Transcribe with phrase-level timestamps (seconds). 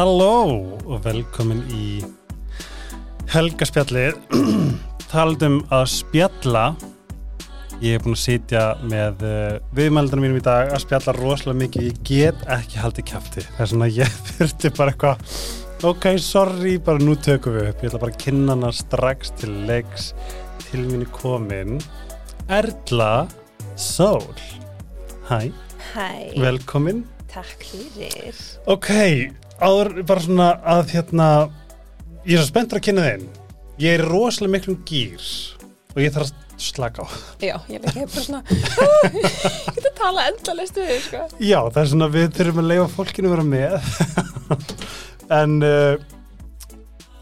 [0.00, 1.98] Halló og velkomin í
[3.28, 4.14] helgaspjallið.
[5.12, 6.62] Taldum að spjalla.
[7.84, 11.84] Ég er búin að sitja með uh, viðmældanum mínum í dag að spjalla rosalega mikið.
[11.90, 15.36] Ég get ekki haldið kæfti Það er svona að ég þurfti bara eitthvað
[15.90, 17.84] Ok, sorry, bara nú tökum við upp.
[17.84, 20.14] Ég ætla bara að kynna hana strax til leiks
[20.70, 21.76] til mínu komin
[22.48, 23.28] Erla
[23.76, 24.32] Sól.
[25.28, 25.52] Hæ,
[25.92, 26.08] Hæ,
[26.40, 27.04] velkomin.
[27.28, 28.42] Takk fyrir.
[28.64, 28.88] Ok,
[29.60, 31.28] áður bara svona að hérna
[32.24, 33.26] ég er svo spenntur að kynna þeim
[33.80, 35.24] ég er rosalega miklum gýr
[35.94, 37.06] og ég þarf að slaka á.
[37.40, 38.42] Já, ég líka bara svona,
[39.16, 41.22] ég get að tala endalist við sko.
[41.40, 43.72] Já, það er svona við þurfum að leifa fólkinu að vera með.
[45.30, 45.94] En uh,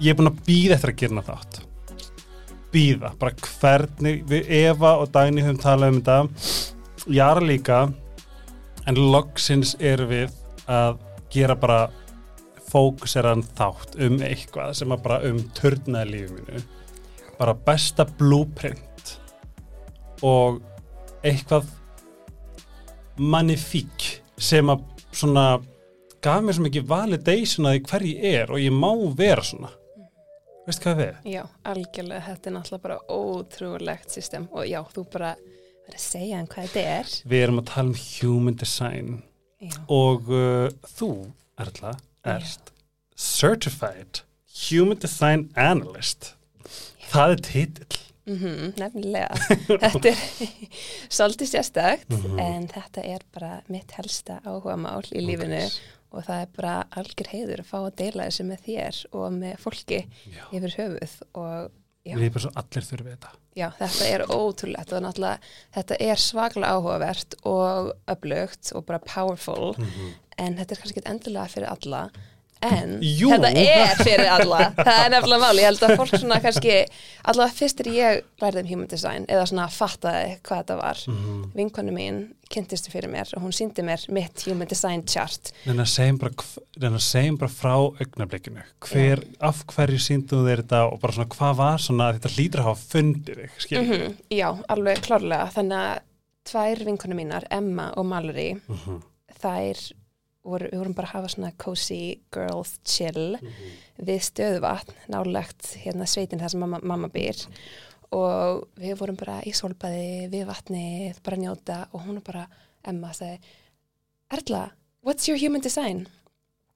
[0.00, 1.60] ég er búin að býða eftir að gera þátt.
[2.72, 6.18] Býða, bara hvernig við Eva og Dagný höfum talað um þetta.
[7.18, 7.80] Jara líka.
[8.88, 10.32] En loksins erum við
[10.72, 10.98] að
[11.32, 11.82] gera bara
[12.68, 16.62] fókuseran þátt um eitthvað sem að bara um törnaði lífið mínu.
[17.38, 19.14] Bara besta blueprint
[20.26, 20.60] og
[21.22, 21.68] eitthvað
[23.18, 24.08] magnifík
[24.38, 25.58] sem að svona
[26.22, 29.70] gaf mér svo mikið validation að því hver ég er og ég má vera svona.
[30.68, 31.20] Veistu hvað við?
[31.32, 34.48] Já, algjörlega, þetta er náttúrulega bara ótrúlegt system.
[34.52, 37.14] Og já, þú bara verður að segja hann hvað þetta er.
[37.32, 39.14] Við erum að tala um human design.
[39.58, 41.08] Já, og uh, þú,
[41.58, 42.72] Erla, ert
[43.16, 44.22] certified
[44.70, 46.34] human design analyst
[47.12, 49.36] það er titill mm nefnilega.
[49.82, 50.18] þetta er
[51.16, 52.38] svolítið sérstakt, Mhm.
[52.38, 55.62] en þetta er bara mitt helsta áhuga mál í lífinu
[56.12, 59.56] og það er bara algjör heiður að fá að deila þessu með þér og með
[59.64, 60.44] fólki Já.
[60.52, 61.70] yfir höfuð og.
[62.06, 63.34] Við erum bara svo allir þurfið þetta.
[63.58, 64.24] Já, þetta er
[65.02, 69.74] náttúrulega þetta er svaklega áhugavert og öflugt og bara powerful.
[70.38, 72.02] En þetta er kannski ekki endilega fyrir alla
[72.64, 73.30] en Jú.
[73.30, 74.72] þetta er fyrir alla.
[74.78, 76.74] Það er nefnilega máli, ég held að fólk svona kannski
[77.28, 81.04] allavega fyrst er ég lærið um human design eða svona fattaði hvað þetta var.
[81.08, 81.38] Mhm.
[81.58, 85.52] vinkonu mín kynntistu fyrir mér og hún síndi mér mitt human design chart.
[85.66, 88.64] En að segjum bara, frá augnablikinu.
[88.88, 92.70] Hver, af hverju síndu þeir þetta og bara svona hvað var svona þetta hlýtur að
[92.70, 95.50] hafa fundið mm mm Já, alveg klárlega.
[95.52, 96.00] Þannig að
[96.48, 99.02] tvær vinkonu mínar Emma og Mallory -hmm.
[99.42, 99.92] þær
[100.52, 102.00] voru, við vorum bara að hafa svona cozy
[102.34, 103.38] girls chill
[103.98, 107.40] við stöðuvatn, nálagt hérna sveitin þar sem mamma, mamma býr.
[108.16, 112.46] Og við vorum bara í sólbaði við vatnið, bara njóta og hún er bara,
[112.88, 113.40] Emma sagði
[114.32, 114.68] Erla,
[115.04, 116.06] what's your human design?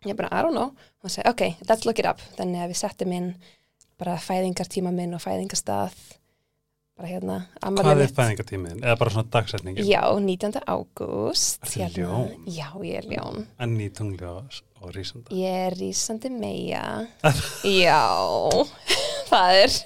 [0.05, 0.73] Ég bara, I don't know.
[1.03, 2.21] Hún sagði, ok, let's look it up.
[2.37, 3.29] Þannig að við settum inn
[4.01, 5.95] bara fæðingartíma minn og fæðingarstað
[6.99, 8.17] bara hérna, hvað er mitt.
[8.19, 10.61] fæðingatíminn eða bara svona dagsetningin Já, 19.
[10.69, 12.35] ágúst Ertu ljón?
[12.53, 14.61] Já, ég er ljón en í tungli og,
[14.93, 16.85] rísanda Ég er rísandi meia.
[17.87, 18.03] Já,
[19.33, 19.77] það er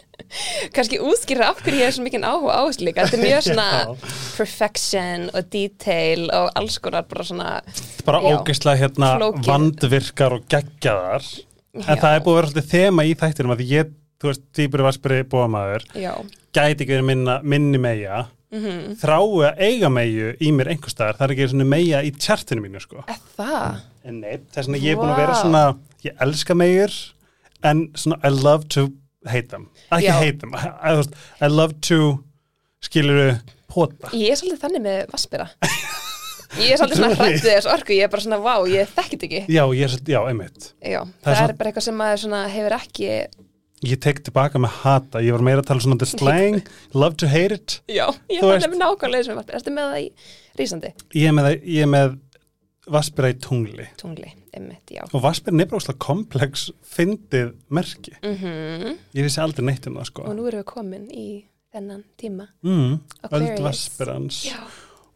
[0.74, 3.04] kannski útskýra af hverju ég er svo mikið áhuga á þessu líka.
[3.04, 3.66] Þetta er mjög svona
[4.36, 7.50] perfection og detail og alls konar bara svona,
[8.08, 9.46] bara ógeðslega hérna Flókið.
[9.50, 11.28] vandvirkar og geggjaðar
[11.76, 12.00] en Já.
[12.00, 13.92] það er búið að vera svolítið þema í þættinum að ég,
[14.26, 16.12] þú veist, týpur vasperi búamaður, já,
[16.56, 21.16] gæti ekki verið minna, minni meia, mm þrái að eiga meiu í mér einhver staðar,
[21.18, 23.02] það er ekki svona meia í tjartinu mínu, sko.
[23.10, 23.82] er?
[24.06, 25.64] En nei, það er svona, ég er búin að vera svona,
[26.06, 26.94] ég elska meiur,
[27.66, 28.86] en svona, I love to
[29.26, 29.66] hate them.
[29.90, 30.14] Ekki Já.
[30.20, 31.02] hate them, I, I,
[31.42, 31.98] I love to,
[32.86, 33.32] skiluru,
[33.72, 34.12] pota.
[34.14, 35.48] Ég er svolítið þannig með vaspira.
[36.56, 39.40] Ég er svolítið svona hrættið þessu orku, ég er bara svona, vá, ég þekkit ekki.
[39.52, 40.68] Já, ég er svolítið, já, einmitt.
[40.78, 43.08] Já, Það það, er er, svona- bara eitthvað sem maður svona hefur ekki,
[43.86, 46.60] Ég tek tilbaka með hata, ég var meira að tala svona the slang,
[46.94, 47.80] love to hate it.
[47.88, 49.58] já, ég veist- þannig með nákvæmlega með vaspira.
[49.60, 50.06] Ertu með það í
[50.60, 50.92] rísandi?
[51.20, 52.16] Ég er með, ég er með
[52.86, 55.02] vaspera í tungli Tungli, einmitt, já.
[55.10, 58.12] og vaspera er nefnilega komplex fyndið merki.
[58.22, 60.26] Mm Ég vissi aldrei neitt um það sko.
[60.30, 61.26] Og nú erum við komin í
[61.74, 62.46] þennan tíma.
[62.62, 63.00] Mm,
[63.30, 64.60] öld vasperans Já.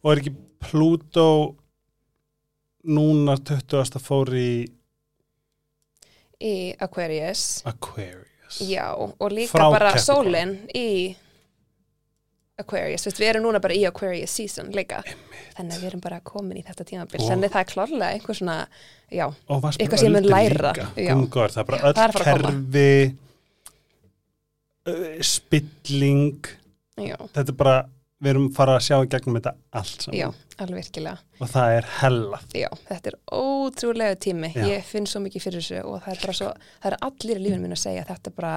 [0.03, 1.27] og er ekki Pluto
[2.85, 3.99] núna 20.
[4.03, 4.51] fór í
[6.41, 7.61] Í Aquarius.
[7.69, 8.27] Aquarius.
[8.59, 10.25] Já, og líka Frá bara Capricorn.
[10.25, 11.15] sólinn í
[12.59, 13.05] Aquarius.
[13.07, 14.99] Veist, við erum núna bara í Aquarius season líka.
[15.57, 17.19] Þannig að við erum bara komin í þetta tímabil.
[17.21, 18.57] Og- Þannig það er klárlega einhver svona,
[19.11, 20.87] já, Og vaspera Eitthvað sem ég mun öldin læra, líka.
[20.95, 21.13] já.
[21.15, 22.51] Gungar, það er bara Já, það er öll að fara að koma.
[22.51, 23.15] kerfi
[24.87, 26.45] uh, spilling
[26.97, 27.75] já, þetta er bara,
[28.21, 30.27] við erum fara að sjá í gegnum þetta allt saman já,
[30.61, 31.17] alveg virkilega.
[31.41, 34.51] og það er hellað Já, þetta er ótrúlega tími.
[34.53, 34.65] Já.
[34.67, 36.51] Ég finn svo mikið fyrir þessu og það er bara svo,
[36.83, 38.53] það er allir í lífinu mínu að segja að þetta bara,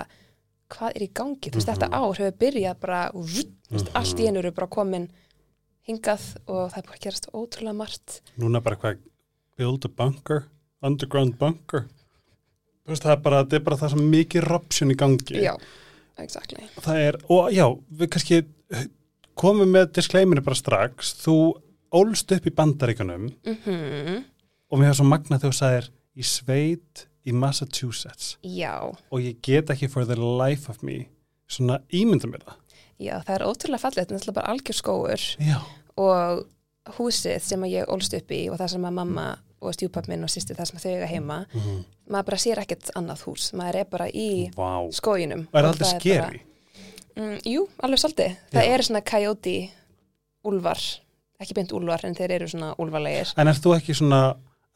[0.74, 1.50] hvað er í gangi?
[1.50, 1.76] Þú veist, Mhm.
[1.76, 3.94] þetta ár hefur byrjað bara, þú veist, Mhm.
[3.94, 5.08] allt í einu eru bara komin
[5.88, 8.20] hingað og það er bara að gerast ótrúlega margt.
[8.38, 8.98] núna bara hvað
[9.56, 10.44] build a bunker,
[10.82, 11.86] underground bunker
[12.84, 15.40] Þú veist, það er bara, þetta er bara það sem mikið rapsjun í gangi.
[15.42, 15.56] já,
[16.18, 17.64] exactly Það er, og já,
[17.96, 18.44] við kannski
[19.38, 21.36] komum með disclaimerinu bara strax, þú
[21.94, 24.22] ólst upp í bandaríkanum mm
[24.74, 29.38] og mér hefur svo magnað þegar þú sagðir í sveit í Massachusetts já, og ég
[29.44, 31.04] get ekki for the life of me
[31.46, 32.56] svona ímynda mér það.
[32.98, 35.58] já, það er ótrúlega fallegt en það er bara algjör skóur Já,
[36.00, 36.44] og
[36.98, 39.26] húsið sem ég ólst upp í og það sem að mamma
[39.64, 41.78] og stjúpapp minn og sýsti það sem þau eiga heima mm.
[42.12, 44.84] maður bara sér ekkert annað hús maður er bara í vá.
[44.92, 46.42] skóginum Og er það aldrei skeri?
[47.16, 48.36] Mm, jú, alveg svolítið.
[48.52, 49.56] Það eru svona coyote
[50.44, 50.84] úlfar
[51.42, 54.20] ekki beint úlfar en þeir eru svona úlfarlegir En er þú ekki svona,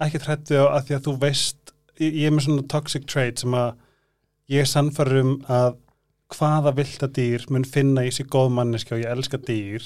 [0.05, 3.43] ekki trættu á að því að þú veist, ég, ég er með svona toxic trait
[3.43, 3.69] sem að
[4.53, 5.77] ég er sannfæður um að
[6.35, 9.85] hvaða vilda dýr mun finna í sig góð manneski og ég elska dýr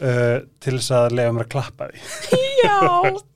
[0.00, 2.04] uh, til þess að lega mér að klappa því.
[2.64, 2.78] já,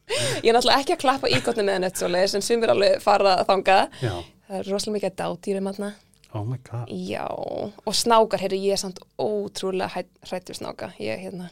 [0.45, 4.01] ég er náttúrulega ekki að klappa ígotni með neitt svoleiðis en sumir alveg fara þangað.
[4.01, 4.15] Já,
[4.47, 5.93] það er rosalega mikið dátýrum aðna
[6.35, 6.89] oh my god.
[6.89, 10.93] já, og snákar, heyrðu, ég er samt ótrúlega hrættu snáka.
[11.01, 11.51] Ég hérna,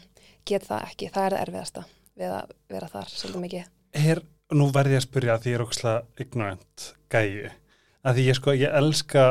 [0.49, 1.85] get það ekki, það er það erfiðasta
[2.21, 3.69] við að vera þar svolítið mikið.
[4.00, 4.23] Er,
[4.55, 7.50] nú verði ég að spyrja að því ég er ókslega ignorant gæi,
[8.05, 9.27] að því ég sko, ég elska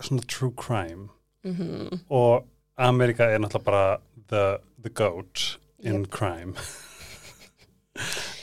[0.00, 1.08] svona true crime.
[1.46, 2.46] Mm og
[2.78, 3.98] Amerika er náttúrulega bara
[4.30, 6.10] the, the goat in Yep.
[6.14, 6.52] crime.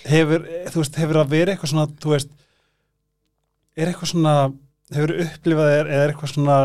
[0.06, 2.34] Hefur, þú veist, hefur að vera eitthvað svona, þú veist
[3.76, 4.34] er eitthvað svona,
[4.94, 6.58] hefur upplifað þér eða eitthvað svona,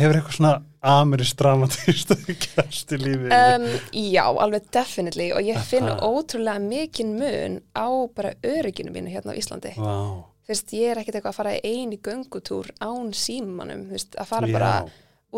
[0.00, 3.66] hefur eitthvað svona amirist dramatist að gerst í lífið Um,
[4.00, 6.00] já, alveg definitely og ég finn það?
[6.08, 7.86] ótrúlega mikinn mun á
[8.16, 9.74] bara örygginu mínu hérna á Íslandi.
[9.76, 13.94] Vá, Þú veist, ég er ekkert eitthvað að fara í eini göngutúr án símanum, þú
[13.94, 14.70] veist, að fara já, bara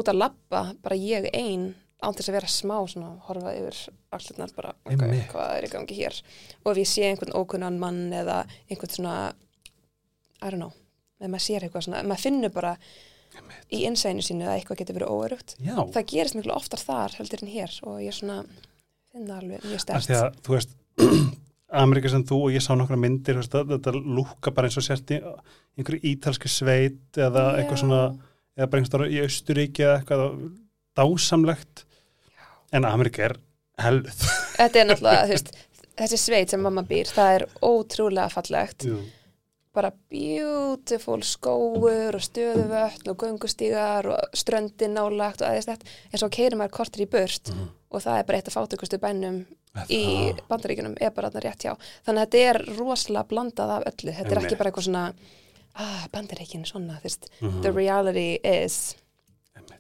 [0.00, 1.66] út að labba, bara ég ein
[2.02, 3.80] án þess að vera smá svona horfa yfir
[4.16, 5.26] allirnar bara, ok, Einmitt.
[5.34, 6.16] hvað er í gangi hér
[6.64, 8.38] og ef ég sé einhvern ókunnan mann eða
[8.70, 9.16] einhvern svona
[10.42, 10.72] I don't know,
[11.22, 12.74] ef maður sér eitthvað svona maður finnur bara
[13.72, 17.44] í innsæðinu sínu að eitthvað getur verið óörugt já, það gerist miklu oftar þar heldur
[17.44, 18.42] en hér og ég svona
[19.12, 20.76] finn það alveg mjög stert að, þú veist
[21.82, 25.14] Amerika sem þú og ég sá nokkra myndir veist, þetta lúka bara eins og sért
[25.16, 25.20] í
[25.78, 28.02] einhverju ítalski sveit eða eitthvað svona,
[28.58, 30.26] eða bara einhverjum í Austuríki eða eitthvað
[30.98, 31.86] dásamlegt.
[32.76, 33.38] En Amerika er
[33.80, 34.10] helð
[34.58, 35.52] þetta er náttúrulega, þú veist
[36.02, 38.86] þessi sveit sem mamma býr, það er ótrúlega fallegt.
[38.88, 39.00] Jú.
[39.74, 46.28] Bara beautiful skóur og stöðuvötn og göngustígar og ströndin nálagt og aðeins þetta en svo
[46.28, 47.68] keirir maður kortir í burt Mhm.
[47.90, 49.46] og það er bara eitt af fátökustu bænum
[49.88, 50.02] í
[50.32, 51.76] Það- bandaríkunum er bara þarna rétt hjá.
[52.06, 54.12] Þannig að þetta er rosalega blandað af öllu.
[54.12, 54.44] Þetta er Einmitt.
[54.52, 55.12] ekki bara eitthvað svona
[55.74, 57.30] ah, bandaríkin svona, þú veist.
[57.40, 57.62] Mhm.
[57.62, 58.94] the reality is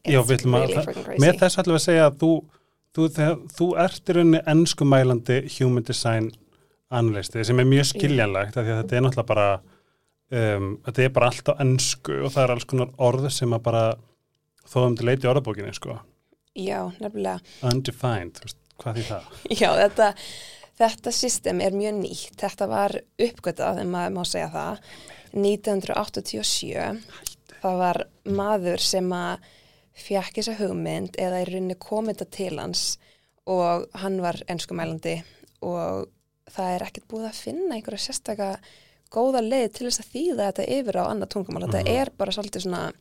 [0.06, 1.20] Já, við að, really crazy.
[1.20, 2.44] Með þess ætlum við að segja að þú,
[2.94, 6.30] þú, þegar, þú ert í rauninni ennskumælandi human design
[6.90, 9.60] analysti sem er mjög skiljanlegt af því að þetta er náttúrulega bara
[10.32, 13.66] um, þetta er bara allt á ennsku og það er alls konar orð sem að
[13.68, 13.84] bara
[14.72, 15.98] þóðum til leiti orðabókinni sko
[16.54, 18.40] já, nefnilega undefined,
[18.80, 19.28] hvað því það?
[19.60, 20.08] Já, þetta,
[20.80, 22.36] þetta system er mjög nýtt.
[22.40, 24.86] Þetta var uppgötað, en maður má segja það,
[25.32, 27.02] 1987.
[27.62, 29.50] Það var maður sem að
[30.02, 32.84] fjekk þessa hugmynd eða í rauninni komið þetta til hans
[33.52, 35.18] og hann var ennskumælandi
[35.66, 36.08] og
[36.52, 38.48] það er ekkert búið að finna einhverja sérstaka
[39.12, 41.64] góða leið til þess að þýða þetta yfir á annað tungumál.
[41.66, 41.96] Þetta Mhm.
[42.00, 42.92] er bara svolítið svona,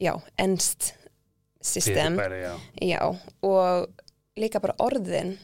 [0.00, 0.92] já, ennst
[1.60, 2.16] system.
[2.16, 2.54] Fyrirbæri, já.
[2.82, 3.88] Já, og
[4.36, 5.36] líka bara orðin,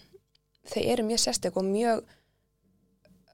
[0.66, 2.02] þau eru mjög sérstök og mjög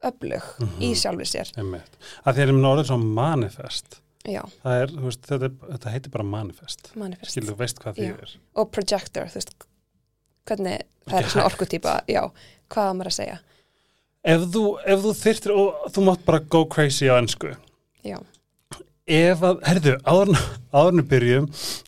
[0.05, 0.81] öflug Mhm.
[0.83, 1.51] í sjálfur sér.
[1.59, 1.97] Einmitt.
[2.27, 6.11] Að því er um orðið svo manifest Já, það er, þú veist, þetta, þetta heitir
[6.11, 7.31] bara manifest manifest.
[7.33, 9.51] skil þú veist hvað því er Og projector, þú veist,
[10.47, 12.31] hvernig, það er svona orkutýpa, já,
[12.71, 13.39] hvað maður að segja?
[14.25, 17.55] Ef þú, ef þú þyrtir og þú mátt bara go crazy á ennsku
[18.05, 18.19] Já,
[19.09, 21.47] ef að, herðu, áðurinn við byrjum,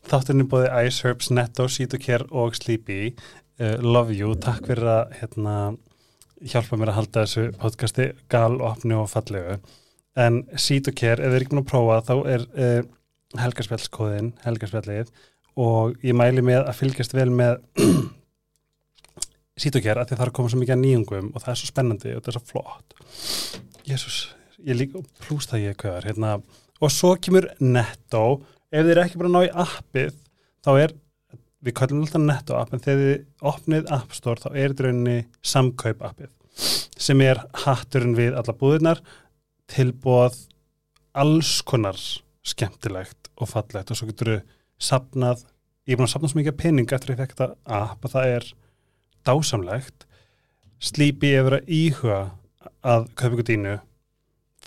[0.09, 3.13] þátturinn er bóði Ice Herbs, Netto, Sítocare og Sleepy.
[3.57, 5.55] Uh, Love you, takk fyrir að hérna,
[6.41, 9.57] hjálpa mér að halda þessu podcasti gal, opni og fallegu.
[10.17, 12.91] En Sítocare, ef þið er ekki búin að prófa þá er uh,
[13.45, 15.13] helgarspjallskóðin helgarspjallið.
[15.57, 17.61] Og ég mæli með að fylgjast vel með
[19.57, 21.59] Sítocare að því að það er að koma svo mikið að nýjungum og það er
[21.61, 22.95] svo spennandi og það er svo flott.
[23.87, 24.17] Jésús,
[24.67, 26.35] ég líka plúst það ég hvað er hérna.
[26.77, 28.23] Og svo kemur Netto.
[28.69, 30.17] Ef þið er ekki bara að ná í appið
[30.65, 30.93] þá er,
[31.65, 35.17] við kallum alltaf Netto app en þegar þið opnið App Store þá er þetta rauninni
[35.41, 36.33] samkaup appið
[36.97, 39.01] sem er hatturinn við alla búðirnar
[39.69, 40.39] tilbúað
[41.17, 41.97] alls konar
[42.47, 43.91] skemmtilegt og fallegt.
[43.91, 44.55] Og svo getur þið
[44.87, 45.45] sapnað
[45.87, 48.15] ég er búin að sapna svo mikið pening eftir að ég fekk þetta app að
[48.15, 48.49] það er
[49.27, 50.07] dásamlegt
[51.35, 52.19] er verið að íhuga
[52.87, 53.77] að kaupa ykkur dínu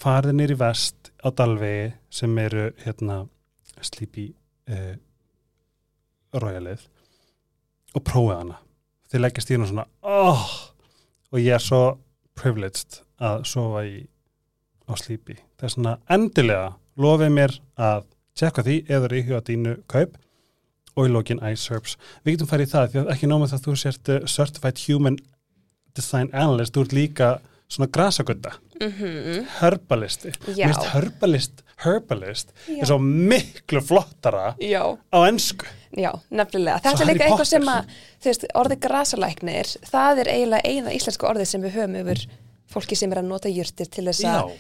[0.00, 3.22] farið nýr í vest á Dalvegi sem eru hérna
[3.80, 4.30] Sleepy
[4.68, 4.94] uh,
[6.36, 6.82] royalið
[7.96, 8.58] og prófið hana.
[9.10, 10.46] Þið leggjast í hana svona oh,
[11.30, 11.82] og ég er svo
[12.38, 14.00] privileged að sofa í
[14.90, 16.68] á Sleepy það er svona endilega
[17.00, 20.16] lofið mér að tjekka því eða ríkja dínu kaup
[21.00, 23.66] og í lókin iSerbs við getum farið í það því að ekki nómið það að
[23.68, 25.18] þú sért uh, Certified Human
[25.96, 27.30] Design Analyst þú ert líka
[27.70, 30.66] svona grasagönda mm herbalisti Já.
[30.66, 32.80] Mér finnst herbalist, herbalist Já.
[32.80, 36.80] er svo miklu flottara Já, á ennsku já, nefnilega.
[36.84, 41.28] Þetta er líka eitthvað sem að, þú veist, orðið grasalæknir, það er eiginlega eina íslensku
[41.30, 42.24] orðið sem við höfum yfir
[42.70, 44.52] fólki sem er að nota jurtir til þess að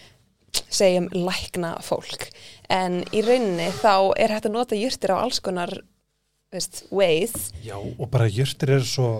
[0.66, 2.26] segjum lækna fólk.
[2.70, 5.72] En í rauninni þá er hægt að nota jurtir á alls konar,
[6.50, 7.50] veist, ways.
[7.64, 9.10] já, og bara jurtir eru svo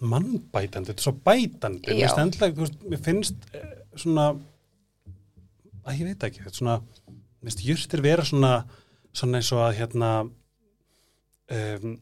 [0.00, 4.26] mannbætandi, þetta er svo bætandi mér veist, mér finnst eh, svona
[5.86, 8.52] að ég veit ekki, þetta er svona mér finnst jurtir vera svona
[9.16, 11.96] svona eins og að hérna um,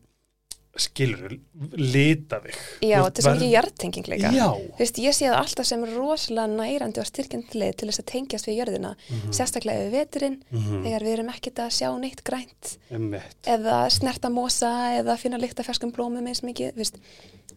[0.76, 1.36] skilur
[1.78, 4.30] lita þig Já, þetta er svo mikið hjartenging líka.
[4.34, 8.02] Já, Þú veist, ég sé það alltaf sem rosalega nærandi og styrkjandi leið til þess
[8.02, 8.90] að tengjast við jörðina,
[9.30, 10.82] sérstaklega við veturinn, Mhm.
[10.84, 13.36] þegar við erum ekkert að sjá neitt grænt Einmitt.
[13.46, 16.98] eða snerta mosa eða finna líkt af ferskum blómum eins mikið, þú veist,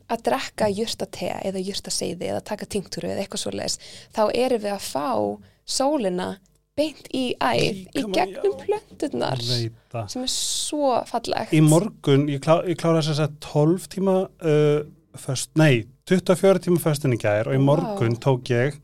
[0.09, 3.79] að drekka jurtate eða jurtaseiði eða taka tinktúru eða eitthvað svoleiðis,
[4.13, 6.37] þá erum við að fá sólina
[6.77, 10.11] beint í æð, í gegnum það.
[10.13, 11.55] sem er svo fallegt.
[11.55, 14.83] Í morgun, ég, klá, ég klára þess að 12 tíma uh,
[15.17, 18.77] föst, nei, 24 tíma föstin í gær og í morgun tók ég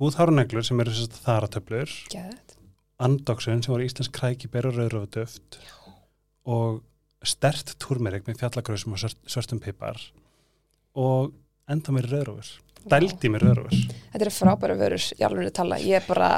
[0.00, 1.96] húðháruneglur sem eru þess að þaratöflur.
[3.00, 5.60] Andoksun sem voru íslensk krækiber og rauðröfuduft
[6.50, 6.80] og
[7.26, 10.00] stert túrmerik með fjallagröðsum og svörstum pipar
[10.96, 11.32] og
[11.70, 16.00] enda mér rauðröfur dældi mér rauðröfur Þetta eru frábæra vörur, ég alveg að tala, ég
[16.00, 16.30] er bara,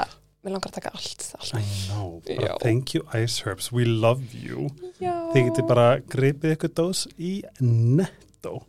[0.43, 1.55] mér langar að taka allt, allt.
[1.55, 4.71] I know, bara thank you Ice Herbs, we love you.
[4.99, 5.15] Já.
[5.33, 8.65] þið getið bara gripið ykkur dós í netto.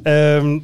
[0.00, 0.54] Um,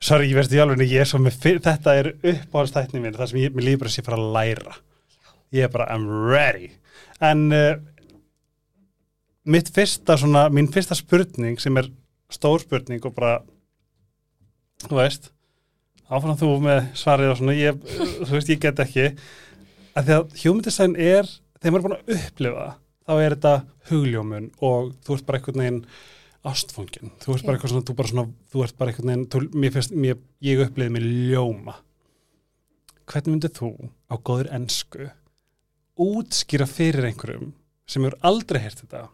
[0.00, 3.42] sorry, ég veist í alveg ég er svo með, þetta er uppáhaldstætni mín það sem
[3.44, 4.78] ég, mér bara að sé fara að læra.
[5.54, 6.72] Ég er bara, I'm ready.
[7.24, 7.74] En uh,
[9.44, 11.92] mitt fyrsta svona, mín fyrsta spurning sem er
[12.32, 13.36] stór spurning og bara
[14.88, 15.30] þú veist
[16.12, 17.78] áfram þú með svarið og svona ég,
[18.24, 19.10] þú veist, ég get ekki
[19.94, 22.66] að því að human design er þegar maður er búin að upplifa
[23.04, 23.54] þá er þetta
[23.90, 25.80] hugljómun og þú ert bara einhvern veginn
[26.44, 29.42] ástfangin, þú ert bara eitthvað svona þú, bara svona, þú ert bara einhvern veginn þú,
[29.56, 31.78] mér finnst, mér, ég upplifið mig ljóma.
[33.08, 33.70] Hvernig myndið þú
[34.12, 35.10] á góður ensku
[36.00, 37.52] útskýra fyrir einhverjum
[37.88, 39.06] sem eru aldrei heyrt þetta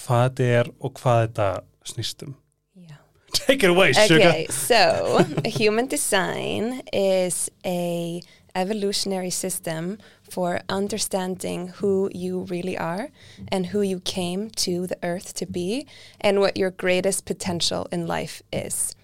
[0.00, 1.48] hvað þetta er og hvað þetta
[1.90, 2.34] snýst um?
[2.74, 2.96] Já.
[3.32, 4.30] take it away, sugar.
[4.30, 5.24] Okay, so
[5.58, 8.20] human design is a
[8.54, 13.10] evolutionary system for understanding who you really are
[13.48, 15.86] and who you came to the earth to be
[16.20, 18.94] and what your greatest potential in life is.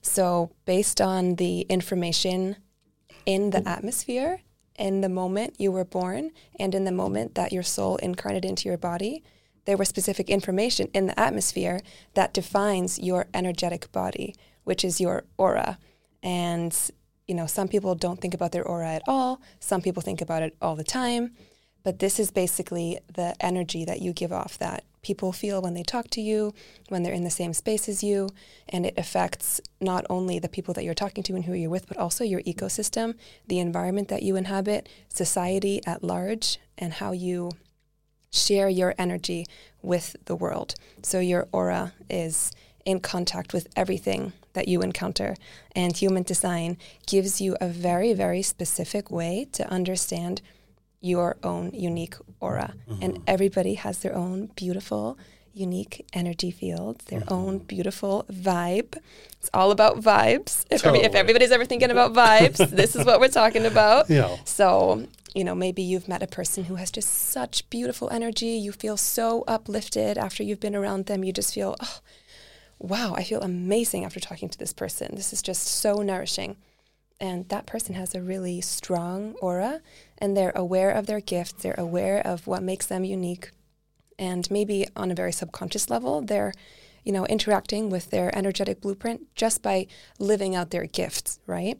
[0.00, 2.56] So based on the information
[3.24, 4.40] in the atmosphere
[4.76, 8.68] in the moment you were born and in the moment that your soul incarnated into
[8.68, 9.22] your body,
[9.64, 11.80] there was specific information in the atmosphere
[12.14, 15.78] that defines your energetic body, which is your aura.
[16.22, 16.76] And,
[17.26, 20.42] you know, some people don't think about their aura at all, some people think about
[20.42, 21.32] it all the time.
[21.84, 25.82] But this is basically the energy that you give off that people feel when they
[25.82, 26.54] talk to you,
[26.88, 28.28] when they're in the same space as you.
[28.68, 31.88] And it affects not only the people that you're talking to and who you're with,
[31.88, 33.16] but also your ecosystem,
[33.48, 37.50] the environment that you inhabit, society at large, and how you
[38.30, 39.46] share your energy
[39.82, 40.74] with the world.
[41.02, 42.52] So your aura is
[42.84, 45.36] in contact with everything that you encounter.
[45.74, 50.42] And human design gives you a very, very specific way to understand
[51.00, 52.74] your own unique aura.
[53.00, 53.22] And mm-hmm.
[53.26, 55.18] everybody has their own beautiful,
[55.52, 57.34] unique energy fields, their mm-hmm.
[57.34, 58.96] own beautiful vibe.
[59.38, 60.64] It's all about vibes.
[60.70, 64.08] If, every, if everybody's ever thinking about vibes, this is what we're talking about.
[64.08, 68.46] Já, So, you know, maybe you've met a person who has just such beautiful energy.
[68.46, 71.24] You feel so uplifted after you've been around them.
[71.24, 71.98] You just feel, oh,
[72.82, 75.14] wow, I feel amazing after talking to this person.
[75.14, 76.56] This is just so nourishing.
[77.20, 79.80] And that person has a really strong aura
[80.18, 83.52] and they're aware of their gifts, they're aware of what makes them unique.
[84.18, 86.52] And maybe on a very subconscious level, they're,
[87.04, 89.86] you know, interacting with their energetic blueprint just by
[90.18, 91.78] living out their gifts, right?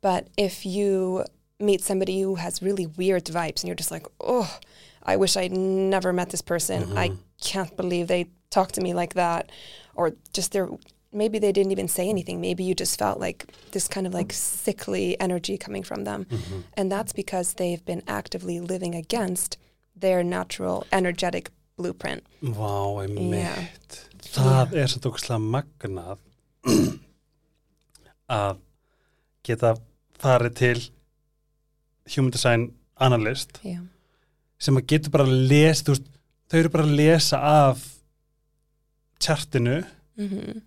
[0.00, 1.24] But if you
[1.58, 4.58] meet somebody who has really weird vibes and you're just like, oh,
[5.02, 6.96] I wish I'd never met this person.
[6.96, 7.20] I mm-hmm.
[7.42, 9.50] can't believe they talk to me like that.
[9.94, 10.68] Or just their
[11.12, 12.40] maybe they didn't even say anything.
[12.40, 16.24] Maybe you just felt like this kind of like sickly energy coming from them.
[16.30, 16.62] Mhm.
[16.76, 19.56] And that's because they've been actively living against
[20.00, 22.22] their natural energetic blueprint.
[22.42, 23.08] Vá, Já.
[23.08, 26.18] einmitt Það er svo tókslega magnað
[28.30, 28.58] að
[29.46, 29.74] geta
[30.20, 30.82] farið til
[32.14, 32.68] human design
[33.00, 33.80] analyst Yeah.
[34.58, 36.06] sem að getur bara að lesa þú veist,
[36.50, 37.86] þau eru bara að lesa af
[39.20, 39.78] tjartinu
[40.20, 40.60] hmm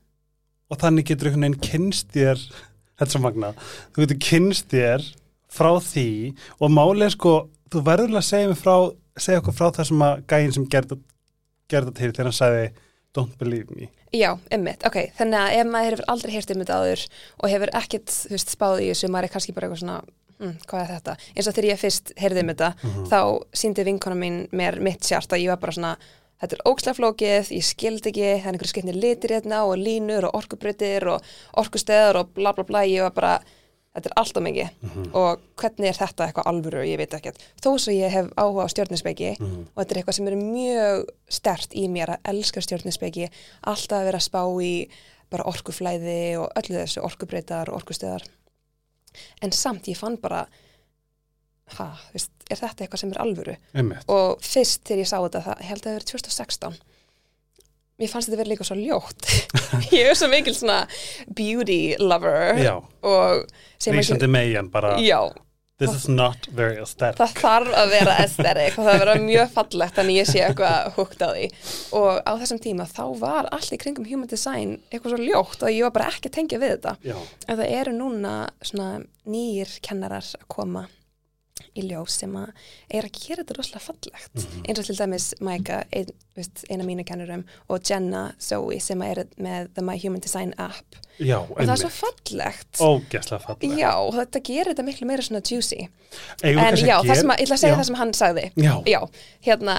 [0.74, 2.40] og þannig getur einhvern veginn kynst þér
[2.98, 3.58] þetta er svo magnað,
[3.94, 5.04] þú getur kynst þér
[5.54, 6.06] frá því
[6.58, 7.34] og málið sko,
[7.70, 8.74] þú verður að segja mig frá
[9.22, 10.98] segja okkur frá það sem að gæinn sem gerði
[11.70, 12.64] gerði til þegar hann sagði
[13.14, 16.80] don't believe me Já, emmitt, ok, þannig að ef maður hefur aldrei heyrt um þetta
[16.82, 17.06] áður
[17.44, 19.96] og hefur ekkit, þú veist, spáð í þessu, maður er kannski bara eitthvað svona,
[20.42, 21.16] hm, hvað er þetta?
[21.34, 23.08] Eins og þegar ég fyrst heyrði um þetta, Mhm.
[23.10, 23.20] þá
[23.62, 25.96] síndi vinkona mín mér mitt sjart og ég var bara svona,
[26.44, 30.36] þetta er ógslaflókið, ég skildi ekki, það er einhverju skipnir litir hérna og línur og
[30.42, 31.24] orkubreytir og
[31.64, 33.34] orkustöðar og bla bla bla, ég var bara,
[33.96, 35.08] þetta er allt og mikið Mhm.
[35.16, 37.38] og hvernig er þetta eitthvað alvöru, ég veit ekkert.
[37.62, 39.68] Þó svo ég hef áhuga á stjórninspeiki, Mhm.
[39.76, 43.30] og þetta er eitthvað sem er mjög stert í mér að elska stjórninspeiki
[43.64, 44.90] alltaf að vera að spá í
[45.30, 48.22] bara orkuflæði og öllu þessu orkubreytar og orkustöðar
[49.42, 50.48] en samt ég fann bara
[51.78, 53.56] ha, veist, er þetta eitthvað sem er alvöru?
[53.74, 56.82] Einmitt, og fyrst þegar ég sá þetta það held að það verið 2016
[58.02, 59.28] mér fannst þetta verið líka svo ljótt.
[59.96, 60.84] Ég er svo mikil svona
[61.38, 63.44] beauty lover já, og
[63.94, 65.22] rísandi megin bara, já,
[65.78, 67.20] this is not very aesthetic.
[67.20, 71.22] Það þarf að vera aesthetic og það vera mjög fallegt þannig ég sé eitthvað húgt
[71.24, 71.46] á því.
[72.00, 75.74] Og á þessum tíma þá var allt í kringum human design eitthvað svo ljótt og
[75.74, 76.96] ég var bara ekki að tengja við þetta.
[77.06, 77.18] Já,
[77.48, 78.90] en það eru núna svona
[79.30, 80.88] nýjir kennarar að koma
[81.78, 82.50] í ljós sem að
[82.90, 84.36] er að gera þetta rosalega fallegt.
[84.36, 84.64] Mhm.
[84.68, 86.08] eins og til dæmis Maika, ein,
[86.70, 90.96] eina mínu kennurum og Jenna Zoe sem er með The My Human Design app.
[91.20, 92.80] Já, og það er svo fallegt.
[92.82, 93.78] Ógeðslega fallegt.
[93.78, 95.88] Já, og þetta gerir þetta miklu meira svona juicy.
[96.42, 97.78] Við En já, að það sem að, ég ætla að segja Já.
[97.78, 98.52] það sem hann sagði.
[98.56, 99.00] Já, Já,
[99.46, 99.78] hérna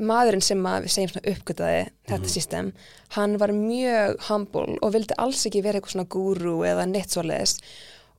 [0.00, 2.28] maðurinn sem að við segjum svona uppgötaði þetta Mhm.
[2.28, 2.72] system,
[3.10, 7.60] hann var mjög humble og vildi alls ekki vera eitthvað svona gúru eða neitt svoleiðis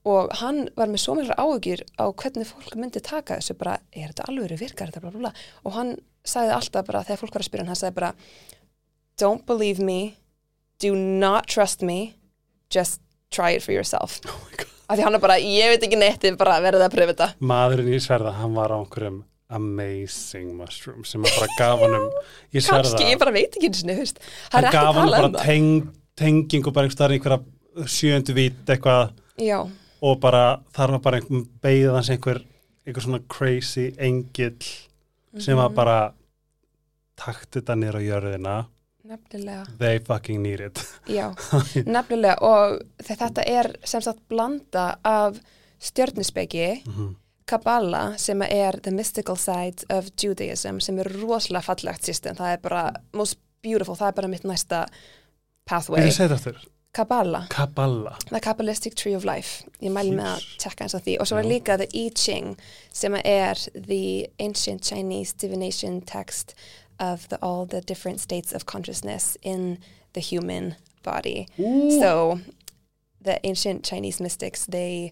[0.06, 4.12] og hann var með svo mjög áhugjur á hvernig fólk myndi taka þessu bara, er
[4.12, 5.34] þetta alveg virkar þetta bla bla bla?
[5.66, 8.14] Og hann sagði alltaf bara, þegar fólk var að spyrja hann, hann sagði bara
[9.18, 10.18] don't believe me.
[10.80, 12.16] Do not trust me.
[12.70, 14.22] Just try it for yourself.
[14.36, 17.14] Oh af því hann er bara, ég veit ekki neitt þið bara verðið að pröfa
[17.14, 17.28] þetta.
[17.50, 19.16] Maðurinn í sverða, hann var á einhverjum
[19.56, 22.06] amazing mushroom sem að bara gaf honum
[22.54, 24.22] ég sverða, kannski, ég bara veit ekki eins og
[24.56, 25.40] hann gaf bara um það.
[25.42, 27.40] teng, tenging og bara einhverja
[27.90, 29.16] sjöndu vít eitthvað.
[29.42, 29.60] Já,
[30.06, 30.44] og bara
[30.76, 32.40] þar var bara einhver beigð hans einhver,
[32.86, 34.60] einhver svona crazy engill
[35.40, 35.76] sem var Mhm.
[35.76, 35.98] bara
[37.20, 38.56] takt þetta nýr á jörðina.
[39.06, 40.80] Nefnilega, they fucking need it.
[41.08, 41.30] Já,
[41.86, 42.38] nefnilega.
[42.42, 45.38] Og þe- þetta er sem sagt blanda af
[45.80, 47.16] stjörnuspeki Mhm.
[47.46, 52.58] Kabbalah sem er the mystical side of Judaism sem er rosalega fallegt system, það er
[52.64, 54.86] bara most beautiful, það er bara mitt næsta
[55.70, 56.58] pathway, ég segi þetta aftur,
[56.96, 57.48] Kabbalah.
[57.50, 58.18] Kabbalah.
[58.30, 59.66] The Kabbalistic Tree of Life.
[59.84, 61.18] Ég mæli með að tjekka eins af því.
[61.20, 62.56] Og svo er líka The I Ching
[62.96, 66.56] sem er the ancient Chinese divination text
[67.00, 69.78] of the, all the different states of consciousness in
[70.14, 71.48] the human body.
[71.60, 72.00] Ooh.
[72.00, 72.40] so
[73.22, 75.12] the ancient Chinese mystics they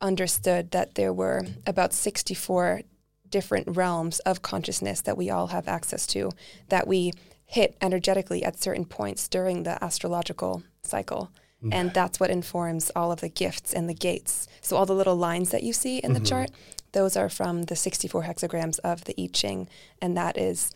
[0.00, 2.82] understood that there were about 64
[3.30, 6.30] different realms of consciousness that we all have access to
[6.68, 7.12] that we
[7.46, 11.30] hit energetically at certain points during the astrological cycle.
[11.72, 14.46] And that's what informs all of the gifts and the gates.
[14.60, 16.50] So all the little lines that you see in the chart,
[16.92, 19.68] those are from the 64 hexagrams of the I Ching.
[20.00, 20.70] And that is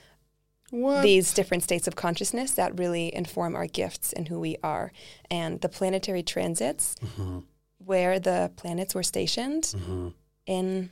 [0.70, 1.02] What?
[1.02, 4.90] these different states of consciousness that really inform our gifts and who we are.
[5.30, 7.44] And the planetary transits, Mhm,
[7.78, 10.14] where the planets were stationed mhm.
[10.46, 10.90] in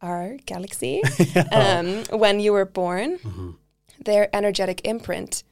[0.00, 2.08] our galaxy Já.
[2.10, 3.56] um, when you were born, Mhm.
[4.02, 5.42] Their energetic imprint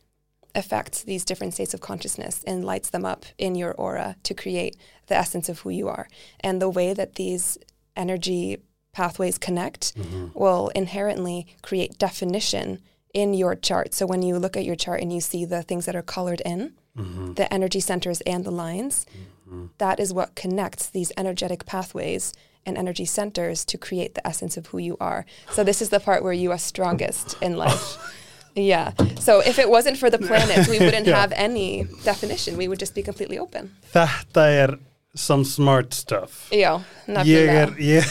[0.54, 4.76] affects these different states of consciousness and lights them up in your aura to create
[5.06, 6.08] the essence of who you are.
[6.40, 7.56] And the way that these
[7.96, 8.58] energy
[8.92, 10.34] pathways connect Mhm.
[10.34, 12.80] will inherently create definition
[13.14, 13.94] in your chart.
[13.94, 16.42] So when you look at your chart and you see the things that are colored
[16.42, 17.36] in, Mhm.
[17.36, 19.06] the energy centers and the lines,
[19.48, 19.70] Mhm.
[19.78, 22.32] that is what connects these energetic pathways
[22.66, 25.24] and energy centers to create the essence of who you are.
[25.50, 27.96] So this is the part where you are strongest in life.
[28.54, 28.92] Yeah.
[29.20, 31.20] So if it wasn't for the planets, we wouldn't Yeah.
[31.20, 32.56] have any definition.
[32.58, 33.70] We would just be completely open.
[33.94, 34.78] Þetta er
[35.14, 37.62] some smart stuff Já, Ég nefnilega.
[37.62, 38.04] er ég...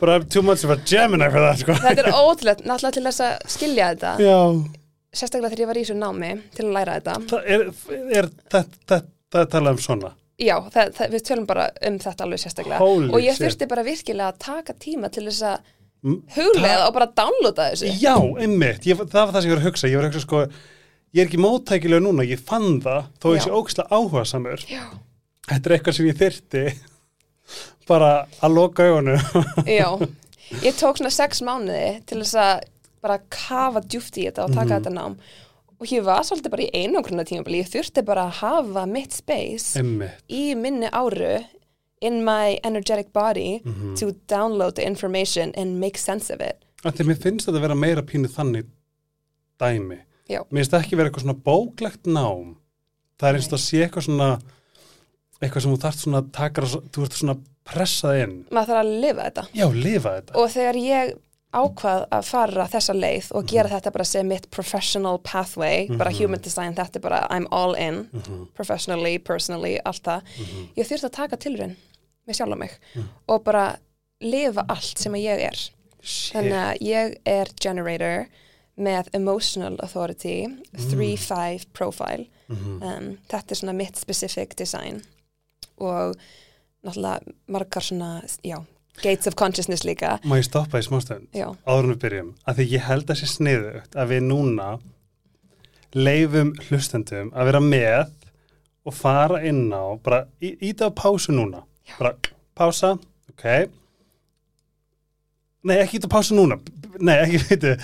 [0.00, 1.72] But I'm too much of a Gemini for that sko.
[1.80, 4.10] Þetta er ótrúlega, náttúrulega til þess að skilja þetta.
[4.20, 4.38] Já,
[5.14, 7.14] sérstaklega þegar ég var í þessu námi til að læra þetta.
[7.30, 7.64] Það er,
[8.18, 8.98] er þetta,
[9.40, 10.10] er talað um svona
[10.42, 12.78] Já, það, það, við tölum bara um þetta alveg sérstaklega.
[12.82, 13.44] Holy og ég shit.
[13.46, 15.72] þurfti bara virkilega að taka tíma til þess að
[16.04, 17.92] huglega og bara downloada þessu.
[18.02, 18.14] Já,
[18.44, 19.88] einmitt, ég, það var það sem ég var að hugsa.
[19.90, 20.42] Ég var að hugsa sko,
[21.14, 25.68] ég er ekki móttækilega núna ég fann það, þó ég sé ógislega áhuga samur þetta
[25.70, 26.64] er eitthvað sem ég þyrti
[27.88, 29.18] bara að loka augunum.
[29.68, 29.88] Já,
[30.66, 32.62] ég tók svona sex mánuði til þess að
[33.04, 34.76] bara kafa djúft í þetta og taka Mhm.
[34.78, 35.16] þetta nám.
[35.82, 39.76] Og ég var svolítið bara í einangrunna tímabili ég þurfti bara að hafa mitt space
[39.80, 41.44] einmitt, í minni áru
[42.04, 43.96] in my energetic body Mhm.
[44.00, 46.64] to download the information and make sense of it.
[46.84, 48.66] Því mér finnst þetta að vera meira pínu þannig
[49.60, 49.98] dæmi.
[50.28, 50.40] Já.
[50.50, 52.54] mér finnst það ekki vera eitthvað svona bóklegt nám.
[53.18, 54.28] Það er eins og að sé eitthvað svona
[55.42, 58.34] eitthvað sem þú þarft svona að taka þú ert svona pressað inn.
[58.50, 59.44] Maður þarf að lifa þetta.
[59.54, 60.34] Já, lifa þetta.
[60.40, 61.12] Og þegar ég
[61.54, 66.18] ákvað að fara þessa leið og gera þetta bara sem mitt professional pathway, bara Mhm.
[66.18, 70.22] human design þetta er bara I'm all in, Mhm, professionally personally, allt það.
[70.38, 70.68] Mhm.
[70.76, 71.76] ég þurfti að taka tilraun
[72.28, 73.08] með sjálf mig Mm.
[73.28, 73.76] og bara
[74.20, 75.56] lifa allt sem að ég er
[76.02, 76.34] Shit.
[76.36, 78.26] þannig að ég er generator
[78.78, 82.82] með emotional authority 3-5 profile Mhm.
[82.82, 85.02] um, þetta er svona mitt specific design
[85.78, 86.16] og
[86.84, 88.58] náttúrulega margar svona, já,
[89.02, 92.54] gates of consciousness líka Má ég stoppa í smástund já, áður en við byrjum að
[92.58, 94.80] því ég held að sé sniðugt að við núna
[95.94, 98.10] leifum hlustendum að vera með
[98.84, 101.62] og fara inn á bara íta á pásu núna.
[101.98, 102.14] Bara
[102.56, 102.94] pása,
[103.32, 103.44] ok.
[105.64, 106.60] Nei ekki á pásu núna.
[107.00, 107.72] Nei ekki veitu.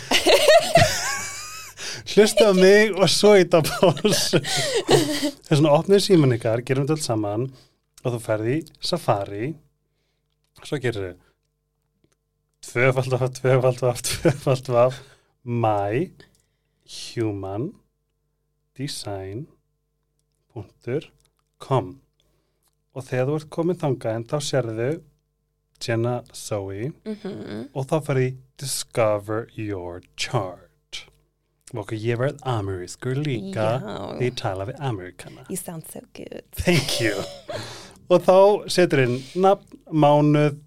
[2.11, 4.41] Hlusta á mig og svo á pásu.
[4.41, 7.49] Þess vegna opnið síman ykkar gerum þetta allt saman
[8.05, 9.53] og þú ferði safari.
[10.61, 11.19] Svo gerir þau
[12.71, 15.01] tvöfald af, tvöfald af, tvöfald af.
[15.45, 16.11] My
[16.85, 17.71] human
[18.77, 19.47] design
[20.53, 21.09] punktur
[21.59, 22.01] com
[22.95, 24.91] og þegar þú ert komin þangað en þá sérðu
[25.81, 31.05] Jenna Zoe mm og þá ferði discover your chart.
[31.71, 33.69] Og okkur ég verð amerískur líka
[34.19, 35.47] því ég tala við amerikana.
[35.49, 36.43] You sound so good.
[36.53, 37.15] Thank you.
[38.11, 38.37] og þá
[38.75, 40.59] setur inn nafn, mánuð,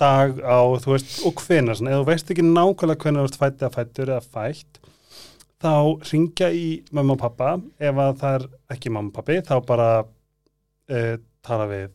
[0.00, 3.40] dag á, þú veist, og hvenær, svona, eða þú veist ekki nákvæmlega hvenær þú ert
[3.40, 4.80] fætt eða fættur eða fætt,
[5.60, 5.72] þá
[6.12, 9.88] ringja í mamma og pappa, ef að það er ekki mamma og pappi, þá bara
[10.90, 11.14] uh,
[11.46, 11.86] tala við,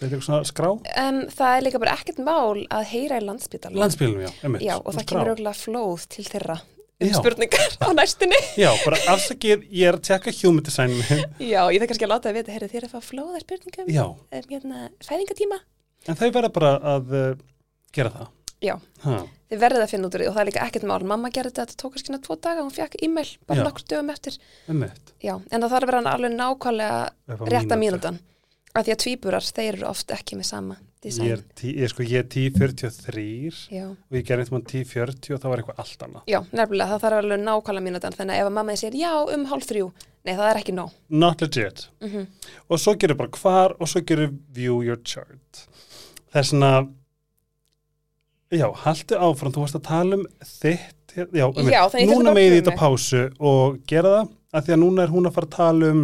[0.00, 0.70] veit eitthvað svona skrá?
[0.74, 4.66] um, það er líka bara ekkert mál að heyra í landspítal Landsbílum, já, einmitt.
[4.66, 5.08] já, og það skrá.
[5.14, 6.58] kemur auðvitað flóð til þeirra
[7.00, 7.14] um Já.
[7.16, 11.22] spurningar á næstunni Já, bara afsakið, ég er að tjekka human design minn.
[11.40, 14.02] já, ég þarf kannski að láta það vita, heyrðu þér að fá flóða spurningum Já,
[14.04, 15.60] um hérna, fæðingatíma
[16.08, 17.30] en þau verða bara að uh,
[17.96, 18.28] gera það.
[18.60, 18.74] Já.
[19.04, 19.14] Ha.
[19.50, 21.50] þið verðið að finna út úr því og það er líka ekkert mál mamma gerði
[21.54, 24.36] þetta, þetta tók kannski hérna tvo daga hún fekk e-mail bara nokkur dögum eftir
[25.24, 27.80] já, en það þarf að vera alveg nákvæmlega rétta mínútu.
[27.80, 28.20] mínútan
[28.74, 31.88] af því að tvíburar, þeir eru oft ekki með sama Ég er, design tí, ég,
[31.88, 33.86] sko, ég er 1043 já.
[33.88, 36.22] og ég gerði eitthvað 1040 og það var eitthvað allt annað.
[36.28, 39.46] já, nefnilega, það þarf alveg nákvæmlega mínútan þannig að ef að mamma segir já um
[39.48, 41.86] hálf þrjú nei, það er ekki nóg Not legit.
[42.04, 42.26] mm
[42.68, 45.64] Og svo gerir bara hvar og svo gerir view your chart.
[46.30, 46.72] Það er svona,
[48.50, 52.56] já, haltu áfram, þú varst að tala um þitt, já, um Já, núna að með
[52.58, 52.78] þetta mig.
[52.80, 56.02] pásu og gera það, af því að núna er hún að fara að tala um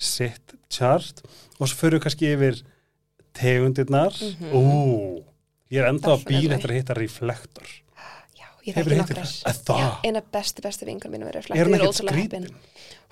[0.00, 1.22] sitt chart
[1.58, 2.62] og svo fyrir við kannski yfir
[3.36, 4.14] tegundirnar.
[4.20, 4.54] Mhm.
[4.54, 5.24] Ú,
[5.70, 6.56] ég er enda að býða Definitely.
[6.56, 7.68] eftir að hitta reflektor.
[8.38, 9.34] já, ég þekki hittir nokkrar?
[9.76, 12.50] Að eina bestu, bestu vingur mínum er Er reflektur, hún er ekkert skrítin?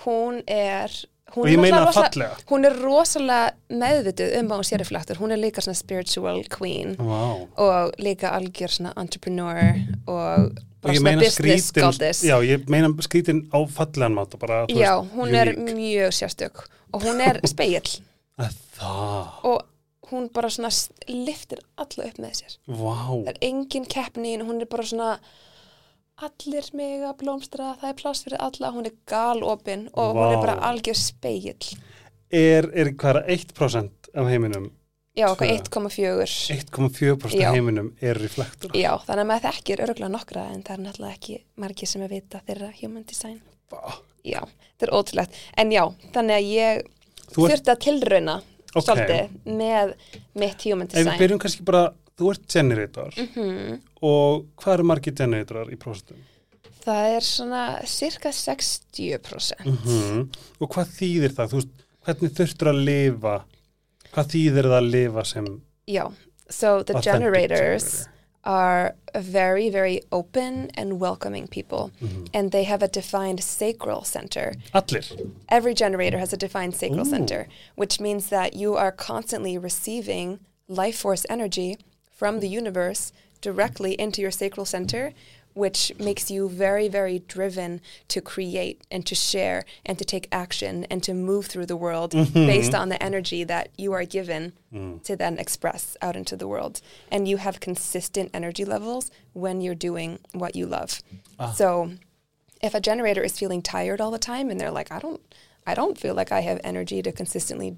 [0.05, 0.91] hún er
[1.35, 2.37] hún Og er ég meina það rosa- fallega.
[2.51, 6.97] hún er rosalega meðvituð um að hún sé reflektur hún er líka svona spiritual queen
[6.97, 7.47] Vá.
[7.57, 9.75] og líka algjör svona entrepreneur
[10.07, 11.35] og Og bara ég svona business
[11.73, 15.75] skrítin, goddess já, ég meina skrítin á fallegan máta bara, Já, hún er unique.
[15.75, 17.83] mjög sérstök og hún er speill
[19.45, 19.63] og
[20.11, 20.71] hún bara svona
[21.09, 25.19] liftir alla upp með sér vá, það er engin keppni í hún er bara svona
[26.27, 30.41] allir mig að blómstra það er pláss fyrir alla, hún er galopin og hún er
[30.43, 31.53] bara algjör speill
[32.31, 34.71] er, er hverja 1% af heiminum,
[35.19, 35.89] Já, okkar Tvö.
[35.91, 36.27] 1,4
[36.71, 37.49] 1,4% Já.
[37.49, 38.71] af heiminum er reflektor.
[38.79, 42.13] Já, þannig að maður þekkir örgulega nokkra en það er náttúrulega ekki margir sem að
[42.15, 43.41] vita þeirra human design.
[43.73, 43.97] Vá.
[44.23, 44.39] Já,
[44.77, 45.41] þetta er ótrúlegt.
[45.59, 45.83] En já,
[46.15, 46.85] þannig að ég
[47.35, 48.37] þurfti að tilrauna
[48.77, 48.85] Ok.
[48.85, 49.95] svolítið með
[50.39, 51.19] mitt human ef við design.
[51.25, 51.83] byrjum kannski bara,
[52.19, 53.81] þú ert generator Mhm.
[54.03, 56.17] og hvað eru margir generatorar í prosentum?
[56.85, 59.65] Það er svona cirka 60%.
[59.65, 61.51] Mm Og hvað þýðir það?
[61.53, 61.73] Þú veist,
[62.07, 63.35] hvernig þurftur að lifa?
[64.15, 65.49] Hvað þýðir það að lifa sem
[65.89, 66.13] Já,
[66.51, 68.13] so the authentic generators generator?
[68.45, 71.91] are very, very open and welcoming people.
[72.33, 74.55] And they have a defined sacral center.
[74.75, 75.05] Allir.
[75.51, 77.11] Every generator has a defined sacral Ooh.
[77.11, 81.77] center, which means that you are constantly receiving life force energy
[82.19, 85.13] from the universe directly into your sacral center,
[85.55, 90.85] which makes you very, very driven to create and to share and to take action
[90.91, 92.47] and to move through the world mm-hmm.
[92.47, 95.01] based on the energy that you are given mm.
[95.05, 96.81] to then express out into the world.
[97.11, 101.01] And you have consistent energy levels when you're doing what you love.
[101.39, 101.53] Ah.
[101.53, 101.93] So
[102.61, 105.21] if a generator is feeling tired all the time and they're like, I don't
[105.69, 107.77] I don't feel like I have energy to consistently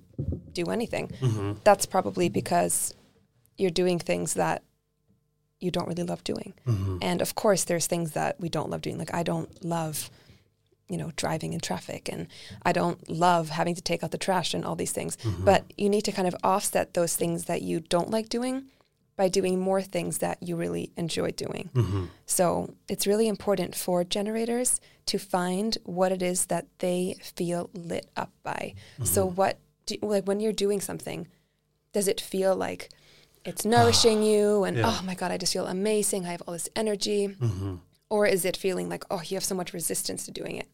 [0.53, 1.09] do anything.
[1.21, 1.53] Mm-hmm.
[1.65, 2.95] That's probably because
[3.61, 4.63] you're doing things that
[5.61, 6.55] you don't really love doing.
[6.67, 6.99] Mm-hmm.
[7.03, 8.99] And of course there's things that we don't love doing.
[8.99, 10.11] Like I don't love
[10.89, 12.27] you know driving in traffic and
[12.65, 15.17] I don't love having to take out the trash and all these things.
[15.19, 15.45] Mm-hmm.
[15.45, 18.65] But you need to kind of offset those things that you don't like doing
[19.17, 21.69] by doing more things that you really enjoy doing.
[21.75, 22.07] Mm-hmm.
[22.25, 28.09] So it's really important for generators to find what it is that they feel lit
[28.17, 28.75] up by.
[29.05, 31.29] So what do, like when you're doing something,
[31.93, 32.89] does it feel like
[33.45, 34.87] it's nourishing you and Yeah.
[34.91, 36.27] oh my god, I just feel amazing.
[36.27, 37.37] I have all this energy.
[38.09, 40.69] Or is it feeling like oh, you have so much resistance to doing it?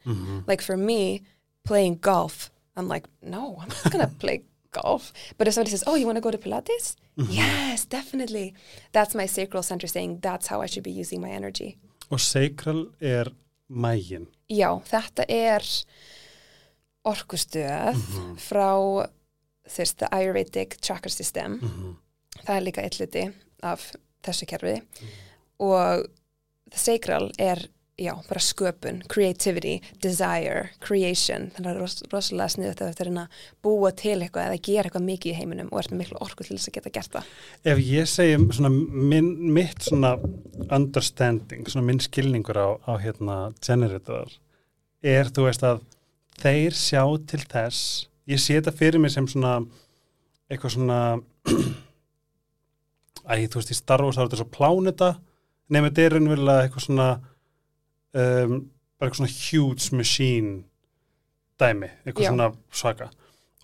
[0.46, 1.22] Like for me,
[1.64, 5.12] playing golf, I'm like, no, I'm not gonna play golf.
[5.38, 6.96] But if somebody says, oh, you want to go to Pilates?
[7.16, 8.54] Yes, definitely.
[8.92, 11.76] That's my sacral center saying that's how I should be using my energy.
[12.10, 13.32] Og sacral er
[13.70, 14.26] mægin.
[14.48, 15.62] Já, þetta er
[17.04, 17.98] orkustöð
[18.38, 19.06] frá
[19.68, 21.58] þess, the Ayurvedic chakra system.
[22.42, 23.24] Það er líka eitt hluti
[23.66, 23.88] af
[24.26, 24.76] þessu kerfi
[25.62, 26.06] og
[26.70, 27.62] the sacral er,
[27.96, 31.50] já, bara sköpun, creativity, desire, creation.
[31.54, 34.62] Þannig að það er ros rosalega sniðut að þetta er að búa til eitthvað eða
[34.68, 37.14] gera eitthvað mikið í heiminum og ert með miklu orku til þess að geta gert
[37.14, 37.30] það.
[37.72, 40.12] Ef ég segi svona minn, mitt svona
[40.66, 44.34] understanding, svona minn skilningur á, á hérna generator
[45.06, 45.82] er þú veist að
[46.42, 47.82] þeir sjá til þess,
[48.28, 49.60] ég sé þetta fyrir mig sem svona
[50.50, 51.00] eitthvað svona
[53.26, 55.10] æ, þú veist, í Star Wars þá er þetta svo pláneta
[55.70, 58.58] nefnir þetta er raunverulega eitthvað svona um,
[58.96, 60.54] bara eitthvað svona huge machine
[61.60, 62.30] dæmi, eitthvað Já.
[62.30, 63.10] svona svaka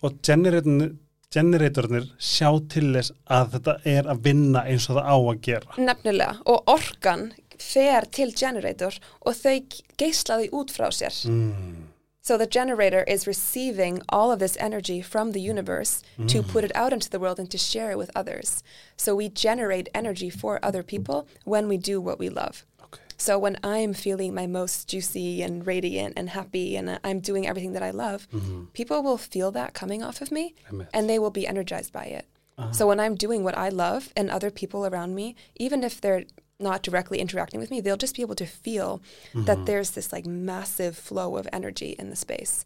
[0.03, 0.93] og generatornir
[1.33, 5.79] generatornir sjá til þess að þetta er að vinna eins og það á að gera
[5.81, 7.31] Nefnilega, og orkan
[7.63, 9.55] fer til generator og þau
[9.97, 11.15] geisla því út frá sér.
[11.29, 11.92] mm.
[12.23, 16.47] So the generator is receiving all of this energy from the universe to mm.
[16.47, 18.63] put it out into the world and to share it with others.
[18.95, 22.65] So we generate energy for other people when we do what we love.
[22.81, 23.01] okay.
[23.17, 27.73] So when I'm feeling my most juicy and radiant and happy and I'm doing everything
[27.73, 28.65] that I love, mm-hmm.
[28.71, 30.55] people will feel that coming off of me
[30.93, 32.25] and they will be energized by it.
[32.57, 32.71] Uh-huh.
[32.71, 36.23] So when I'm doing what I love and other people around me, even if they're
[36.69, 39.01] not directly interacting with me, they'll just be able to feel
[39.49, 42.65] that there's this like massive flow of energy in the space.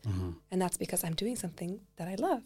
[0.51, 2.41] And that's because I'm doing something that I love.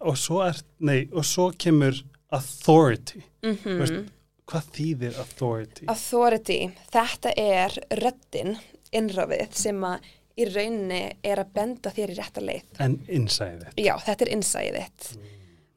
[0.00, 1.94] og svo er, nei, og svo kemur
[2.30, 3.56] authority Mhm.
[3.64, 4.10] Þú veist,
[4.46, 6.58] hvað þýðir authority Authority,
[6.92, 7.70] þetta er
[8.02, 8.58] röddin,
[8.92, 10.00] innrafið sem að
[10.36, 12.62] í rauninni er að benda þér í rétta leið.
[12.80, 15.16] en innsæðið Já, þetta er innsæið þitt.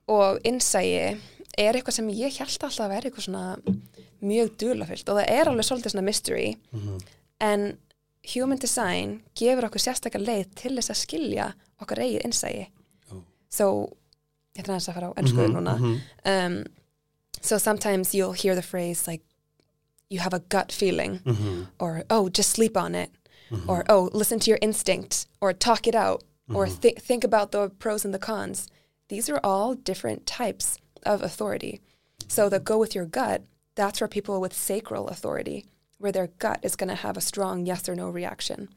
[0.07, 1.17] Og innsæi
[1.57, 3.45] er eitthvað sem ég held alltaf að vera eitthvað svona
[4.21, 6.55] mjög dulafyllt og það er alveg svolítið svona mystery.
[7.39, 7.77] En
[8.33, 12.67] human design gefur okkur sérstakar leið til þess að skilja okkar eigið innsæi.
[13.11, 13.21] Ó.
[13.49, 13.65] So,
[14.55, 15.75] ég ætla aðeins að fara á ennskuðu núna.
[16.25, 16.63] Um,
[17.41, 19.21] so sometimes you'll hear the phrase like,
[20.09, 21.19] you have a gut feeling,
[21.79, 23.09] or oh, just sleep on it,
[23.67, 26.23] or oh, listen to your instinct, or talk it out,
[26.53, 28.67] or th- think about the pros and the cons.
[29.09, 31.81] These are all different types of authority.
[32.27, 33.41] So the go with your gut,
[33.75, 35.65] that's for people with sacral authority,
[35.97, 38.69] where their gut is going to have a strong yes or no reaction.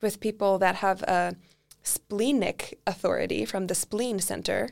[0.00, 1.36] With people that have a
[1.82, 4.70] splenic authority from the spleen center,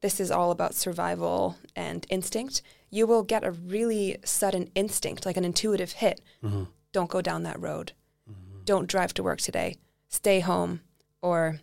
[0.00, 2.62] this is all about survival and instinct.
[2.90, 6.20] You will get a really sudden instinct, like an intuitive hit.
[6.42, 6.64] Mm-hmm.
[6.92, 7.92] Don't go down that road.
[8.30, 8.64] Mm-hmm.
[8.64, 9.76] Don't drive to work today.
[10.08, 10.80] Stay home.
[11.22, 11.60] Or,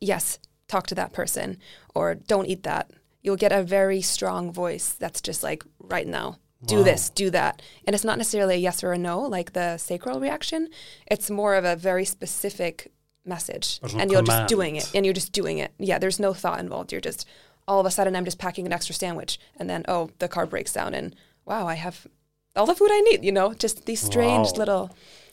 [0.00, 1.58] yes, talk to that person.
[1.94, 2.90] Or, don't eat that.
[3.22, 6.82] You'll get a very strong voice that's just like, right now, do Wow.
[6.84, 7.62] this, do that.
[7.86, 10.68] And it's not necessarily a yes or a no, like the sacral reaction.
[11.06, 12.90] It's more of a very specific
[13.24, 13.78] message.
[13.82, 14.90] Or some And you're just doing command.
[14.94, 14.96] it.
[14.96, 15.72] And you're just doing it.
[15.78, 16.92] Yeah, there's no thought involved.
[16.92, 17.26] You're just,
[17.68, 19.38] all of a sudden, I'm just packing an extra sandwich.
[19.58, 20.94] And then, oh, the car breaks down.
[20.94, 22.06] And wow, I have
[22.54, 23.52] all the food I need, you know?
[23.54, 24.58] Just these strange Wow.
[24.58, 24.90] little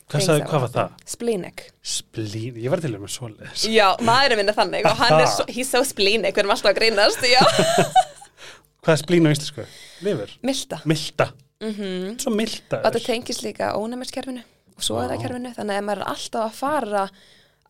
[0.08, 0.90] Hvað things sagði- that hvað will var það?
[0.90, 1.06] happen.
[1.06, 1.72] Splenic.
[1.82, 5.26] Splín, ég var til og með svoleiðis Já, maðurinn minn er þannig og hann er
[5.26, 7.40] svo, he's so splenic, við erum alltaf að grínast, já.
[8.84, 9.64] Hvað er splín á íslensku?
[10.04, 10.34] Lifur?
[10.44, 10.80] Milta.
[10.84, 11.30] Milta
[11.64, 14.42] mm svo og mildaður þetta tengist líka ónæmiskerfinu
[14.74, 17.04] og svoðakerfinu, þannig að ef maður er alltaf að fara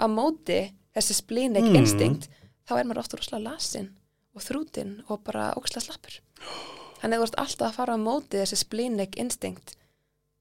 [0.01, 0.59] á móti
[0.97, 1.77] þessi splínik Mm.
[1.83, 2.29] instinkt,
[2.67, 3.91] þá er maður ofta rosalega lasin
[4.35, 6.17] og þrútin og bara óksla slappur
[7.01, 9.77] þannig að þú ert alltaf að fara á móti þessi splínik instinkt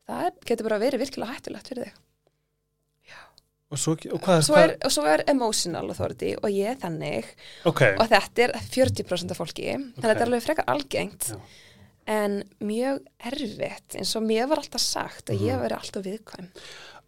[0.08, 2.00] það er, getur bara verið virkilega hættulegt fyrir þig
[3.74, 7.26] og, svo, og hvað svo er, og svo er emotional authority og ég er þannig
[7.70, 10.08] ok, og þetta er 40% af fólki þannig að Ok.
[10.08, 11.40] þetta er alveg frekar algengt Já.
[12.14, 15.48] en mjög erfitt eins og mér var alltaf sagt að Mhm.
[15.50, 16.50] ég veri alltaf viðkvæm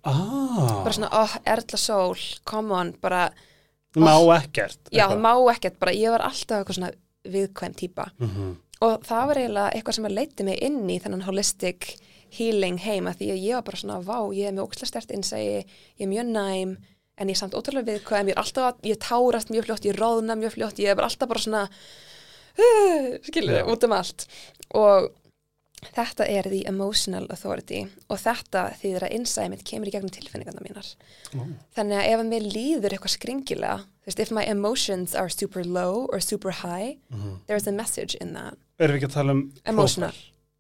[0.06, 3.30] ah, bara svona, oh, Erla Sól, come on bara,
[3.96, 5.22] má ekkert já, eitthvað.
[5.22, 6.92] má ekkert bara, ég var alltaf eitthvað svona
[7.26, 8.56] viðkvæm típa Mhm.
[8.82, 11.96] og það var eiginlega eitthvað sem að leiti mig inn í þennan holistic
[12.32, 15.66] healing heima því að ég var bara svona, vá, ég er með ókslega stert innsægi,
[15.98, 16.78] ég er mjög næm
[17.18, 19.96] en ég er samt ótrúlega viðkvæm, ég er alltaf að, ég tárast mjög fljótt, ég
[20.00, 21.62] róðna mjög fljótt ég er bara alltaf bara svona
[22.58, 23.66] uh, skilur, Já.
[23.72, 24.26] út um allt
[24.76, 25.12] og
[25.96, 30.64] þetta er the emotional authority og þetta þýðir að innsæði mitt kemur í gegnum tilfinningarna
[30.66, 30.88] mínar
[31.38, 31.44] Ó.
[31.78, 35.64] þannig að ef að mér líður eitthvað skringilega þú veist, if my emotions are super
[35.64, 37.40] low or super high, Mhm.
[37.48, 40.14] there's a message in that erum við ekki að tala um Emotional.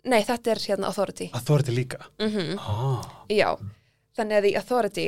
[0.05, 1.29] Nei, þetta er hérna authority.
[1.33, 3.23] að ert líka Mm ah.
[3.29, 3.55] Já,
[4.17, 5.07] þannig að í authority,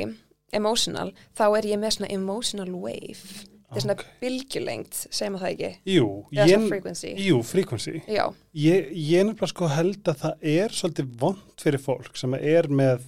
[0.52, 3.44] emotional, þá er ég með svona emotional wave.
[3.68, 4.04] Þetta er svona Ok.
[4.22, 5.70] bylgjulengt, segir maður það ekki?
[5.92, 7.10] jú, Eða svona frequency.
[7.18, 12.16] jú, frequency Já, ég, ég nefnilega sko held að það er svolítið vond fyrir fólk
[12.16, 13.02] sem er með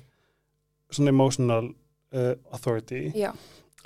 [0.92, 1.70] svona emotional
[2.12, 3.33] uh, authority já,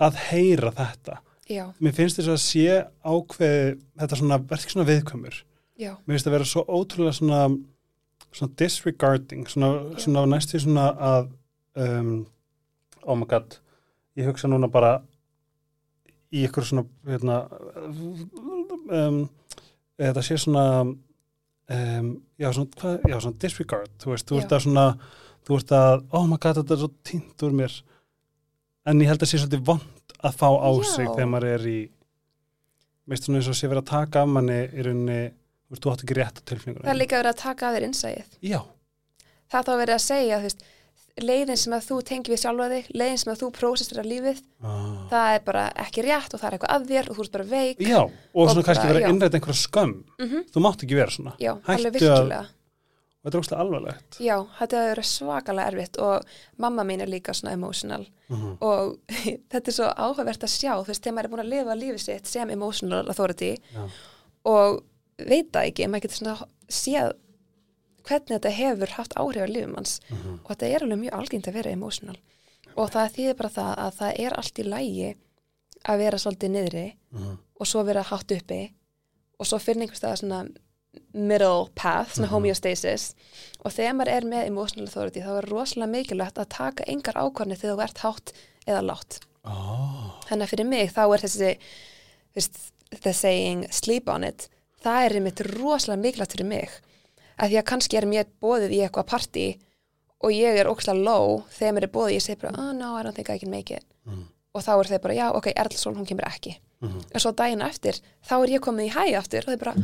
[0.01, 2.67] að heyra þetta já, mér finnst þess að sé
[3.05, 5.39] ákveði þetta svona, verður svona viðkvæmur
[5.79, 7.41] já, mér finnst það vera svo ótrúlega svona,
[8.35, 10.05] svona disregarding svona, Já.
[10.05, 11.29] svona næstu svona að
[11.81, 12.27] um,
[13.05, 13.59] oh my god
[14.19, 14.99] ég hugsa núna bara
[16.35, 17.41] í ykkur svona hérna,
[18.91, 19.21] um,
[20.01, 24.43] þetta sé svona um, já, svona, hvað, já, svona disregard þú veist, þú Já.
[24.45, 24.87] ert að svona
[25.45, 27.77] þú ert að, oh my god, þetta er svo tínt úr mér
[28.85, 30.89] en ég held að sé svolítið vond að fá á Já.
[30.91, 31.79] sig þegar maður er í
[33.11, 35.21] veist svona eins og sé verið að taka af manni í rauninni,
[35.81, 36.87] þú átt ekki rétt á tilfinningunum.
[36.87, 38.39] það er líka verið að taka að þér innsæið.
[38.43, 38.61] Já,
[39.51, 40.63] Það er þá verið að segja, þú veist,
[41.23, 44.39] leiðin sem að þú tengi við sjálfa þig, leiðin sem að þú prósistur að lífið,
[44.65, 45.07] ah.
[45.13, 47.45] það er bara ekki rétt og það er eitthvað að þér og þú ert bara
[47.53, 47.79] veik.
[47.85, 51.11] já og, Og svona kannski verið að innræta einhverja skömm Mm þú mátt ekki vera
[51.15, 52.41] svona Já, alveg Hættu að- virkilega.
[53.25, 56.25] og þetta er óslega alvarlegt Já, þetta hefur verið svakalega erfitt og
[56.59, 58.57] mamma mín er líka svona emotional Mhm.
[58.61, 58.99] og
[59.53, 62.01] þetta er svo áhugavert að sjá þú veist, þegar maður er búin að lifa lífið
[62.01, 63.87] sitt sem emotional authority Já.
[64.47, 64.83] og
[65.19, 67.13] veit það ekki, maður getur svona séð
[68.05, 70.41] hvernig þetta hefur haft áhrif á lífum hans Mhm.
[70.45, 72.17] og þetta er alveg mjög algengt að vera emotional
[72.77, 75.15] og það þýðir bara það að það er allt í lægi
[75.89, 77.39] að vera svolítið niðri Mhm.
[77.61, 78.73] og svo vera hátt uppi
[79.41, 80.49] og svo finna einhvers staðar svona
[81.13, 82.35] middle path, svona Mhm.
[82.35, 83.15] homeostasis
[83.65, 87.57] og þegar maður er með emotional authority þá er rosalega mikilvægt að taka engar ákvarni
[87.57, 88.33] þegar þú ert hátt
[88.67, 90.21] eða látt Ah.
[90.29, 91.59] þannig að fyrir mig þá er þessi
[93.03, 94.49] the saying sleep on it
[94.85, 96.71] það er einmitt rosalega mikilvægt fyrir mig
[97.39, 99.47] að því að kannski er mér bóðið í eitthvað partí
[100.25, 103.03] og ég er ókslega low þegar mér er bóðið, ég segi bara oh no, I
[103.03, 104.27] don't think I can make it Mhm.
[104.55, 107.01] og þá er þeir bara, já, ok, Erlsson, hún kemur ekki Mhm.
[107.15, 109.75] en svo daginn eftir, þá er ég komið í hæ aftur og þeir bara,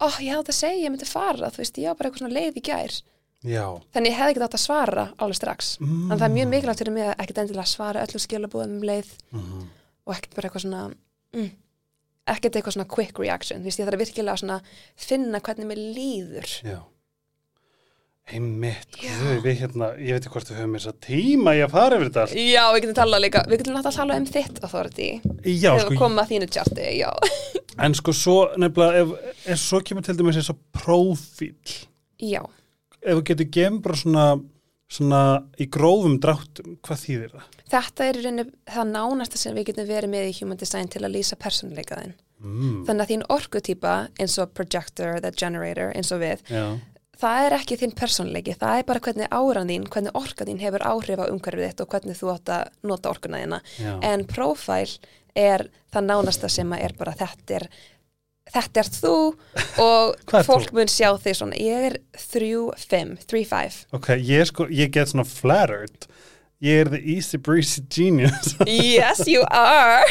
[0.00, 2.34] ó, ég þetta að segja ég myndi fara, þú veist, ég var bara eitthvað svona
[2.40, 3.02] leið í gær
[3.44, 6.10] Já þannig ég hefði ekki átt að svara alveg strax mm.
[6.12, 9.10] en það er mjög mikilvægt fyrir mig að ekkert endilega svara öllu skilabúðum um leið
[9.32, 9.68] Mhm.
[10.06, 10.94] og ekkert bara eitthvað svona
[11.34, 11.50] mm,
[12.34, 13.62] ekkert eitthvað svona quick reaction.
[13.62, 14.60] Þú veist, ég þarf virkilega svona
[15.08, 16.54] finna hvernig mér líður.
[16.66, 16.78] Já.
[18.28, 21.96] Guð, við hérna, ég veit ekki hvort við höfum þess að tíma í að fara
[21.96, 22.34] yfir þetta allt.
[22.36, 25.06] Já, við getum talað líka, við getum náttúrulega talað um þitt authority,
[25.48, 27.08] Já, þegar sko, við komum að þínu tjarti, já.
[27.86, 31.72] En sko svo nefnilega, ef, ef svo kemur til dæmis eins og prófíl,
[32.20, 32.42] Já,
[33.00, 34.26] ef getur gefum bara svona,
[34.88, 35.22] svona
[35.60, 37.48] í grófum dráttum, hvað þýðir það?
[37.74, 41.14] þetta er rauninni það nánasta sem við getum verið með í human design til að
[41.18, 42.84] lýsa persónuleikaðin Mm.
[42.86, 46.78] þannig að þín orkutýpa eins og projector eða generator eins og við Já,
[47.18, 50.84] það er ekki þín persónleiki, það er bara hvernig áran þín, hvernig orka þín hefur
[50.86, 53.90] áhrif á umhverfið þitt og hvernig þú átt að nota orkuna þína já.
[54.06, 55.02] en profile
[55.34, 57.66] er það nánasta sem er bara þetta er
[58.54, 59.12] þetta er þú
[59.84, 64.92] og ert fólk mun sjá þig svona ég er 3-5, 3-5 Ok, ég sko, ég
[64.94, 66.08] get svona flattered.
[66.64, 68.56] Ég er the easy breezy genius.
[68.66, 70.02] yes you are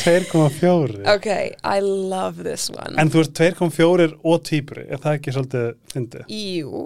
[0.00, 1.02] 2,4.
[1.16, 1.26] ok,
[1.64, 6.24] I love this one En þú ert 2,4 og týpuri, er það ekki svolítið fyndið?
[6.32, 6.84] jú,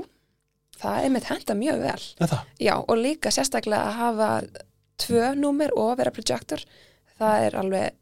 [0.81, 2.49] það er með henda mjög vel Er það?
[2.67, 4.31] já, og líka sérstaklega að hafa
[5.05, 6.63] tvö númer og vera projector
[7.19, 7.95] það er alveg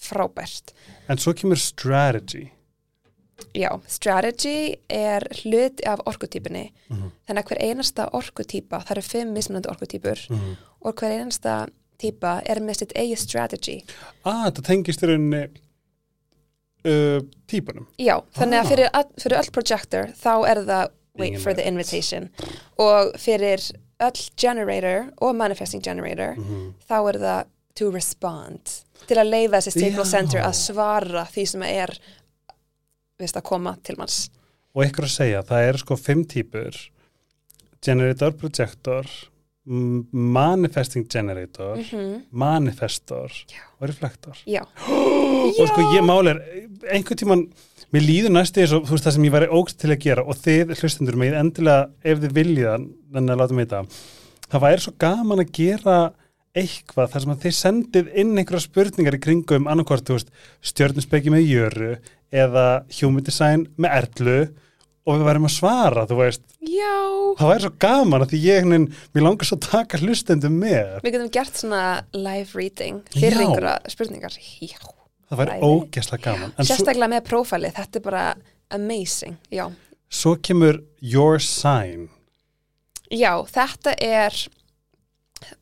[0.00, 0.72] frábært
[1.08, 2.50] En svo kemur strategy.
[3.56, 7.10] Já, strategy er hlut af orkutípunni Mhm.
[7.28, 10.56] þannig að hver einasta orkutýpa, það eru fimm mismunandi orkutýpur Mhm.
[10.82, 11.66] og hver einasta
[11.98, 13.82] típa er með sitt eigið strategy
[14.24, 15.48] Ah, þetta tengist í rauninni
[16.84, 17.86] uh, típunum.
[17.98, 18.64] Já, þannig Ah.
[18.64, 20.88] að fyrir, fyrir öll projector þá er það
[21.18, 22.30] wait Ingen for the invitation
[22.78, 26.74] og fyrir öll generator og manifesting generator Mhm.
[26.88, 27.44] þá er það
[27.74, 30.10] to respond til að leiða þessi sacral Já.
[30.12, 31.94] center að svara því sem er
[33.20, 34.28] veist, að koma til manns
[34.70, 36.76] Og ykkur að segja, það eru sko fimm típur,
[37.82, 39.08] generator, projector,
[39.66, 43.64] manifesting generator, mm manifestor Já.
[43.80, 44.38] og reflektor.
[44.46, 44.62] Já,
[45.60, 46.38] Og sko ég mál er,
[46.92, 47.44] einhvern tíman,
[47.90, 50.24] mér líður næstu eins og þú veist það sem ég væri ógst til að gera
[50.24, 54.00] og þið hlustendur mig endilega ef þið viljið þannig að láta mig þetta.
[54.50, 55.98] Það væri svo gaman að gera
[56.56, 60.32] eitthvað þar sem að þið sendið inn einhverja spurningar í kringum veist,
[60.70, 61.92] stjörnusbeki með jöru
[62.30, 62.66] eða
[63.00, 64.38] human design með erlu
[65.08, 66.96] og við værim að svara, þú veist, já
[67.38, 70.96] það væri svo gaman að því ég, mér langar svo að taka hlustendum með.
[71.06, 71.84] Við getum gert svona
[72.14, 73.44] live reading fyrir Já.
[73.46, 74.80] einhverja spurningar Já,
[75.30, 76.52] Það væri ógesla gaman.
[76.52, 78.24] En svo, sérstaklega með prófælið, þetta er bara
[78.74, 79.64] amazing, já
[80.10, 82.08] svo kemur your sign.
[83.10, 84.34] Já, þetta er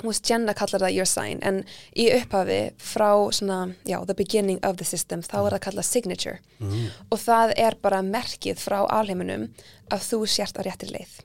[0.01, 1.63] hún veist Jenna kallar það your sign en
[1.97, 6.39] í upphafi frá svona, já, the beginning of the system þá er það kallað signature.
[6.59, 6.91] Mm.
[7.11, 9.49] og það er bara merkið frá alheiminum
[9.95, 11.17] að þú sért á réttir leið.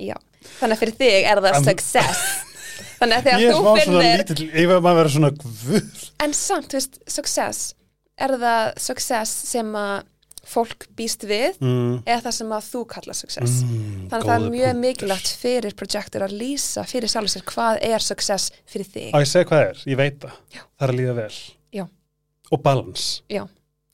[0.00, 0.16] Já,
[0.58, 2.26] þannig að fyrir þig er það success.
[2.96, 4.34] Þannig að þegar þú finnir
[5.40, 6.04] guð.
[6.24, 7.72] en samt, þú veist, success.
[8.16, 10.04] Er það success sem að
[10.46, 12.02] fólk býst við Mm.
[12.06, 14.80] eða það sem að þú kalla success Mm, þannig að það er mjög punktur.
[14.86, 19.26] mikilvægt fyrir projektur að lýsa fyrir sjálf sér hvað er success fyrir þig Á ég
[19.26, 20.32] segja hvað er, ég veit það.
[20.54, 20.60] Já.
[20.78, 21.36] Það er að líða vel.
[21.72, 21.84] Já.
[22.52, 23.22] Og balance.
[23.28, 23.42] Já,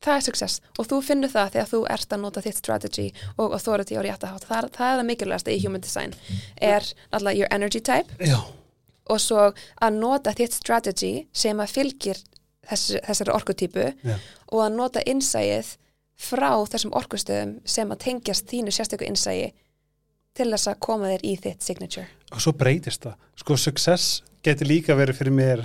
[0.03, 3.53] það er success og þú finnur það þegar þú ert að nota þitt strategy og
[3.57, 6.13] authority og rétt að hátt það, það er það mikilvægast í human design
[6.61, 6.83] er
[7.13, 8.39] náttúrulega your energy type Já.
[9.09, 12.19] og svo að nota þitt strategy sem að fylgir
[12.69, 14.19] þess, þessari orkutípu Já.
[14.53, 15.77] og að nota innsæið
[16.23, 19.53] frá þessum orkustöðum sem að tengjast þínu sérstöku innsæi
[20.39, 23.17] til þess að koma þér í þitt signature Og svo breytist það.
[23.43, 25.65] Sko, success getur líka verið fyrir mér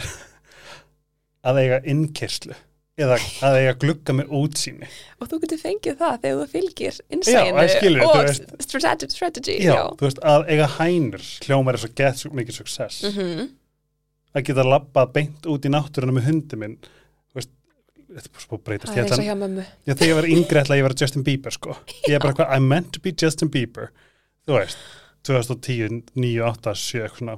[1.47, 2.55] að eiga innkerslu
[2.97, 4.87] eða að eiga glugga með útsýni.
[5.21, 8.47] og þú getur fengið það þegar þú fylgir Já, þú og veist.
[8.65, 13.03] strategy, strategy Já, þú veist, að eiga hænur hljómar svo gett svo mikið success.
[13.05, 13.51] Mhm.
[14.35, 16.75] Að geta labbað beint út í náttúruna með hundi minn.
[16.81, 17.06] Þú veist,
[18.17, 18.91] þetta er svo breytast.
[18.93, 21.77] það Ég ætla- Já, þegar ég var yngri ætla ég var Justin Bieber sko.
[22.07, 23.91] Ég er bara eitthvað, I meant to be Justin Bieber.
[24.47, 24.77] Þú veist,
[25.27, 27.37] 2010 9, 8, 7, eitthvað svona.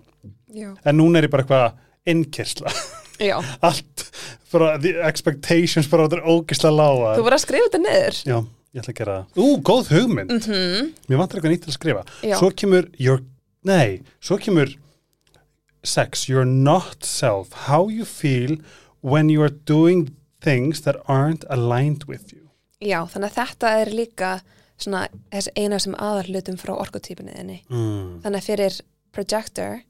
[0.55, 1.73] Já, en núna er ég bara eitthvað
[2.09, 2.71] innkyrsla
[3.61, 4.03] allt,
[4.53, 8.19] bara the expectations bara þetta er ógislega lága þú voru að skrifa þetta niður.
[8.30, 8.38] Já,
[8.73, 9.41] ég ætla að gera það.
[9.43, 12.03] Ú, góð hugmynd, mm mér vantar eitthvað nýtt til að skrifa.
[12.23, 12.38] Já.
[12.39, 13.19] Svo kemur your,
[13.67, 14.71] nei, svo kemur
[15.84, 17.53] sex, your not self.
[17.67, 18.57] How you feel
[19.01, 22.50] when you are doing things that aren't aligned with you.
[22.80, 24.30] Já, þannig að þetta er líka
[24.80, 25.02] svona
[25.34, 28.22] þessi eina sem aðarlutum frá orkutípunniðinni mm.
[28.24, 28.78] þannig að fyrir
[29.12, 29.82] projector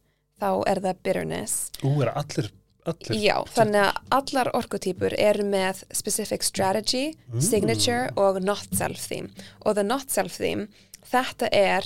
[0.42, 1.58] þá er það bitterness.
[1.86, 2.50] Ú, er allir,
[2.90, 7.42] allir Já, þannig að allar orkutípur eru með specific strategy, Mm.
[7.46, 9.30] signature og not self theme.
[9.66, 10.66] Og the not self theme,
[11.12, 11.86] þetta er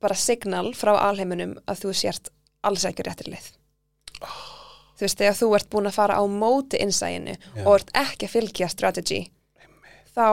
[0.00, 2.28] bara signal frá alheiminum að þú sért
[2.66, 3.48] alls ekki réttir lið
[4.96, 7.62] þú veist, þegar þú ert búin að fara á móti innsæinu Já.
[7.66, 9.20] og ert ekki að fylgja strategy
[10.16, 10.28] þá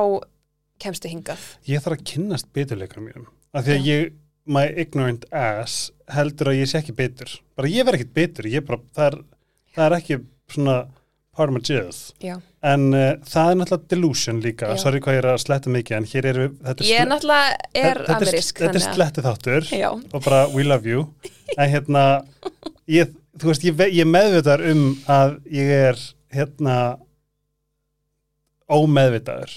[0.83, 1.43] kemstu hingað.
[1.69, 3.27] Ég þarf að kynnast biturleikarum mínum.
[3.53, 4.09] Af því að ég,
[4.49, 7.31] my ignorant ass heldur að ég sé ekki bitur.
[7.55, 9.17] Bara ég verð ekkit bitur, ég bara það er,
[9.77, 10.17] það er ekki
[10.51, 10.75] svona
[11.33, 12.01] part of my jizz.
[12.21, 12.35] Já.
[12.63, 14.67] en uh, það er náttúrulega delusion líka.
[14.73, 14.77] Já.
[14.83, 17.55] sorry hvað ég er að sletta mikið en hér er við Ég er sle- náttúrulega
[17.73, 21.07] er þetta, amerísk þetta er þannig að- sletti þáttur Já, og bara we love you.
[21.57, 22.03] En hérna
[22.87, 26.01] ég, þú veist, ég, ég meðvitaður um að ég er
[26.33, 26.77] hérna
[28.71, 29.53] ómeðvitaður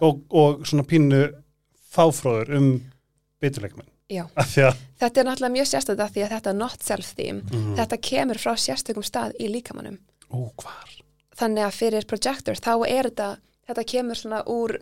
[0.00, 1.22] og, og svona pínu
[1.92, 2.70] fáfróður um
[4.40, 4.50] að
[5.02, 7.74] Þetta er náttúrulega mjög sérstætt að því að þetta not self theme, mm.
[7.80, 9.98] þetta kemur frá sérstökum stað í líkamannum.
[10.30, 10.98] ó, hvar
[11.38, 13.28] Þannig að fyrir projector þá er þetta,
[13.70, 14.76] þetta kemur svona úr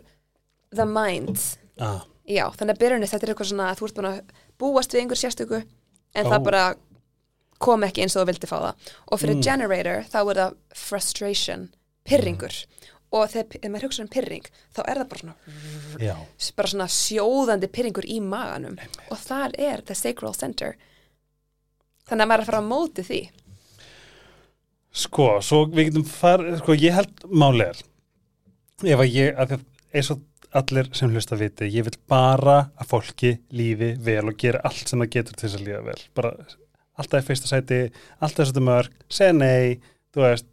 [0.75, 1.39] the mind.
[1.79, 4.19] ah, Já, þannig að bitterness, þetta er eitthvað svona að þú ert búin að
[4.61, 6.29] búast við einhver sérstöku en Ó.
[6.29, 6.65] það bara
[7.61, 8.91] kom ekki eins og þú vildi fá það.
[9.11, 9.43] Og fyrir Mm.
[9.47, 11.67] generator þá er það frustration,
[12.09, 12.55] pyrringur.
[13.11, 15.35] Og þegar, maður hugsa um pyrring, þá er það bara svona,
[15.99, 16.15] já,
[16.55, 18.77] bara svona sjóðandi pyrringur í maganum.
[19.11, 20.77] Og þar er the sacral center.
[22.07, 23.21] Þannig að maður er að fara á móti því.
[24.91, 27.77] sko, svo við getum far, sko, ég held máli er
[28.83, 29.61] ef að ég, að það
[29.93, 30.23] eins og
[30.59, 34.99] allir sem hlusta viti, ég vil bara að fólki lífi vel og gera allt sem
[34.99, 36.01] það getur til þess að lífa vel.
[36.17, 36.31] Bara
[37.01, 37.81] alltaf í fyrsta sæti,
[38.21, 39.81] alltaf þetta mörg, segja nei,
[40.13, 40.47] þú veist,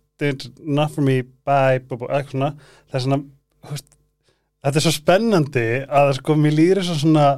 [0.64, 2.51] not for me, bye, bye, bye, eitthvað svona.
[2.88, 3.20] Það er svona,
[3.70, 3.88] veist,
[4.66, 5.68] þetta er svo spennandi
[6.01, 7.28] að sko mér líður svo svona,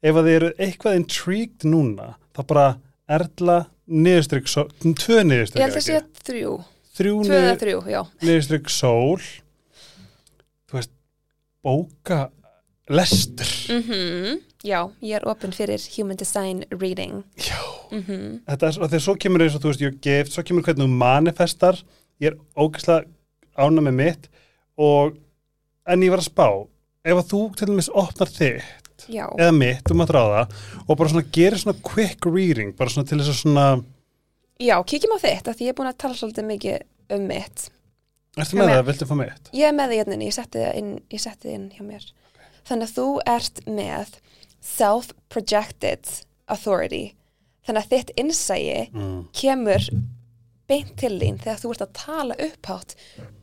[0.00, 2.66] ef að þið eru eitthvað intrigued núna, þá bara
[3.10, 3.60] erla
[3.90, 4.50] niðurstrykk,
[5.02, 6.00] tvö Ég niðurstrykk, held að sé
[6.30, 6.56] þrjú,
[6.96, 7.14] þrjú
[8.22, 9.18] niðurstrykk sól,
[10.70, 10.94] þú veist,
[11.66, 12.28] bóka
[12.90, 13.50] lestur.
[13.70, 17.22] Mm Já, ég er opinn fyrir Human Design Reading.
[17.40, 17.56] Já.
[17.94, 20.66] Mm þetta er, þegar svo kemur eins og þú veist, ég er gift, svo kemur
[20.66, 21.80] hvernig þú manifestar,
[22.20, 23.06] ég er ógæslega
[23.60, 24.28] ána með mitt
[24.80, 25.16] og
[25.88, 26.46] en ég var að spá,
[27.04, 28.76] ef að þú til dæmis opnar þitt
[29.08, 30.44] Já, eða mitt, þú maður ráða
[30.84, 33.66] og bara svona gerir svona quick reading, bara svona til þess að svona,
[34.60, 37.68] já, kíkjum á þitt, af því ég er búin að tala svolítið mikið um mitt.
[38.36, 39.52] ertu Já, með það, viltu fá mitt?
[39.56, 42.10] Ég er með því hérna, ég setti það inn, það inn hjá mér.
[42.70, 44.12] Þannig að þú ert með
[44.60, 46.10] self-projected
[46.50, 47.14] authority.
[47.66, 49.28] Þannig að þitt innsægi Mm.
[49.36, 49.88] kemur
[50.70, 52.94] beint til þín þegar þú ert að tala upphátt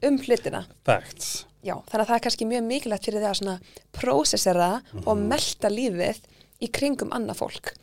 [0.03, 0.65] um hlutina.
[0.86, 1.45] Facts.
[1.63, 3.59] Já, þannig að það er kannski mjög mikilvægt fyrir því að svona
[3.91, 4.69] prósessera
[5.05, 6.19] og melta lífið
[6.63, 7.73] í kringum annað fólk.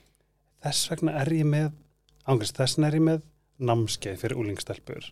[0.65, 1.73] Þess vegna er ég með,
[2.27, 3.23] ángast, þess vegna er ég með
[3.61, 5.11] námskeið fyrir úlingstelpur.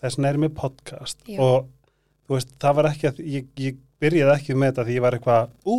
[0.00, 1.40] Þess vegna er ég með podcast Já.
[1.40, 1.66] og
[2.30, 5.52] veist, það var ekki að, ég, ég byrjaði ekki með þetta því ég var eitthvað,
[5.68, 5.76] ú,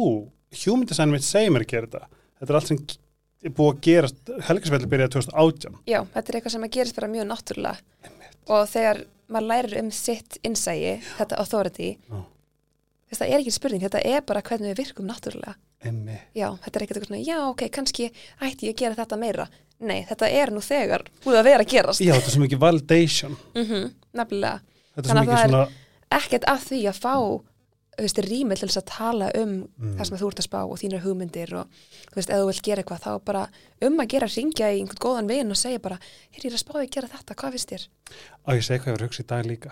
[0.63, 2.21] human design mitt segir mér að gera þetta.
[2.39, 2.79] Þetta er allt sem
[3.45, 5.81] er búið að gerast, helgarsveldi byrjaði 2018.
[5.89, 8.13] Já, þetta er eitthvað sem að gerist bara mjög náttúrulega
[8.45, 9.01] og þegar
[9.33, 12.17] maður lærir um sitt innsægi, þetta authority, Já.
[13.09, 15.55] þess það er ekki spurning, þetta er bara hvernig við virkum náttúrulega.
[15.85, 16.17] Emmi.
[16.37, 18.09] Já, þetta er ekkert eitthvað svona, já, ok, kannski
[18.45, 19.47] ætti ég að gera þetta meira.
[19.85, 22.01] Nei, þetta er nú þegar búið að vera að gerast.
[22.01, 23.35] Já, þetta er svo mikið validation.
[23.57, 24.61] Mm nefnilega.
[24.95, 25.63] Þetta er svo að mikið svona,
[26.11, 27.15] Ekkert að því að fá
[27.95, 29.95] rými til þess að tala um Mm.
[29.95, 31.67] það sem þú ert að spá og þínar hugmyndir og
[32.11, 33.43] þú veist, ef þú vilt gera eitthvað þá bara
[33.81, 35.97] um að gera ringja í einhvern góðan vin og segja bara,
[36.35, 37.87] hér er að spá því að gera þetta, hvað finnst þér?
[38.43, 39.71] á ég segi hvað ég var að hugsa í dag líka.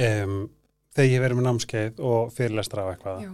[0.00, 0.50] Um,
[0.94, 3.30] þegar ég verið með námskeið og fyrirlestra á eitthvað, Já,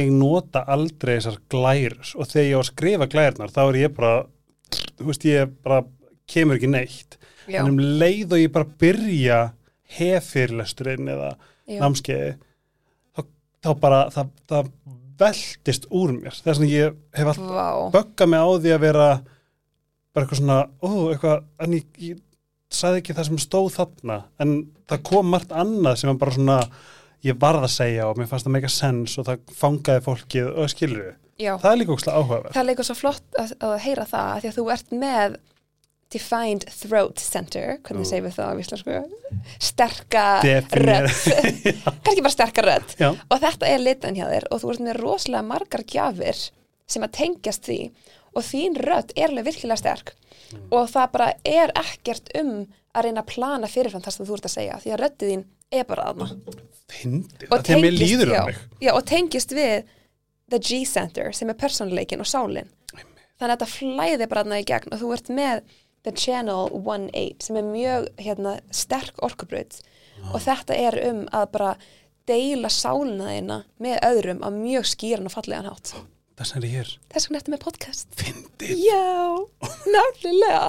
[0.00, 3.94] ég nota aldrei þessar glærus og þegar ég á að skrifa glærnar þá er ég
[3.94, 4.14] bara,
[4.98, 5.82] þú veist, ég bara
[6.26, 7.18] kemur ekki neitt.
[7.46, 9.52] já, En um leið og ég bara byrja
[9.98, 11.30] hef fyrirlesturinn eða
[11.80, 12.34] námskeiði,
[13.14, 13.20] þá,
[13.64, 14.70] þá bara, það, það
[15.20, 16.34] veldist úr mér.
[16.44, 19.08] Er svona ég hef alltaf vá, bögga mig á því að vera
[20.14, 22.20] bara eitthvað svona, ó, eitthvað, en ég, ég
[22.74, 24.54] sagði ekki það sem stóð þarna, en
[24.90, 26.58] það kom margt annað sem bara svona,
[27.24, 30.70] ég varð að segja og mér fannst það mega sens og það fangaði fólkið og
[30.74, 31.14] skilur við.
[31.40, 31.52] já.
[31.62, 32.52] Það er líka ókslega áhugaverð.
[32.54, 35.38] Það er líka svo flott að, að heyra það því að þú ert með
[36.14, 38.98] Defined Throat Center, hvernig segjum við það á íslensku?
[39.58, 41.00] Sterka Definera.
[41.08, 41.70] rödd,
[42.06, 42.94] kannski bara sterka rödd.
[43.00, 46.38] Já, Og þetta er litan hjá þér og þú ert með rosalega margar gjafir
[46.86, 47.78] sem að tengjast því
[48.34, 50.14] og þín rödd er alveg virkilega sterk
[50.74, 52.54] og það bara er ekkert um
[52.94, 55.44] að reyna að plana fyrirfram það sem þú ert að segja því að röddið þín
[55.74, 56.26] er bara aðna.
[57.50, 58.02] Og tengist-
[58.36, 58.58] já, um.
[58.84, 59.86] Já, og tengist við
[60.52, 62.68] the G-center sem er persónuleikin og sálin.
[62.94, 65.62] Þannig að þetta flæði bara aðna í gegn og þú ert með
[66.04, 69.80] the channel 1-8 sem er mjög hérna, sterk orkubrut
[70.32, 71.70] og þetta er um að bara
[72.28, 75.94] deila sálina þína með öðrum á mjög skýran og fallegan hátt.
[76.34, 76.92] Það sem er ég hér.
[77.12, 78.06] Þess vegna ertu með podcast.
[78.18, 78.80] Fyndið.
[78.80, 79.04] Já,
[79.94, 80.62] náttúrulega.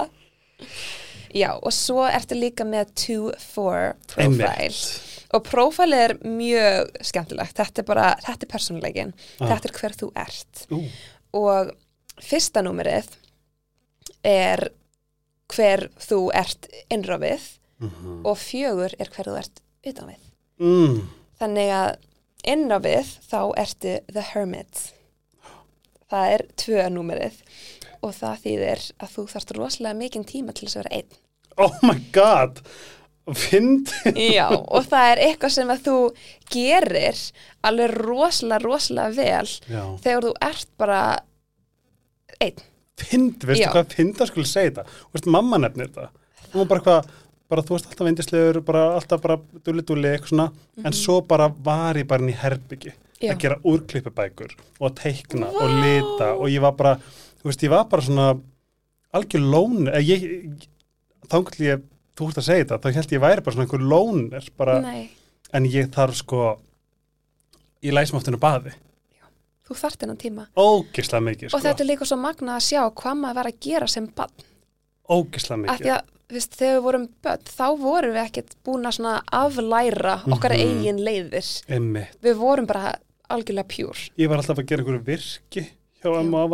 [1.36, 4.68] Já, og svo ertu líka með 2-4 profile.
[5.34, 7.56] Og profile er mjög skemmtilegt.
[7.58, 9.10] Þetta er bara, þetta er persónuleikin.
[9.40, 9.50] Ah.
[9.50, 10.66] Þetta er hver þú ert.
[10.70, 10.82] Ú,
[11.36, 11.72] Og
[12.22, 13.10] fyrsta númerið
[14.24, 14.68] er
[15.52, 17.46] hver þú ert innrofið
[17.82, 18.18] mhm.
[18.26, 20.28] og fjögur er hver þú ert utan við.
[20.62, 21.00] mm.
[21.36, 21.90] Þannig að
[22.48, 24.82] innrofið þá ertu the hermit.
[26.06, 27.40] Það er tvö númerið
[28.04, 31.18] og það þýðir að þú þarft rosalega mikinn tíma til þess að vera einn.
[31.56, 32.60] Oh my god,
[33.34, 34.20] fyndið.
[34.36, 35.96] Já, og það er eitthvað sem að þú
[36.52, 37.22] gerir
[37.66, 41.00] alveg rosalega, rosalega vel Já, þegar þú ert bara
[42.44, 42.64] einn.
[43.00, 44.84] Fyndið, veistu hvað fyndið skulle segja þetta?
[45.06, 46.10] Þú veist, mamma nefnir þetta.
[46.52, 47.10] Hún var bara eitthvað,
[47.52, 49.36] bara þú veist alltaf vindislegur, bara alltaf bara
[49.66, 50.46] dulli-dulli, eitthvað svona,
[50.84, 53.32] en svo bara var ég bara inn í herbyggi Já.
[53.32, 55.76] að gera úrklippubækur og að teikna og Vá.
[55.84, 56.96] lita og ég var bara,
[57.40, 58.30] þú veist, ég var bara svona
[59.16, 60.66] algjör lón, eða ég, ég
[61.30, 61.84] þá einhvern ég,
[62.16, 65.06] þú ert að segja þetta, þá held ég væri bara svona einhver lónir, bara, Nei,
[65.56, 66.42] en ég þarf sko,
[67.86, 68.74] ég læsum oft inn á baði,
[69.66, 70.46] þú þarft hennan tíma.
[70.56, 73.60] ógislega mikið, Og sko, þetta er líka svo magna að sjá hvað maður var að
[73.60, 74.30] gera sem bann.
[75.08, 78.96] ógislega mikið, að veist, þegar við vorum börn, þá vorum við ekkert búin að
[79.32, 80.60] aflæra okkar Mhm.
[80.66, 81.50] eigin leiðir.
[81.68, 82.16] Einmitt.
[82.22, 82.96] Við vorum bara
[83.30, 84.10] algjörlega pjúr.
[84.18, 85.66] Ég var alltaf að gera einhverju virki
[86.02, 86.50] hjá Emma og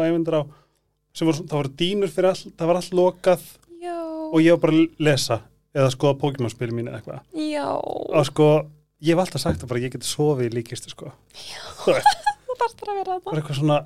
[1.26, 3.40] var, svona- það voru dýnur fyrir all, það var allt lokað
[3.82, 3.98] Já,
[4.32, 5.40] og ég var bara að lesa
[5.74, 7.20] eða skoða Pokémon-spil mín eða eitthvað
[8.16, 8.66] og sko,
[9.02, 11.12] ég hef alltaf sagt það bara ég geti sofið í líkistu sko
[12.53, 13.32] þú veist, þú þarfst bara að vera það það.
[13.32, 13.78] er eitthvað svona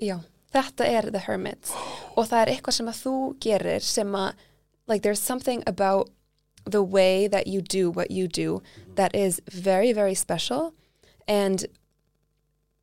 [0.00, 0.16] Já,
[0.54, 1.70] þetta er The Hermit
[2.16, 4.32] og það er eitthvað sem að þú gerir sem að,
[4.88, 6.10] like there's something about
[6.64, 8.62] the way that you do what you do
[8.96, 10.72] that is very, very special
[11.28, 11.66] and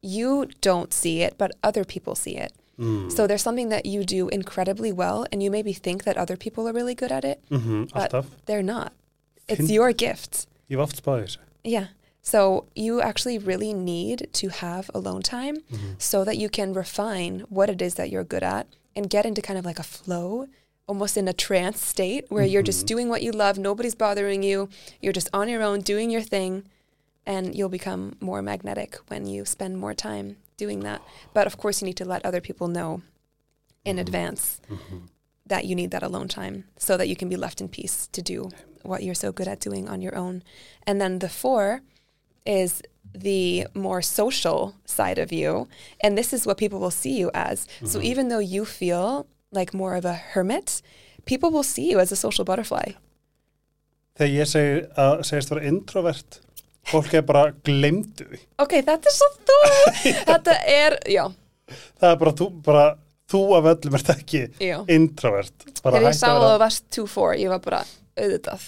[0.02, 2.54] you don't see it, but other people see it.
[2.80, 6.36] mm, So there's something that you do incredibly well and you maybe think that other
[6.38, 7.40] people are really good at it.
[7.50, 8.94] mm alltaf, They're not.
[9.48, 10.48] It's Finn- your gift.
[10.70, 11.88] ég var oft spáðið þessu Yeah.
[12.22, 15.94] So you actually really need to have alone time mm-hmm.
[15.98, 19.42] so that you can refine what it is that you're good at and get into
[19.42, 20.48] kind of like a flow,
[20.88, 22.88] almost in a trance state where you're just mm-hmm.
[22.88, 24.70] doing what you love, nobody's bothering you,
[25.02, 26.64] you're just on your own doing your thing,
[27.26, 31.02] and you'll become more magnetic when you spend more time doing that.
[31.34, 33.02] But of course, you need to let other people know
[33.84, 34.02] in mm-hmm.
[34.02, 34.62] advance
[35.48, 38.22] that you need that alone time so that you can be left in peace to
[38.22, 38.50] do
[38.84, 40.44] what you're so good at doing on your own.
[40.86, 41.82] And then the four
[42.46, 42.82] is
[43.14, 45.68] the more social side of you.
[46.04, 47.68] And this is what people will see you as.
[47.84, 50.82] So even though you feel like more of a hermit,
[51.26, 52.94] people will see you as a social butterfly.
[54.18, 56.40] þegar ég segi að segist vera introvert
[56.92, 59.58] fólk er bara glemdu því Ok, þetta er svo þú!
[60.32, 61.24] þetta er, já,
[62.02, 62.84] það er bara þú, bara,
[63.32, 64.78] þú af öllum ert ekki já.
[64.92, 67.82] introvert Þegar ég sá að það varst 2-4, ég var bara
[68.20, 68.68] auðvitað.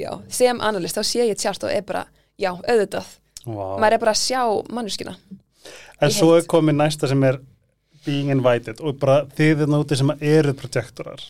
[0.00, 2.06] Já, sem analyst, þá sé ég tjart og er bara,
[2.42, 3.12] já, auðvitað.
[3.46, 3.64] Vá.
[3.82, 4.42] Maður er bara að sjá
[4.74, 5.14] manneskina.
[6.02, 7.38] En svo er komið næsta sem er
[8.06, 11.22] being invited og bara þið er nótið sem eru projektorar.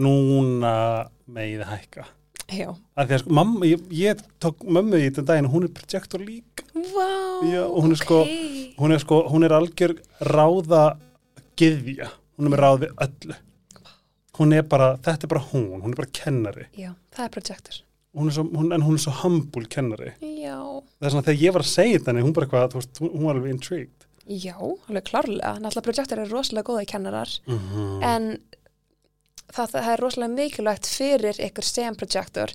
[0.00, 0.74] Núna
[1.28, 2.06] megið hækka.
[2.52, 2.64] Því
[3.00, 6.66] að sko, mamma, ég, ég tók mömmu í þetta daginn og hún er projektor líka.
[6.74, 7.08] Vá,
[7.48, 8.74] Já, og hún er sko- ok.
[8.80, 10.82] Hún er sko, hún er algjör ráða
[11.56, 12.10] gyðja.
[12.36, 13.36] Hún er með ráði öllu.
[14.36, 16.66] Hún er bara, þetta er bara hún, hún er bara kennari.
[16.76, 17.80] Já, það er projektor.
[18.12, 20.12] Hún svo, hún, en hún er svo humble kennari.
[20.20, 20.58] Já.
[21.00, 23.54] Það er svona þegar ég var að segja henni, hún þú veist, hún, var alveg
[23.54, 24.08] intrigued.
[24.28, 25.54] Já, alveg klárlega.
[25.62, 28.26] Náttúrulega projektor er rosalega góða kennarar Mm en
[29.52, 32.54] það, það er rosalega mikilvægt fyrir ykkur sem projektor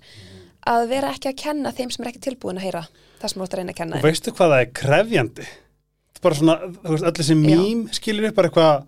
[0.68, 2.84] að vera ekki að kenna þeim sem er ekki tilbúin að heyra
[3.22, 5.50] það sem þú ert að reyna að kenna Og veistu hvað það er krefjandi?
[6.08, 8.88] Það er bara svona, þú veist, allir sem mím skilur upp bara eitthvað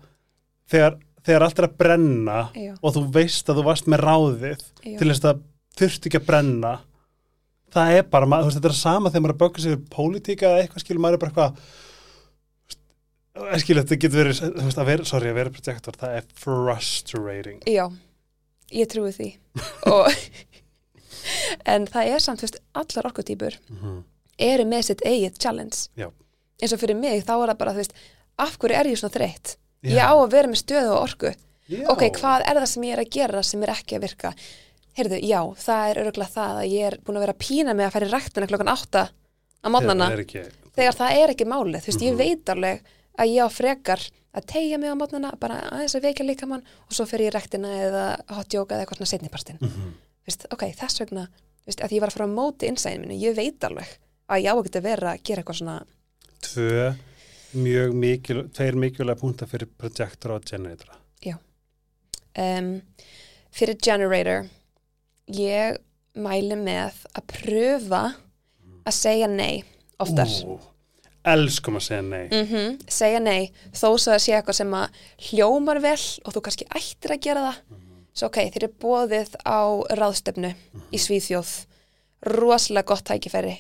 [0.74, 0.97] þegar,
[1.30, 2.74] þegar allt er að brenna Já.
[2.80, 4.95] og þú veist að þú varst með ráðið Já.
[5.01, 5.45] til þess að
[5.78, 6.74] þurft ekki að brenna
[7.74, 10.63] það er bara, maður, þetta er sama þegar maður er að sig við pólitíka eða
[10.63, 11.51] eitthvað skilur, maður er bara eitthvað
[13.63, 17.59] skilur, þetta getur verið þú veist, að vera, sorry, að vera projektor, það er frustrating
[17.70, 17.86] Já,
[18.76, 19.30] ég trúi því
[19.89, 20.09] og
[21.74, 23.59] en það er samt, þú veist, allar orkutýpur
[24.49, 26.09] eru með sitt eigið challenge Já.
[26.61, 27.99] eins og fyrir mig þá er það bara, þú veist,
[28.39, 29.57] af hverju er ég svona þreytt?
[29.88, 31.30] Ég á að vera með stöðu og orku
[31.70, 31.86] Já.
[31.91, 34.34] ok, hvað er það sem ég er að gera sem er ekki að virka?
[35.00, 37.86] Heyrðu, já, það er örgulega það að ég er búin að vera að pína með
[37.88, 39.04] að fara í ræktina klokkan átta
[39.64, 40.08] á mótnana
[40.76, 42.20] þegar það er ekki málið, þú veist, ég Mhm.
[42.20, 42.82] veit alveg
[43.20, 44.02] að ég á frekar
[44.36, 47.32] að tegja mig á mótnana, bara aðeins að veikja líka mann og svo fer ég
[47.32, 48.04] í ræktina eða
[48.38, 49.93] hotjóka eða eitthvað svona setnipartin Mhm.
[50.28, 51.28] veist, ok, þess vegna,
[51.66, 53.88] veist, að ég var að fara á móti innsæðin mínu, ég veit alveg
[54.30, 55.84] að ég á ekki að vera að gera eitthvað svona
[56.41, 56.95] tvö
[57.56, 60.95] mjög mikil, tveir mikilvæg púnta fyrir projektor og generatora
[62.38, 62.82] um,
[63.52, 64.45] fyrir generator
[65.36, 65.77] ég
[66.19, 68.03] mæli með að pröfa
[68.86, 69.63] að segja nei
[70.01, 70.32] oftar.
[70.47, 70.57] Ú,
[71.30, 72.27] Elskum að segja nei.
[72.32, 74.99] Mm segja nei þó svo að sé eitthvað sem að
[75.30, 77.57] hljómar vel og þú kannski ættir að gera það.
[78.13, 79.59] Svo ok, þeir eru bóðið á
[79.99, 80.53] ráðstöfnu
[80.91, 81.51] í Svíþjóð.
[82.25, 83.55] Rosalega gott tækifæri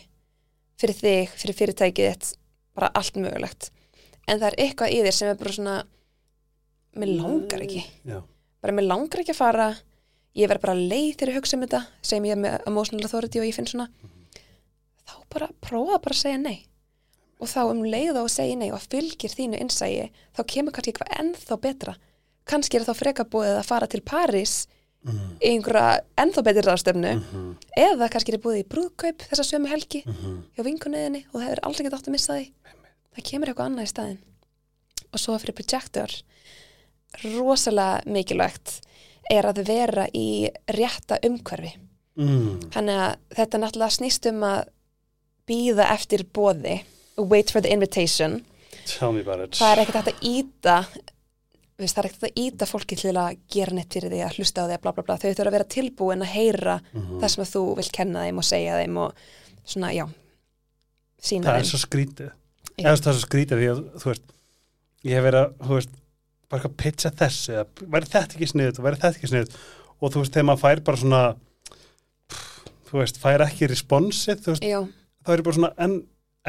[0.79, 2.33] fyrir þig, fyrir fyrirtækið þitt
[2.75, 3.71] bara allt mögulegt.
[4.27, 5.77] En það er eitthvað í þér sem er bara svona
[6.99, 7.83] mér langar ekki.
[8.07, 8.19] Já,
[8.61, 9.69] bara mér langar ekki að fara
[10.35, 13.39] ég verð bara leið þegar ég hugsa um þetta sem ég er með emotional authority
[13.41, 13.89] og ég finn svona
[15.09, 16.65] þá bara prófa bara að segja nei
[17.39, 20.91] og þá um leið og að segja nei og fylgir þínu innsægi þá kemur kannski
[20.93, 21.95] eitthvað ennþá betra
[22.49, 24.67] kannski er þá freka búið að fara til París
[24.99, 25.37] Mhm.
[25.39, 27.55] í einhverja ennþá betri ráðstöfnu Mhm.
[27.77, 31.85] eða kannski er búið í brúðkaup þessa sömu helgi hjá vinkunniðinni og það hefur aldrei
[31.85, 32.51] getað átt að missa því
[33.15, 34.17] það kemur eitthvað annað í staðinn
[35.13, 36.09] og svo fyrir projektor
[37.23, 38.81] rosalega mikilvægt
[39.29, 41.75] er að vera í rétta umhverfi.
[42.19, 42.59] Mm.
[42.73, 44.65] þannig að þetta náttúrulega snýst um að
[45.47, 46.81] býða eftir bóði
[47.17, 48.41] wait for the invitation.
[48.85, 49.55] Tell me about it.
[49.55, 50.75] Það er ekkert að íta
[51.79, 54.65] veist, það er ekkert að íta fólki til að gera neitt fyrir því að hlusta
[54.65, 57.19] á því að bla bla bla, þau þurfa að vera tilbúin að heyra Mhm.
[57.21, 59.13] það sem að þú vilt kenna þeim og segja þeim og
[59.63, 60.05] svona, já
[61.21, 61.69] sína það er þeim.
[61.71, 62.31] svo skrítið.
[62.79, 64.27] Eða það er svo skrítið því að þú veist
[65.05, 65.95] ég hef verið að, þú veist
[66.49, 69.57] bara eitthvað að pitcha þessu, eða væri þetta ekki sniðut og væri þetta ekki sniðut
[69.99, 71.21] og þú veist, þegar maður fær bara svona
[72.29, 74.79] pff, þú veist, fær ekki responsið, þú veist, já,
[75.25, 75.95] þá er ég bara svona en,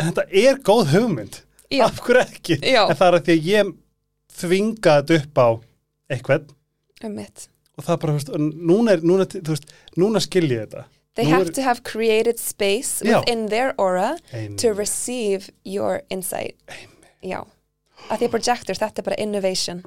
[0.01, 1.40] en þetta er góð hugmynd.
[1.70, 3.74] Já, af hverju ekki, já, en það er að því að ég
[4.40, 5.48] þvinga þetta upp á
[6.11, 6.48] eitthvað
[7.07, 7.20] um
[7.80, 8.32] og það bara, þú veist,
[8.70, 10.82] núna er, núna, þú veist, núna skil ég þetta.
[11.16, 14.57] They Nú have er- to have created space within their aura Amen.
[14.62, 16.57] to receive your insight.
[17.24, 17.42] Já.
[18.09, 19.84] Að því að projectors, þetta er bara innovation.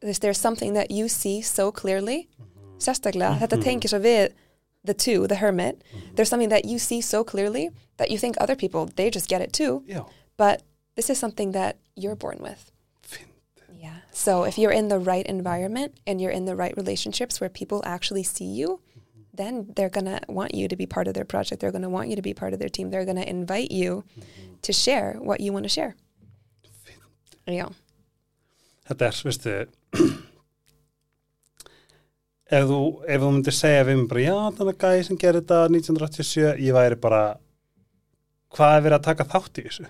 [0.00, 2.28] There's, there's something that you see so clearly.
[2.38, 2.78] Mhm.
[2.78, 4.32] Sérstaklega, þetta tengir svo við
[4.84, 5.82] the two, the hermit.
[5.92, 6.14] Mhm.
[6.14, 9.40] There's something that you see so clearly that you think other people, they just get
[9.40, 9.82] it too.
[9.88, 10.62] já, But
[10.94, 12.70] this is something that you're born with.
[13.80, 14.00] Yeah.
[14.12, 17.80] So if you're in the right environment and you're in the right relationships where people
[17.84, 18.80] actually see you,
[19.32, 21.60] then they're going to want you to be part of their project.
[21.60, 22.90] They're going to want you to be part of their team.
[22.90, 24.02] They're going to invite you
[24.62, 25.94] to share what you want to share.
[27.48, 27.66] Já,
[28.88, 29.52] þetta er, veistu
[32.58, 35.60] ef þú, ef þú myndir segja við mig bara, já, þannig gæði sem gerir þetta
[35.72, 37.22] 1987, ég væri bara
[38.56, 39.88] hvað er verið að taka þátt í þessu?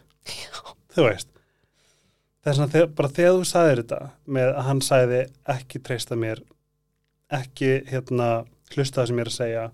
[0.95, 1.29] Þú veist.
[2.39, 4.01] Það er svona, þegar, bara þegar þú sagðir þetta
[4.39, 5.21] með að hann sagði
[5.55, 6.45] ekki treysta mér
[7.39, 8.29] ekki, hérna
[8.73, 9.67] hlusta það sem ég er að segja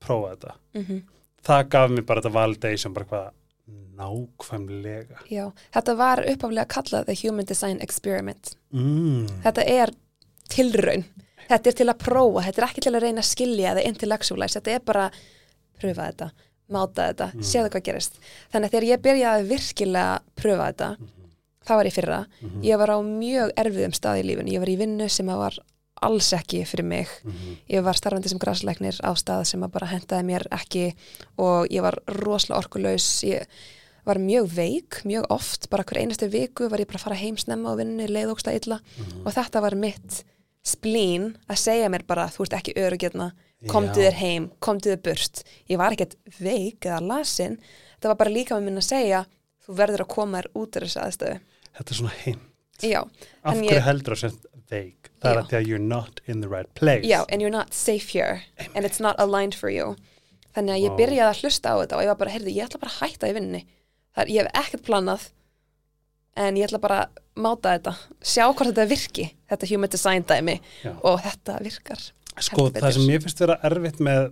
[0.00, 1.00] prófa þetta, mm
[1.40, 3.28] það gaf mér bara þetta validation, bara hvað
[4.00, 5.46] nákvæmlega já.
[5.74, 8.54] Þetta var uppaflega kallað The Human Design Experiment.
[8.72, 9.26] mm.
[9.44, 9.92] Þetta er
[10.50, 11.04] tilraun.
[11.50, 12.44] Þetta er til að prófa.
[12.46, 14.60] Þetta er ekki til að reyna að skilja eða intellectualize.
[14.60, 15.10] Þetta er bara
[15.80, 16.30] pröfa þetta,
[16.70, 17.40] máta þetta, Mm.
[17.42, 18.18] séðu hvað gerist.
[18.52, 20.96] Þannig að þegar ég byrjaði virkilega að pröfa þetta,
[21.66, 22.62] það var í fyrra, Mhm.
[22.62, 24.52] ég var á mjög erfiðum stað í lífinu.
[24.52, 25.58] Ég var í vinnu sem að var
[26.02, 27.08] alls ekki fyrir mig.
[27.24, 27.56] Mhm.
[27.70, 30.94] Ég var starfandi sem græsleiknir á stað sem að bara hendaði mér ekki
[31.38, 33.22] og ég var rosalega orkulaus.
[33.24, 33.46] Ég
[34.10, 37.36] var mjög veik, mjög oft, bara hver einastu viku var ég bara að fara heim
[37.40, 39.26] snemma á vinnu, leiðóksla illa Mhm.
[39.26, 40.24] og þetta var mitt
[40.64, 43.30] splín að segja mér bara, þú ert ekki örugirna,
[43.68, 45.42] komdu þér heim, komdu þér burt.
[45.68, 47.58] Ég var ekkert veik eða lasin,
[48.00, 49.24] það var bara líka með minn að segja,
[49.66, 51.40] þú verður að koma þér út af þessu aðstöðu.
[51.78, 52.40] þetta er svona hinn
[52.82, 53.00] Já,
[53.44, 54.38] af hverju ég- heldur það sem
[54.70, 55.40] veik það er Já.
[55.42, 58.42] að því að you're not in the right place já, and you're not safe here
[58.74, 59.96] and it's not aligned for you.
[60.56, 60.96] Þannig að ég Vá.
[60.98, 63.28] byrjaði að hlusta á þetta og ég var bara, heyrðu, ég ætla bara að hætta
[63.28, 63.64] í vinninni.
[64.16, 65.28] Það, ég hef ekkert planað
[66.40, 67.92] en ég ætla bara að máta þetta,
[68.22, 70.92] sjá hvort þetta virki, þetta human design dæmi Já.
[71.06, 72.02] og þetta virkar.
[72.40, 74.30] sko það sem ég finnst vera erfitt með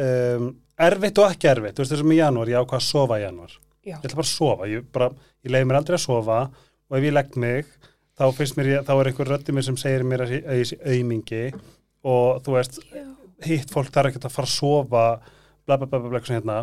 [0.00, 0.50] um,
[0.86, 3.54] erfitt og ekki erfitt þú veist þessum í janúar, ég ákvað að sofa í janúar
[3.82, 3.96] Já.
[3.96, 5.08] ég ætla bara að sofa, ég, bara,
[5.42, 7.72] ég leiði mér aldrei að sofa og ef ég legg mig
[8.18, 11.44] þá finnst mér, þá er einhver röddi mér sem segir mér að ég sé aumingi
[12.06, 13.06] og þú veist, Já.
[13.48, 15.04] hitt fólk þarf ekki að fara að sofa
[15.66, 16.58] bla bla bla bla, bla eitthvað svona hérna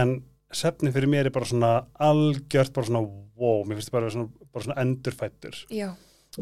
[0.00, 0.16] en
[0.52, 1.72] sefni fyrir mér er bara svona
[2.02, 3.02] algjört bara svona
[3.40, 5.88] wow, mér finnst það bara svona, bara svona endurfættur Já.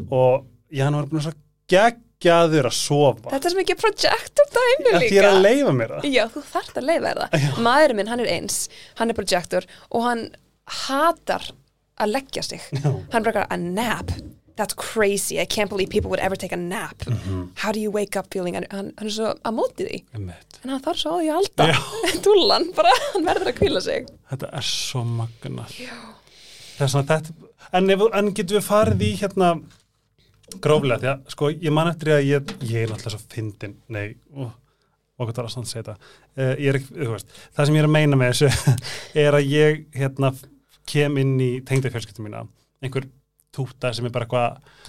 [0.09, 1.35] og janúar er búin að svo
[1.69, 5.09] geggjaður að sofa Þetta er svo mikið projector dæmi að líka.
[5.13, 7.47] því er að leifa mér það Já, þú þarft að leifa það.
[7.69, 8.57] Maðurinn minn, hann er eins,
[8.99, 10.23] hann er projector og hann
[10.87, 11.49] hatar
[11.99, 12.61] að leggja sig.
[12.79, 12.89] Já.
[13.13, 14.11] Hann bara, a nap,
[14.59, 17.03] that's crazy, I can't believe people would ever take a nap.
[17.07, 17.49] Mhm.
[17.63, 19.99] How do you wake up feeling, hann, hann er svo að móti því.
[20.19, 20.59] Einmitt.
[20.63, 21.69] En hann þarf svo á því halda.
[22.25, 24.09] Dúllan, bara, hann verður að kvíla sig.
[24.31, 25.67] Þetta er svo magna
[26.79, 29.49] Það svona þetta En, en getum við farið í hérna
[30.63, 34.15] gróflega, því að sko ég man eftir að ég, ég er náttúrulega svo fyndin nei,
[34.33, 34.47] ó,
[35.19, 37.83] okkur er að svona segja þetta uh, ég er ekki, þú veist, það sem ég
[37.83, 38.75] er að meina með þessu
[39.25, 40.33] er að ég hérna
[40.89, 42.45] kem inn í tengda fjölskyldum mína
[42.81, 43.05] einhver
[43.55, 44.87] túta sem er bara eitthvað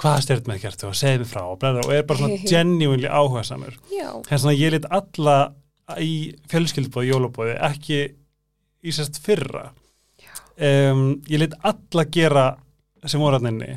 [0.00, 3.44] hvað stjörn með gert og segið mér frá og, og er bara svona genuinely áhuga
[3.46, 5.38] samur hérna svona ég lit alla
[5.98, 6.14] í
[6.50, 8.00] fjölskyldbóði, jólabóði ekki
[8.80, 9.70] í sérst fyrra.
[10.60, 12.44] Um, ég lit alla gera
[13.08, 13.72] sem voru hann inni.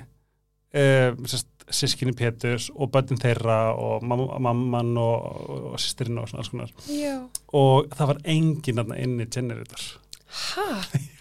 [0.73, 6.27] Um, sérst sískinni Péturs og börnin þeirra og mam mamman og, og, og sýstirinn og
[6.29, 6.73] svona alls konar.
[6.91, 7.15] Já.
[7.55, 9.85] og það var enginn þarna inni generator
[10.27, 10.65] Hæ?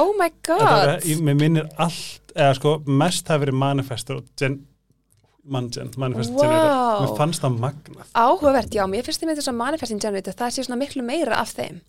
[0.00, 1.02] Oh my god.
[1.08, 4.58] ég, mér minnir allt eða sko mest það verið manifestor og gen,
[5.44, 6.42] mangen, manifest Vá.
[6.44, 10.36] generator mér fannst það magnað Áhugavert, já, mér finnst þið með þess að manifesting generator,
[10.38, 11.80] það sé svona miklu meira af þeim.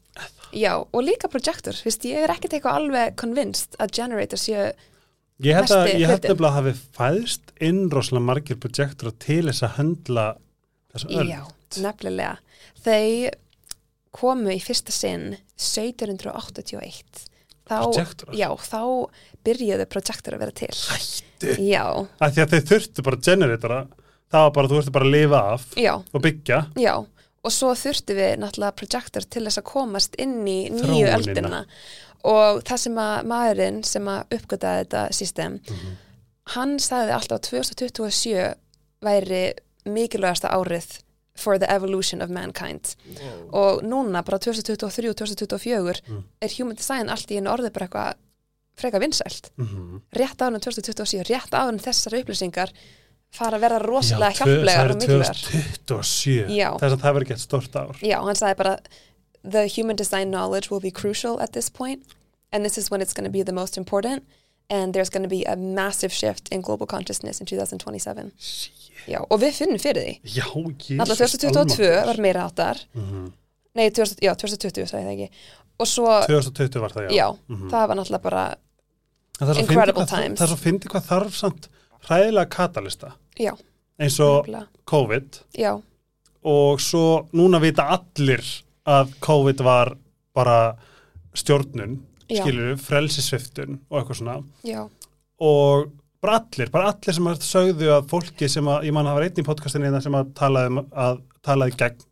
[0.54, 4.72] Já, og líka projector, finnst ég er ekkert eitthvað alveg convinced að generator séu,
[5.44, 6.30] Ég held að, Mesti ég held hlutinn.
[6.32, 10.26] nefnilega að hafi fæðst inn rosalega margir projektor til þess að höndla
[10.94, 11.32] þessu öll.
[11.32, 11.42] já,
[11.84, 12.36] nefnilega.
[12.86, 13.30] Þau
[14.14, 15.26] komu í fyrsta sinn
[15.58, 17.26] 1781
[17.70, 18.82] þá, já, þá
[19.48, 21.56] byrjuðu projektor að vera til Hættu.
[21.64, 21.84] já,
[22.20, 23.80] Af því að þeir þurftu bara generatora,
[24.34, 26.62] það var bara, þú þurftu bara að lifa af já, og byggja.
[26.80, 26.94] já
[27.44, 31.66] og svo þurftu við náttúrulega projektor til þess að komast inn í nýju öldina
[32.24, 35.96] og það sem að maðurinn sem að uppgötaði þetta system Mhm.
[36.56, 38.54] hann sagði alltaf að 2027
[39.04, 39.44] væri
[39.86, 40.88] mikilvægasta árið
[41.36, 42.96] for the evolution of mankind
[43.52, 46.24] og núna bara 2023 og 2024 Mm.
[46.42, 48.14] er human design allt í einu orðið bara eitthvað
[48.78, 50.02] freka vinsælt Mhm.
[50.16, 52.70] rétt áður en 2027, rétt en þessar upplýsingar
[53.32, 55.34] fara að vera rosalega Já, hjálplegar og mikilvægar
[55.88, 56.70] 2027, Já.
[56.78, 57.96] þess að það verður gett stort ár.
[58.02, 58.78] Já, hann sagði bara
[59.44, 62.04] the human design knowledge will be crucial at this point
[62.52, 64.24] and this is when it's going to be the most important
[64.70, 68.32] and there's going to be a massive shift in global consciousness in 2027
[69.08, 71.00] Já, og við finnum fyrir því Já, jésus.
[71.00, 73.32] Alltaf 2022 var meira áttar Mm
[73.76, 75.30] Nei, 20, já, 2020 sagði það ekki
[75.82, 77.14] Og svo, 2020 var það, já.
[77.18, 77.70] já, Mhm.
[77.72, 78.44] það var náttúrulega bara
[79.40, 80.40] það Incredible það- times.
[80.40, 81.68] Það er svo fyndið hvað þarf samt
[82.08, 83.54] hræðilega katalista Já,
[84.00, 84.46] eins og.
[84.86, 85.82] COVID já,
[86.44, 88.44] og svo núna vita allir
[88.86, 89.98] að COVID var
[90.36, 90.76] bara
[91.34, 91.98] stjórnun,
[92.30, 94.90] skilur frelsisviftun og eitthvað svona já,
[95.40, 95.90] og
[96.24, 99.20] bara allir, bara allir sem að sögðu að fólki sem að, ég man að það
[99.20, 102.06] var einn í podcastinu hérna sem að talaði, um að, talaði gegn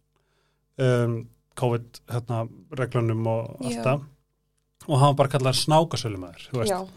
[0.87, 1.19] um,
[1.61, 2.41] COVID hérna,
[2.79, 4.09] reglunum og allt það.
[4.89, 6.89] Og hann bara kallar snákasölumæður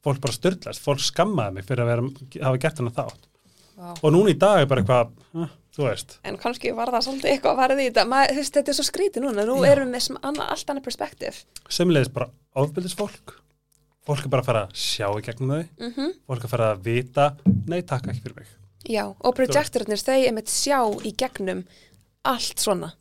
[0.00, 2.04] fólk bara styrlast, fólk skammaði mig fyrir að vera,
[2.46, 3.26] hafa gert hennar þátt.
[3.80, 3.94] Vá.
[3.96, 7.30] og núna í dag er bara eitthvað eh, þú veist, En kannski var það svolítið
[7.30, 8.04] eitthvað að fara í þetta.
[8.36, 9.70] Veist, Þetta er svo skrítið núna, nú Já.
[9.70, 11.38] erum við með allt annað perspektíf.
[11.72, 12.28] Semleiðis bara
[12.60, 13.36] ofbildis fólk
[14.10, 15.68] fólk er bara að fara að sjá í gegnum þau.
[15.80, 17.28] Mm fólk er að fara að vita,
[17.70, 18.56] nei takk ekki fyrir mig.
[18.90, 21.64] Já, og projektorarnir þau er með sjá í gegnum
[22.28, 22.92] allt svona.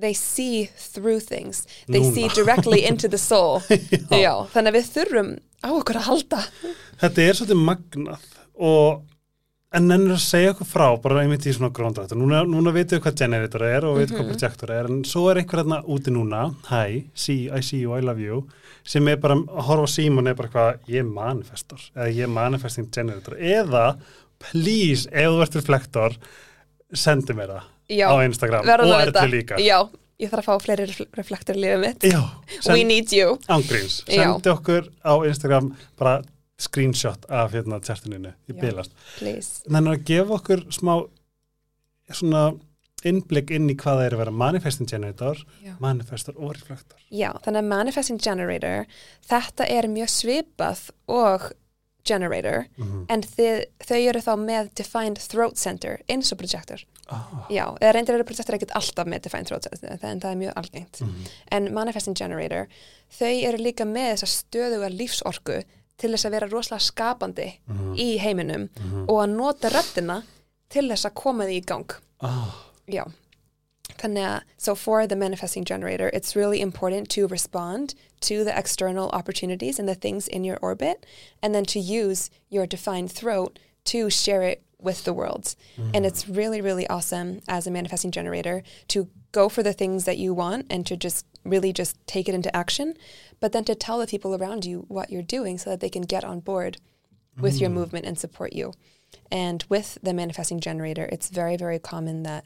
[0.00, 1.66] They see through things.
[1.86, 2.14] They Núna.
[2.14, 3.60] see directly into the soul.
[4.10, 4.46] Já.
[4.52, 5.32] þannig að við þurfum
[5.64, 6.40] á okkur að halda.
[7.00, 8.24] Þetta er svolítið magnað
[8.54, 9.02] og
[9.74, 13.02] en ennur að segja okkur frá bara einmitt í svona gróndrættu núna, núna veitum við
[13.06, 16.12] hvað generator er og við veitum hvað projektor er en svo er einhver hérna úti
[16.14, 16.44] núna.
[16.70, 18.44] Hi, see, I see you, I love you
[18.84, 22.32] sem er bara að horfa síman er bara hvað ég er manifestor eða ég er
[22.36, 23.34] manifesting generator.
[23.40, 23.84] Eða
[24.44, 26.16] please, ef þú ert reflektor
[26.94, 27.70] sendi mér það
[28.04, 29.22] á Instagram og vita.
[29.24, 29.78] ertu líka Já,
[30.20, 32.04] ég þarf að fá fleiri refl- reflektor í lífið mitt.
[32.12, 32.20] Já,
[32.70, 33.38] We need you.
[33.48, 36.20] ángríns, sendi okkur á Instagram bara
[36.60, 38.60] screenshot af hérna tjartuninu, ég Já.
[38.60, 40.94] bylast þannig að gefa okkur smá
[42.12, 42.44] svona
[43.04, 45.74] innblik inn í hvað það er að vera manifesting generator, Já.
[45.82, 47.00] manifestor og reflektor.
[47.12, 48.86] Já, þannig að manifesting generator
[49.28, 51.50] þetta er mjög svipað og
[52.04, 56.80] generator mm en þið, þau eru þá með defined throat center eins og projector
[57.12, 60.40] ah, Já, eða reyndir eru projektor ekkert alltaf með defined throat center en það er
[60.42, 61.00] mjög algengt.
[61.04, 62.68] Mm en manifesting generator
[63.18, 65.60] þau eru líka með þessa stöðuga lífsorku
[65.98, 67.96] til þess að vera rosalega skapandi Mhm.
[67.96, 69.04] í heiminum Mhm.
[69.08, 70.22] og að nota röddina
[70.70, 71.90] til þess að koma því í gang
[72.20, 72.54] ah,
[72.86, 73.04] Já.
[73.98, 79.08] Þannig að, so for the manifesting generator, it's really important to respond to the external
[79.10, 81.06] opportunities and the things in your orbit,
[81.42, 85.54] and then to use your defined throat to share it with the world.
[85.76, 86.04] And mm-hmm.
[86.04, 90.32] it's really, really awesome as a manifesting generator to go for the things that you
[90.32, 92.94] want and to just really just take it into action,
[93.40, 96.02] but then to tell the people around you what you're doing so that they can
[96.02, 96.78] get on board
[97.40, 97.74] with your mm.
[97.74, 98.72] movement and support you.
[99.30, 102.44] And with the manifesting generator, it's very, very common that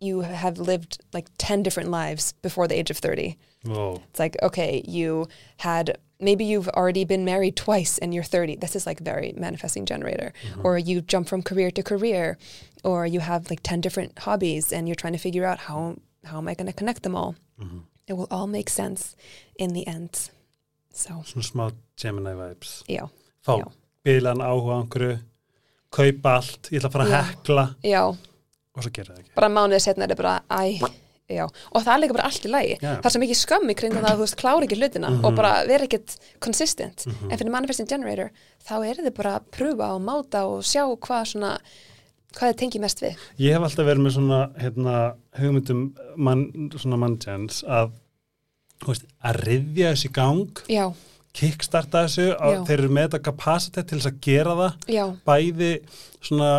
[0.00, 3.36] you have lived like 10 different lives before the age of 30.
[3.64, 4.00] wow.
[4.08, 5.28] It's like, okay, you
[5.58, 8.56] had maybe you've already been married twice and you're 30.
[8.56, 10.32] This is like very manifesting generator.
[10.64, 12.36] Or you jump from career to career,
[12.84, 16.38] or you have like 10 different hobbies and you're trying to figure out how how
[16.38, 17.36] am I going to connect them all?
[18.06, 19.14] It will all make sense
[19.58, 20.30] in the end.
[20.92, 23.08] So, svona smá Gemini vibes já,
[23.46, 23.70] fá Já.
[24.04, 25.18] bilan áhuga á einhverju
[25.90, 27.20] kaupa allt, ég ætla að fara að Já.
[27.28, 28.02] hekla já,
[28.74, 30.90] og svo gera það ekki bara mánuðið setna er þetta bara, æ,
[31.28, 32.76] já, og það er líka bara allt í lagi.
[32.80, 32.90] Já.
[32.98, 35.36] Það er svo mikið skömm í kringum það að þú veist, klára ekki hlutina og
[35.36, 37.04] bara vera ekkit consistent.
[37.28, 38.32] En fyrir manifesting generator,
[38.64, 41.52] þá er þið bara að pröfa og máta og sjá hvað svona,
[42.38, 43.26] hvað þið tengið mest við.
[43.44, 44.96] Ég hef alltaf verið með svona hérna,
[45.38, 45.84] hugmyndum
[46.16, 47.92] mann, svona mannjans að,
[48.86, 50.86] veist, að riðja þessi gang, Já,
[51.38, 55.72] kickstarta þessu og þeir eru með þetta kapasitet til þess að gera það já, bæði
[56.24, 56.52] svona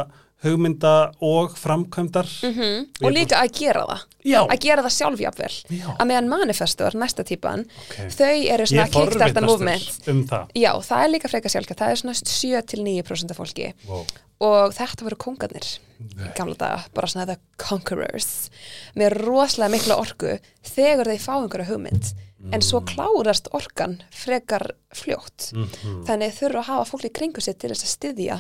[0.44, 2.26] hugmynda og framkvæmdar.
[2.26, 2.88] -hmm.
[3.02, 4.06] Ég og líka að gera það.
[4.24, 5.88] Já, að gera það sjálfjafvel Já.
[6.00, 7.96] að meðan manifestor, næsta típan ok.
[8.12, 10.08] þau eru svona kickstarta movement.
[10.08, 10.48] um það.
[10.56, 13.74] Já, það er líka frekar sjálfka, það er svona 7-9% af fólki.
[13.88, 14.06] Wow.
[14.40, 15.68] og þetta voru kongarnir
[16.00, 18.50] í gamla daga, bara svona the conquerors.
[18.96, 22.14] Með rosalega mikla orku þegar þeir fá einhverja hugmynd.
[22.56, 25.52] En svo klárast orkan frekar fljótt.
[25.52, 28.38] Mm þannig þurfa að hafa fólk í kringu sér til þess að styðja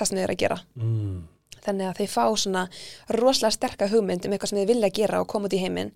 [0.00, 0.58] það sem þeir eru að gera.
[0.80, 1.20] Mm.
[1.60, 2.62] þannig að þeir fá svona
[3.18, 5.90] rosalega sterka hugmynd um eitthvað sem þeir vilja gera og koma út í heiminn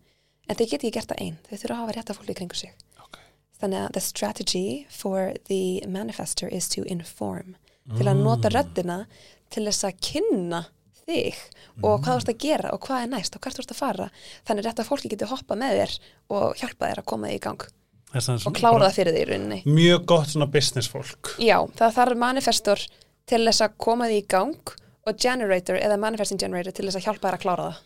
[0.45, 2.59] en þeir geta ekki gert það einn, þeir þurfa að hafa rétta fólk í kringu
[2.59, 2.75] sig.
[3.01, 3.19] Ok.
[3.63, 7.55] Þannig að the strategy for the manifestor is to inform
[7.93, 9.05] til að nota röddina
[9.53, 10.65] til þess að kynna
[11.05, 11.41] þig
[11.85, 13.81] og hvað þú ert að gera og hvað er næst og hvert þú ert að
[13.81, 14.11] fara.
[14.49, 15.97] Þannig rétt að fólki getur hoppa með þér
[16.37, 17.67] og hjálpa þér að koma þig í gang
[18.15, 19.61] og klára það fyrir þig í rauninni.
[19.67, 21.35] Mjög gott svona business fólk.
[21.43, 22.85] Já, það þarf manifestor
[23.27, 24.75] til þess að koma þig í gang
[25.07, 27.83] og generator eða manifesting generator til þess að hjálpa þér að klára það.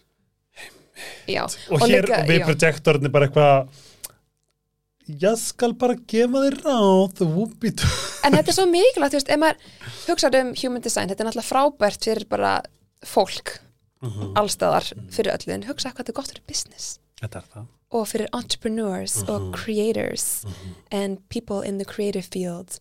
[1.30, 2.47] Já, Og, hér líka- og við já.
[2.49, 3.68] projektorni bara eitthvað
[5.09, 7.22] Ég skal bara gefa þér ráð
[8.26, 9.57] En þetta er svo mikilvægt, þú veist, ef maður
[10.09, 12.62] hugsaði um human design, þetta er náttúrulega frábært fyrir bara
[13.07, 13.55] fólk
[14.03, 14.34] Mhm.
[14.36, 16.99] allstaðar fyrir öllu, en hugsa hvað þetta er gott fyrir business.
[17.20, 17.66] Þetta er það.
[17.91, 20.45] Og fyrir entrepreneurs og creators
[20.93, 22.78] and people in the creative field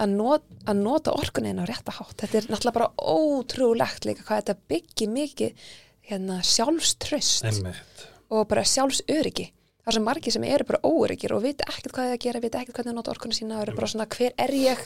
[0.00, 2.16] að not, að nota orkunin á rétta hátt.
[2.22, 5.66] Þetta er náttúrulega bara ótrúlegt líka hvað þetta byggir mikið
[6.08, 9.50] hérna, sjálfströst Einmitt og bara sjálfsöryggi.
[9.82, 12.42] Það er svo margir sem eru bara óöryggir og vita ekkert hvað þið að gera,
[12.42, 14.82] vita ekkert hvernig að nota orkunni sína og eru bara svona hver er ég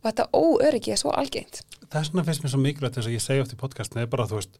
[0.00, 1.62] og þetta óöryggi er svo algengt.
[1.84, 4.10] Það er svona fyrst mér svo mikilvægt þess að ég segja oft í podcastinu er
[4.10, 4.58] bara þú veist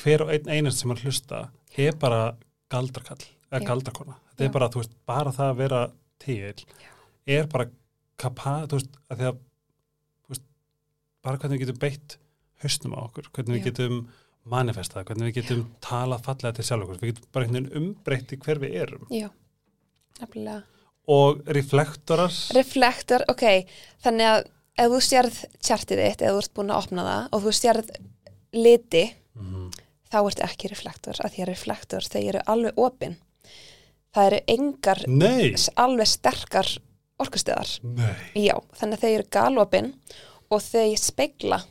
[0.00, 1.42] hver og einn einast sem er að hlusta
[1.82, 2.22] er bara
[2.72, 3.68] galdrakall eða Já.
[3.68, 4.48] galdrakona þetta Já.
[4.48, 5.82] er bara, þú veist, bara það að vera
[6.22, 6.54] til
[7.26, 7.68] er bara
[8.22, 9.38] kapa, þú veist, að því að
[10.32, 10.44] veist,
[11.26, 12.16] bara hvernig við getum beitt
[12.62, 13.68] hausnum á okkur, hvernig við Já.
[13.70, 14.00] getum
[14.52, 18.38] manifestað, hvernig við getum talað fallega til sjálf okkur, við getum bara einhvern veginn umbreytti
[18.42, 19.28] hver við erum Já,
[20.20, 20.62] nefnilega.
[21.12, 23.44] og reflektorar Reflektor, ok,
[24.04, 24.42] þannig að
[24.82, 27.90] ef þú sérð tjartið þitt, ef þú ert búin að opna það og þú sérð
[28.52, 29.04] liti,
[29.34, 29.70] Mhm.
[30.12, 33.14] þá ertu ekki reflektor, að því að reflektor, þeir eru alveg opin.
[34.12, 36.68] Það eru engar Nei, alveg sterkar
[37.22, 37.70] orkustöðar.
[38.38, 39.92] Já, þannig að þeir eru galopin
[40.52, 41.62] og þeir spegla,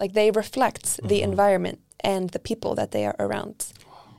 [0.00, 1.30] like they reflect the mhm.
[1.30, 3.72] environment and the people that they are around.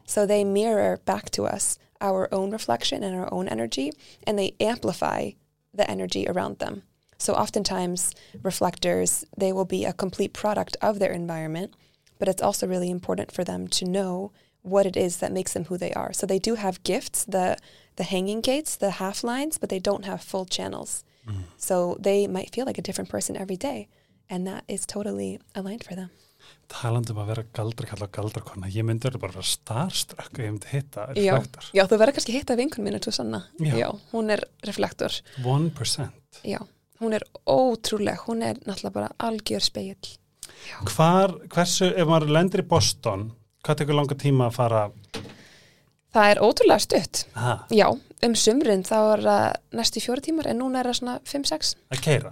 [0.06, 3.92] So they mirror back to us our own reflection and our own energy,
[4.28, 5.32] and they amplify
[5.74, 6.84] the energy around them.
[7.18, 11.74] So oftentimes, reflectors, they will be a complete product of their environment,
[12.20, 14.32] but it's also really important for them to know
[14.62, 16.12] what it is that makes them who they are.
[16.12, 17.58] So they do have gifts, the
[17.96, 21.04] the hanging gates, the half lines, but they don't have full channels.
[21.58, 23.88] So they might feel like a different person every day,
[24.30, 26.10] and that is totally aligned for them.
[26.70, 30.44] talandi um að vera galdrakall og galdrakona ég myndi verið bara að vera starstruck ef
[30.44, 33.40] ég myndi hitta Já, reflektor já, þú verður kannski hitta vinkun mínu, Susanna.
[33.62, 33.74] Já.
[33.82, 35.18] Já, hún er reflektor.
[35.42, 36.60] 1% Já,
[37.02, 40.12] hún er ótrúleg, hún er náttúrulega bara algjör speill.
[40.90, 43.32] Hvar, hversu, ef maður lendir í Boston
[43.66, 44.84] hvað tekur langa tíma að fara
[46.16, 47.26] Það er ótrúlega stutt.
[47.36, 47.90] ha, Já,
[48.24, 49.46] um sumrin þá er það
[49.76, 51.76] næstu fjóra tímar en núna er það svona 5-6.
[51.92, 52.32] að keira?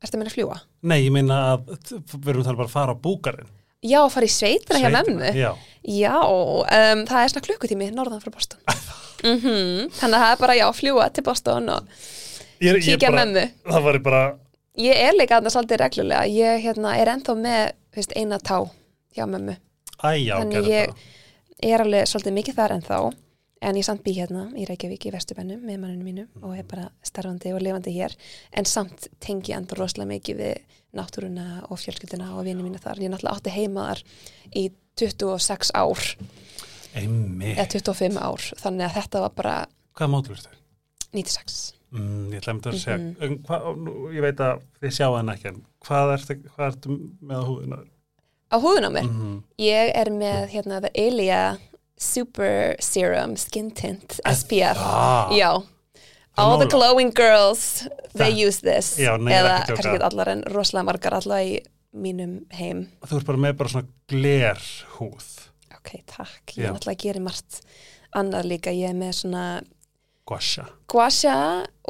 [0.00, 0.58] Ertu að meina að fljúa?
[0.90, 3.50] Nei, ég meina að við erum þannig bara að fara á búkarinn
[3.80, 5.28] Já, að fara í sveitina hjá memmu.
[5.38, 5.50] Já,
[5.88, 8.60] Já, um, það er svona klukkutími norðan frá Boston.
[9.24, 11.88] mm Þannig að það er bara, já, fljúa til Boston og
[12.60, 13.46] ég, ég kíkja memmu.
[13.70, 14.20] Það var bara,
[14.80, 16.28] Ég er líka aðna svolítið reglulega.
[16.30, 17.62] Ég hérna, er ennþá með
[17.96, 18.60] veist, eina tá
[19.16, 19.24] hjá
[20.00, 21.19] æjá, Þannig gerði ég- það Ég
[21.62, 22.98] er alveg svolítið mikið þar ennþá
[23.68, 26.86] en ég samt bý hérna í Reykjavík í Vesturbennum með manninu mínu og er bara
[27.04, 28.14] starfandi og lifandi hér
[28.56, 32.98] en samt tengi enda rosalega mikið við náttúruna og fjölskylduna og vini mínu þar.
[33.04, 34.00] Ég náttúrulega átti heima þar
[34.56, 34.64] í
[35.00, 36.00] 26 ár
[36.96, 39.54] Einmitt, eða 25 ár þannig að þetta var bara
[39.94, 40.56] hvaða mótul er þetta?
[41.14, 41.60] 96.
[41.90, 43.14] Mm, ég ætla að að segja Mhm.
[43.26, 46.96] um, hva, nú, ég veit að þið sjá hann ekki en hvað ertu, hvað ertu
[47.20, 47.78] með á húðina?
[48.50, 51.58] Á húðun á mér, Mm ég er með hérna The Ilia
[52.00, 54.78] Super Serum Skin Tint SPF.
[54.80, 55.34] það?
[55.36, 55.50] Já,
[56.40, 57.86] all the glowing girls
[58.16, 58.96] they Það- use this.
[58.98, 61.60] Já, nei, eða kannski ekki allar en rosalega margar allar í
[61.94, 62.88] mínum heim.
[63.04, 64.58] Þú ert bara með bara svona gler
[64.96, 65.28] húð
[65.80, 67.60] ok, takk, ég er náttúrulega að gera margt
[68.16, 69.44] annað líka, ég er með svona
[70.30, 70.64] Guasha.
[70.90, 71.34] Gua sha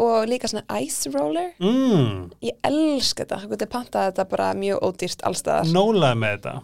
[0.00, 1.50] og líka svona ice roller.
[1.60, 6.54] Mm, ég elska þetta, þú getur pantað þetta bara mjög ódýrt allstaðar Nólaði með þetta.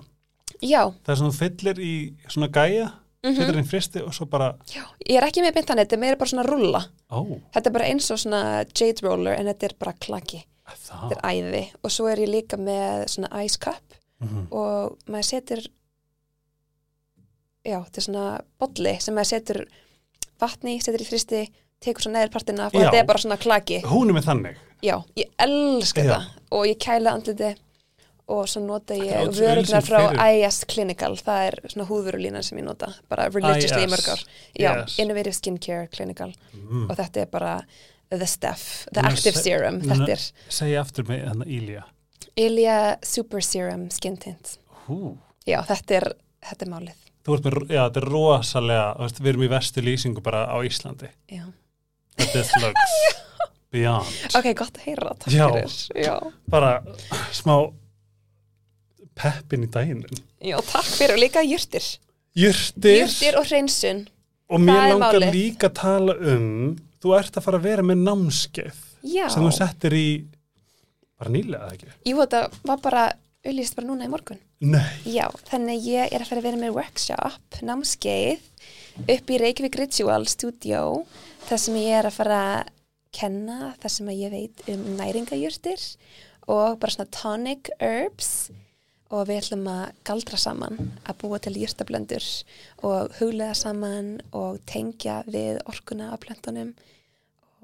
[0.64, 1.92] Já, Það er svona fyllir í
[2.32, 2.86] svona gæja
[3.26, 3.34] Mhm.
[3.36, 6.30] fyllir inn fristi og svo bara já, ég er ekki með beintan þetta er bara
[6.30, 9.92] svona rulla Ó, þetta er bara eins og svona jade roller en þetta er bara
[10.00, 10.44] klaki.
[10.66, 11.10] Það.
[11.10, 11.62] þetta er æði.
[11.84, 13.82] Og svo er ég líka með svona ice cup
[14.20, 14.46] Mhm.
[14.52, 15.66] og maður setur
[17.66, 19.60] já, þetta er svona bolli sem maður setur
[20.40, 21.48] vatni, setur í fristi
[21.84, 24.56] tekur svo neður partina og þetta er bara svona klaki Hún er með þannig.
[24.82, 26.10] já, ég elska Já.
[26.10, 27.54] þetta og ég kæla andliti
[28.28, 30.46] og svo nota ég vörugnar frá fyrir.
[30.48, 33.92] IS Clinical það er svona húðvörulínan sem ég nota bara religiously í IS.
[33.92, 34.24] mörg ár
[34.58, 34.98] já, Yes.
[34.98, 36.90] Innovative Skincare Clinical Mm.
[36.90, 37.62] og þetta er bara
[38.10, 40.16] the stuff, the Núna active se- serum er
[40.48, 41.82] Segja aftur með hann Ílja.
[42.36, 44.58] Ilia Super Serum Skin Tint
[44.88, 45.16] Hú.
[45.46, 46.12] já, þetta er,
[46.42, 46.94] þetta er málið
[47.26, 51.08] Þú ert með, já, þetta er rosalega, við erum í vestu lýsingu bara á Íslandi.
[51.30, 51.42] já.
[52.16, 52.94] This looks
[53.72, 54.08] beyond.
[54.36, 55.14] ok, gott að heyra,
[55.96, 56.16] já.
[56.48, 56.70] Bara
[57.34, 57.56] smá
[59.16, 60.02] peppin í daginn.
[60.44, 61.84] já, takk fyrir og líka Jurtir.
[62.36, 64.06] jurtir og hreinsun
[64.52, 68.82] Og mér langar líka að tala um, þú ert að fara að vera með námskeið
[69.08, 70.08] já, sem þú settir í,
[71.18, 71.88] bara nýlega eða ekki?
[72.10, 73.06] jú, þetta var bara
[73.46, 74.84] auðlýst bara núna í morgun Nei.
[75.04, 78.46] Já, þannig ég er að fara að vera með workshop, námskeið
[79.16, 80.84] upp í Reykjavík Ritual Studio
[81.46, 82.70] þar sem ég er að fara að
[83.16, 85.82] kenna það sem ég veit um næringajurtir
[86.52, 88.32] og bara svona tonic herbs
[89.14, 92.26] og við ætlum að galdra saman að búa til jurtablöndur
[92.88, 96.74] og huglega saman og tengja við orkuna á plöntunum.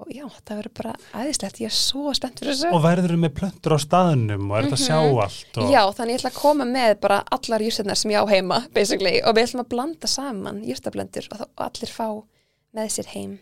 [0.01, 2.71] Og já, það verður bara æðislegt, ég er svo spennt fyrir þessu.
[2.73, 5.71] Og verður með plöntur á staðnum og er þetta að sjá allt og...
[5.75, 9.19] Já, þannig ég ætla að koma með bara allar jústurnar sem ég á heima, basically,
[9.21, 12.07] og við ætlum að blanda saman júrtablendur og, og allir fá
[12.73, 13.37] með sér heim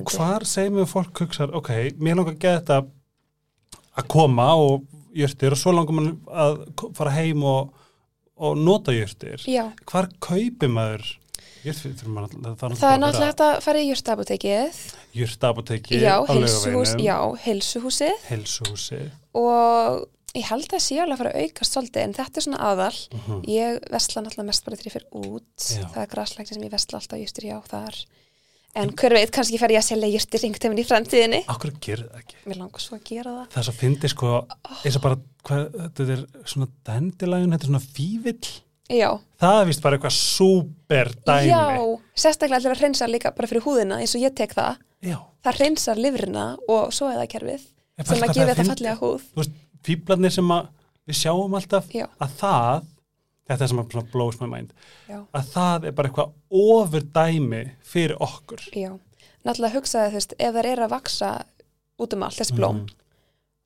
[0.00, 1.70] Og hvar segjum við fólk hugsar, ok,
[2.00, 2.80] mér langar að geta
[4.00, 4.84] að koma og
[5.16, 6.60] jörtir og svo langar mann að
[6.96, 7.72] fara heim og,
[8.40, 9.42] og nota jörtir.
[9.50, 11.08] Já, Hvar kaupir maður
[11.64, 11.96] jörtir?
[11.98, 13.90] Það, það, það er náttúrulega hægt að fara í
[16.06, 16.94] já, á heilsuhús,
[17.44, 19.02] heilsuhúsið Heilsuhúsi.
[19.36, 20.06] og
[20.38, 22.96] ég held að sé alveg að fara að aukast svolítið, en þetta er svona aðal.
[23.18, 23.40] Mhm.
[23.50, 25.84] Ég vesla náttúrulega mest bara þegar ég fyrir út, Já.
[25.90, 27.98] það er graslækti sem ég vesla alltaf jústur já þar.
[28.78, 31.40] En hver veit, kannski fer ég að selja einhvern tímann í framtíðinni.
[31.50, 32.36] Akkur gerir það ekki?
[32.46, 33.46] Mér langar svo að gera það.
[33.50, 34.34] Það er svo fyndi sko,
[34.84, 35.18] eins og bara,
[35.48, 38.52] hvað, þetta er svona dendilægun, þetta er svona fívill.
[38.90, 39.10] Já,
[39.40, 41.50] Það er vist bara eitthvað súper dæmi.
[41.50, 41.60] Já,
[42.18, 44.80] sérstaklega allir að hreinsa líka bara fyrir húðina eins og ég tek það.
[45.06, 45.16] Já.
[45.46, 47.62] Það hreinsar lifrina og svo eða kerfið
[48.00, 49.22] Ég sem að gefa það þetta fallega húð.
[49.30, 49.54] Þú veist,
[49.86, 50.68] fíblarnir sem að
[51.08, 52.06] við sjáum alltaf Já.
[52.20, 52.90] að það,
[53.50, 54.72] þetta er sem að blows my mind,
[55.08, 58.62] Já, að það er bara eitthvað ofur dæmi fyrir okkur.
[58.72, 58.90] já.
[59.44, 61.30] Náttúrulega hugsaði þú veist, ef það er að vaksa
[62.00, 62.80] út um allt þessi blóm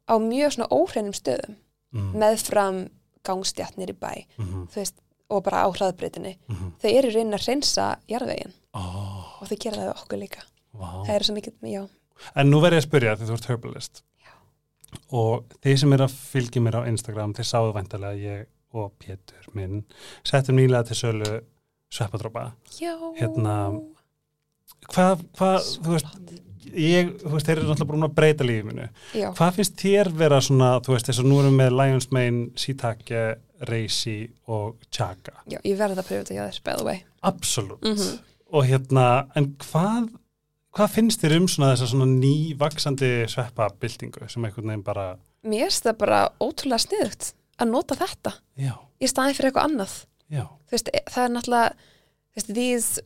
[0.09, 1.57] á mjög svona óhreinum stöðum
[1.95, 2.12] Mm.
[2.18, 2.78] meðfram
[3.24, 4.66] gangstjarnir í bæ, Mm.
[4.74, 4.95] veist,
[5.30, 6.37] og bara á hraðbreytinni.
[6.49, 6.72] Mm.
[6.82, 10.43] Þau eru raunin að hreinsa jarðvegin Oh, og þau gera það okkur líka.
[10.74, 11.05] wow.
[11.07, 11.89] Það eru svo mikið, já,
[12.37, 14.03] En nú verð ég að spyrja því þú ert herbalist.
[15.12, 18.93] Og þeir sem er að fylgja mér á Instagram, þeir sáðu væntalega að ég og
[19.01, 19.85] Pétur minn
[20.27, 21.41] settum nýlega til sölu
[21.95, 22.49] sveppadrópa.
[23.20, 23.57] Hérna,
[24.93, 26.09] Hvað, hvað, þú veist,
[26.77, 28.89] ég, þú veist, þeir eru náttúrulega búin að breyta lífið minu.
[29.16, 32.09] Já, Hvað finnst þér vera svona, þú veist, þess að nú erum við með Lions
[32.12, 33.22] Mane, Sitake,
[33.70, 34.16] Reisi
[34.53, 35.39] og Chaka?
[35.49, 37.01] já, ég verði að pröfa þetta hjá þess, by the way.
[37.25, 37.81] Absolutt.
[37.89, 38.18] Mhm.
[38.55, 40.11] Og hérna, en hvað,
[40.77, 45.07] hvað finnst þér um svona þessa svona nývaksandi sveppabildingu sem einhvern veginn bara,
[45.45, 49.95] Mér finnst það bara ótrúlega sniðugt að nota þetta já, í staðin fyrir eitthvað annað.
[50.71, 51.75] veist, e- það er náttúrulega,
[52.37, 53.01] veist, these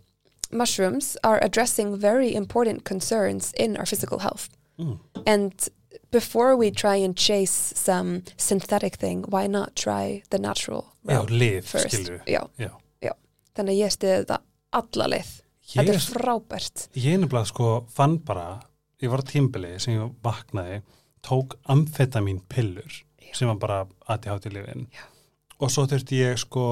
[0.50, 4.48] mushrooms are addressing very important concerns in our physical health.
[4.78, 5.52] mm, And
[6.10, 11.88] before we try and chase some synthetic thing, why not try the natural já, first?
[11.90, 12.20] skilju.
[12.26, 13.12] Já, Já.
[13.54, 14.38] þannig að ég stiði þetta
[14.72, 15.34] alla leið.
[15.68, 16.88] Þetta er, frábært.
[16.94, 18.62] ég nefnilega sko, fann bara,
[19.02, 20.82] ég var á tímbili sem ég vaknaði,
[21.22, 23.34] tók amfetamin pillur Já.
[23.40, 23.80] sem var bara
[24.14, 25.04] ADHD lifin Já.
[25.60, 26.64] og svo þurfti ég sko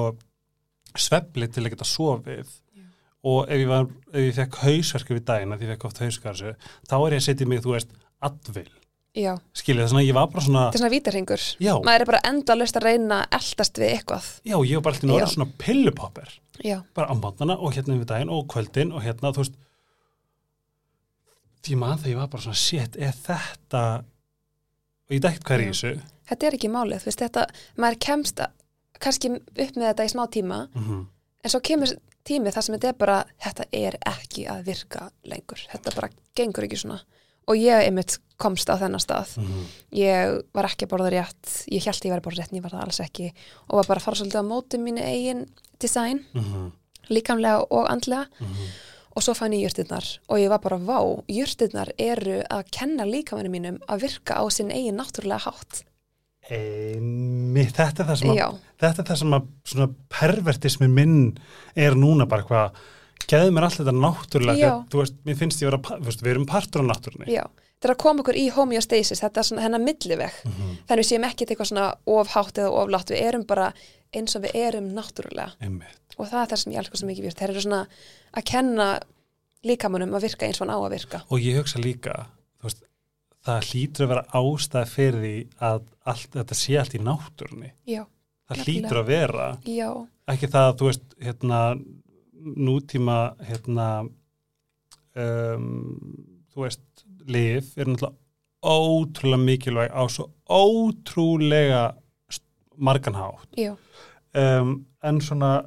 [0.97, 2.87] svefli til að geta sofið Já.
[3.23, 6.55] og ef ég, var, ef ég fekk hausverku við daginn, að ég fekk oft hauskarsu
[6.89, 8.67] þá er ég að setja mig, þú veist, advil
[9.17, 11.43] Já, skiljið, þess að ég var bara svona þetta er svona vítarhingur.
[11.87, 14.27] Maður er bara enda að reyna að eldast við eitthvað.
[14.45, 18.11] já, ég var bara alltaf náður svona pillupopper Já, bara á mótnana og hérna við
[18.11, 19.57] daginn og kvöldin og hérna, þú veist
[21.65, 23.83] því maður þegar ég var bara svona shit, er þetta
[25.07, 25.73] og ég dækt hver í Já.
[25.73, 25.93] þessu
[26.29, 27.45] þetta er ekki málið, þú veist, þetta,
[27.77, 28.41] maður kemst
[28.99, 31.05] kannski upp með þetta í smá tíma, mm
[31.47, 31.93] en svo kemur
[32.27, 36.67] tími þar sem þetta er bara, þetta er ekki að virka lengur, þetta bara gengur
[36.67, 36.99] ekki svona.
[37.47, 39.69] Og ég einmitt komst á þennan stað, -hmm.
[39.95, 42.65] ég var ekki að borða rétt, ég held ég var að borða rétt en ég
[42.65, 43.29] var það alls ekki.
[43.69, 45.45] Og var bara að fara svolítið á móti mínu eigin
[45.79, 46.71] design, Mm -hmm.
[47.09, 48.27] líkamlega og andlega.
[49.15, 50.19] Og svo fann ég jurtirnar.
[50.27, 54.69] Og ég var bara vá, jurtirnar eru að kenna líkamannu mínum að virka á sinn
[54.69, 55.83] eigin náttúrulega hátt
[56.53, 61.17] Einmitt, þetta er það sem að, þetta er það sem að svona pervertismi minn
[61.75, 62.81] er núna bara hvað,
[63.27, 66.33] geði mér allt þetta náttúrulega, þegar, þú veist, mér finnst ég vera, þú veist, við
[66.35, 67.27] erum partur á náttúrunni.
[67.33, 67.43] Já,
[67.75, 70.39] þetta er að koma okkur í homeostasis, þetta er svona hennar milliveg.
[70.47, 70.73] Mhm.
[70.87, 73.73] Þannig við séum ekkert eitthvað svona ofhátt eða oflátt, við erum bara
[74.15, 75.51] eins og við erum náttúrulega.
[75.59, 75.99] Einmitt.
[76.17, 77.37] Og það er það sem ég elskar svo mikið virt.
[77.41, 77.81] Þeir eru svona
[78.33, 78.87] að kenna
[79.67, 81.21] líkamannum að virka eins og hann á að virka.
[81.29, 82.15] Og ég hugsa líka,
[82.61, 82.83] þú veist,
[83.47, 85.33] það hlýtur að vera ástæð fyrir því
[85.69, 85.81] að
[86.13, 87.71] allt, þetta sé allt í náttúrunni.
[87.87, 88.03] Já,
[88.47, 88.73] Það Nefnilega.
[88.87, 89.89] hlýtur að vera, já,
[90.31, 91.57] ekki það að, þú veist, hérna,
[92.67, 93.17] nútíma,
[93.49, 93.87] hérna,
[95.17, 95.65] um,
[96.53, 96.83] þú veist,
[97.27, 98.15] lif er náttúrulega
[98.67, 101.81] ótrúlega mikilvæg á svo ótrúlega
[102.31, 102.47] st-
[102.77, 103.49] margan hátt.
[103.57, 103.75] já,
[104.37, 105.65] Um, en svona,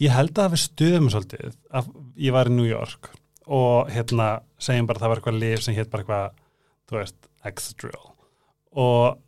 [0.00, 3.10] ég held að við stuðum svolítið, að ég var í New York
[3.46, 6.30] og hérna, segjum bara að það var eitthvað lif sem hétt bara eitthvað,
[6.94, 8.10] þú veist, Excadrill
[8.74, 9.20] og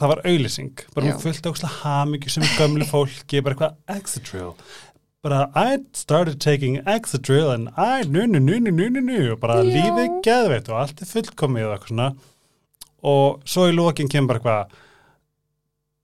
[0.00, 4.54] það var auðlýsing, bara hún fullt ákslega hamingju sem gömlu fólki, bara eitthvað Excadrill
[5.22, 9.40] bara I started taking Excadrill and I, nu, nu, nu, nu, nu, nu, nu og
[9.42, 12.06] bara lífið geðveitt og allt er fullkomið og eitthvað svona.
[13.10, 14.78] Og svo í lókin kemur bara eitthvað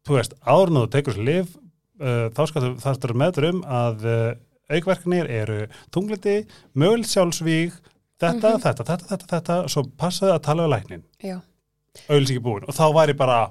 [0.06, 3.62] þú veist, áður en þú tekur þessu lif uh, þá skal þú þarftur meður um
[3.64, 4.28] að uh,
[4.76, 5.58] aukverknir eru
[5.94, 6.36] tungliti,
[6.76, 7.06] mögul
[8.20, 8.62] þetta, Mhm.
[8.62, 11.40] þetta, þetta, þetta, þetta svo passaði að tala um læknin já.
[12.08, 13.50] auðlýsingi búin og þá ég bara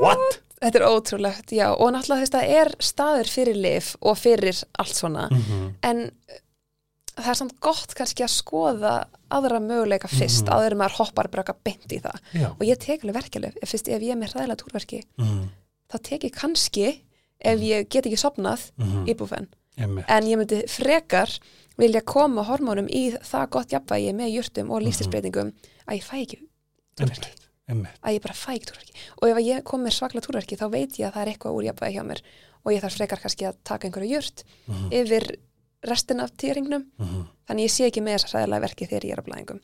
[0.00, 0.40] what?
[0.64, 1.66] Þetta er ótrúlegt, já.
[1.76, 5.28] Og náttúrulega það er staður fyrir lif og fyrir allt svona.
[5.30, 10.54] Mm En uh, það er samt gott kannski að skoða aðra möguleika fyrst, Mhm.
[10.54, 12.18] áður en maður hoppar bara eitthvað beint í það.
[12.32, 12.48] Já.
[12.50, 15.48] Og ég tek alveg verkeflið, ef, fyrst, ef ég er með hræðilega túrverki, Mm
[15.92, 17.00] þá tek ég kannski,
[17.40, 19.06] ef ég get ekki sopnað, -hmm.
[19.06, 19.46] íbúfen.
[19.76, 20.04] Einmitt.
[20.08, 21.28] En ég myndi frekar
[21.78, 25.52] vilja koma hormónum í það gott jafnvægi með jurtum og lífstilsbreytingum
[25.88, 26.38] að ég fæ ekki
[26.98, 27.30] túrverki.
[28.04, 28.94] Að ég bara fæ ekki túrverki.
[29.22, 31.56] Og ef að ég kom með svakla túrverki þá veit ég að það er eitthvað
[31.58, 32.20] úr jafnvægi hjá mér
[32.64, 34.90] og ég þarf frekar kannski að taka einhverju jurt Mhm.
[34.92, 35.36] yfir
[35.84, 36.86] restin af tíringnum.
[36.98, 37.24] Mhm.
[37.48, 39.60] Þannig ég sé ekki með þessa hræðilega verki þegar ég er á blæðingum.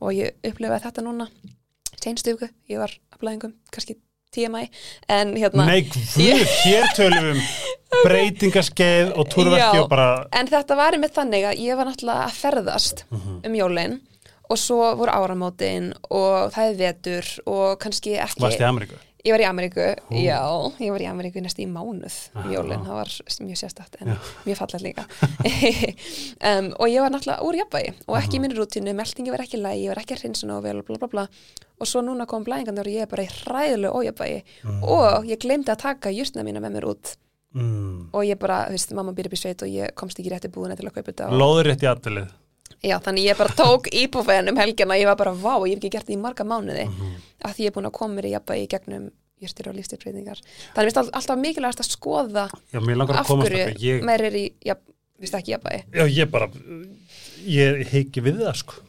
[0.00, 1.28] Og ég upplifaði þetta núna,
[2.02, 3.96] seinstu viku, ég var á blæðingum, kannski
[4.32, 4.64] TMI,
[5.12, 5.66] en hérna...
[5.68, 7.44] Nei, guð, hér tölum við um
[8.06, 9.82] breytingaskeið og túrverki Já.
[9.84, 13.38] og bara En þetta var einmitt þannig að ég var náttúrulega að ferðast Mhm.
[13.46, 14.00] um jólin
[14.50, 18.42] og svo voru áramótin og það er vetur og kannski ekki...
[18.42, 20.14] varst í Ameríku Ég var í Ameríku, Ó.
[20.18, 20.38] já,
[20.82, 22.56] ég var í Ameríku næstu í mánuð um Já.
[22.56, 23.10] jólin, það var
[23.46, 24.16] mjög sérstætt en
[24.48, 25.04] mjög fallað líka.
[26.50, 29.60] um, og ég var náttúrulega úr jafnvægi og ekki í minni rútinu, meldingi var ekki
[29.62, 31.24] lægi, ég var ekki að hrinsa og vel, bla bla bla.
[31.82, 35.72] Og svo núna kom blæðingarnir og ég er bara í hræðilegu ójafvægi og ég glemdi
[35.72, 37.16] að taka jústna mína með mér út.
[37.52, 38.06] Mm.
[38.16, 40.46] og ég bara, þú veist, mamma býr upp í sveit og ég komst ekki rétt
[40.48, 42.30] í búðina til að kaupa þetta og, Lóður rétt í aðtilið
[42.80, 45.90] já, þannig ég bara tók íbúfen um helgina ég var bara, vá, ég hef ekki
[45.92, 46.86] gert það í marga mánuði
[47.44, 49.04] að því ég er búin að koma mér í jafnvægi í gegnum
[49.44, 50.40] jústir og lífstilbreytingar
[50.78, 54.46] þannig all, alltaf mikilvægast að skoða Já, mér af hverju þetta ég, meir er í,
[54.64, 54.78] já,
[55.22, 55.84] veist ekki jafnvægi.
[55.92, 56.48] Já, ég bara
[57.46, 58.80] ég heiki við það sko.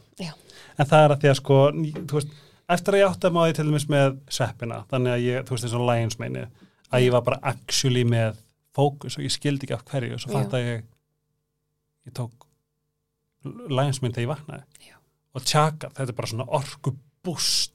[0.74, 2.32] En það er að því að sko þú veist,
[2.70, 5.66] eftir að ég átti að máði til dæmis með sveppina, þannig að ég, þú veist
[5.68, 6.44] eins og Lions meini,
[6.90, 8.40] að ég var bara actually með
[8.74, 10.84] fókus og ég skildi ekki af hverju og svo fatt að ég
[12.04, 12.48] ég tók
[13.44, 14.64] Lions meini þegar ég vaknaði.
[14.88, 14.96] Já.
[15.34, 17.74] og tjaka, þetta er bara svona orkubúst.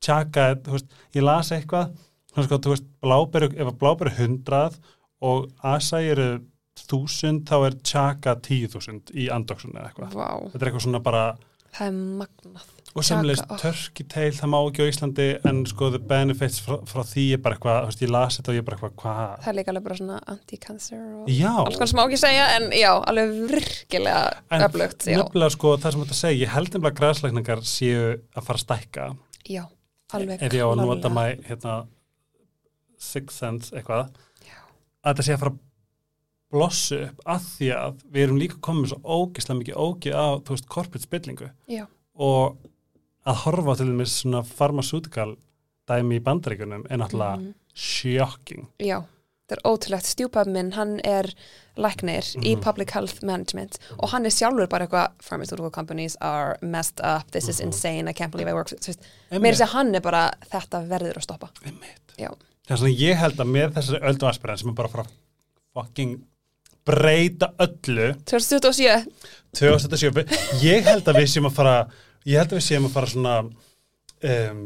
[0.00, 1.90] Tjaka, þú veist, ég las eitthvað
[2.30, 4.78] sko, þú veist, bláberu, ef að bláberu hundrað
[5.26, 6.28] og asæ eru
[6.80, 10.14] þúsund, þá er tjaka tíu þúsund í andoksun eða eitthvað.
[10.16, 11.24] Vá, þetta er eitthvað svona bara
[11.74, 13.58] það er magnað og oh.
[13.60, 17.42] turkey tail, það má ekki á Íslandi en sko the benefits frá, frá því er
[17.44, 19.20] bara eitthvað, þú ég las þetta og ég bara eitthvað, hvað?
[19.44, 22.48] það er líka alveg bara svona anti-cancer og Já, alls konar sem má ekki segja
[22.56, 26.72] en já, alveg virkilega en öflugt, já, nefnilega sko það sem þetta segja, ég held
[26.72, 29.08] nefnilega að græslækningar séu að fara að stækka
[29.46, 29.64] já,
[30.18, 31.78] alveg ef ég á að nota mæ, hérna
[33.00, 34.10] six sense eitthvað
[34.44, 34.58] Já.
[35.04, 35.66] að þetta sé að fara að
[36.50, 40.56] blossu upp að því að við erum líka komið svo ógislega mikið ógið á, þú
[40.56, 41.50] veist, corporate spillingu
[42.20, 42.58] og
[43.26, 45.36] að horfa til dæmis svona pharmaceutical
[45.90, 47.54] dæmi í bandaríkunum er náttúrulega Mhm.
[47.74, 48.68] shocking.
[48.78, 49.02] Já
[49.50, 51.24] þetta er ótrúlegt, stjúpað minn, hann er
[51.76, 52.60] læknir í Mhm.
[52.62, 57.44] public health management og hann er sjálfur bara eitthvað pharmaceutical companies are messed up, this
[57.44, 57.50] Mhm.
[57.50, 58.08] is insane.
[58.08, 58.96] I can't believe I work, þess
[59.60, 61.50] að hann er bara þetta verður að stoppa.
[62.16, 62.36] Það
[62.70, 65.06] er svona ég held að með þessari öldu aspirin sem er bara frá
[65.74, 66.22] fucking
[66.86, 69.06] breyta öllu 2007
[69.52, 70.24] 2007,
[70.62, 71.88] ég held að við séum að fara
[72.28, 73.34] ég held að við séum að fara svona
[74.30, 74.62] um,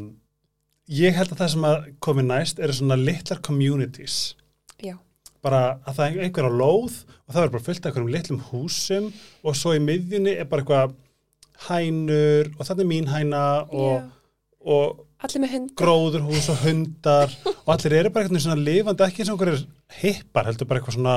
[0.90, 4.34] ég held að það sem að komi næst eru svona litlar communities.
[4.82, 4.96] Já,
[5.44, 8.42] bara að það er einhver á lóð og það er bara fullt af einhverjum litlum
[8.50, 9.08] húsum
[9.44, 10.94] og svo í miðjunni er bara eitthvað
[11.68, 14.06] hænur og þetta er mín hæna og,
[14.64, 15.70] og Allir með hund.
[15.80, 17.32] gróðurhús og hundar
[17.62, 19.62] og allir eru bara eitthvað svona lifandi ekki eins og einhverjir
[20.02, 21.14] hippar heldur bara eitthvað svona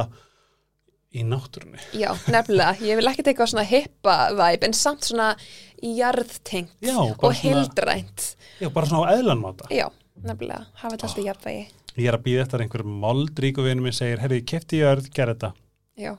[1.15, 2.75] í náttúrunni Já, nefnilega.
[2.83, 5.29] Ég vil ekki teka svona hippa væp en samt svona
[5.81, 8.33] jarðtengt Já, og heildrænt.
[8.61, 9.87] Já, bara svona á eðlanmáta Já,
[10.23, 10.67] nefnilega.
[10.81, 11.65] Hafa þetta alltaf jafnvægi.
[11.97, 14.85] Ég er að býða eftir að einhver moldríku vinur minn segir, herri, ég kefti í
[14.85, 15.53] örð, gerð þetta
[15.97, 16.13] Já,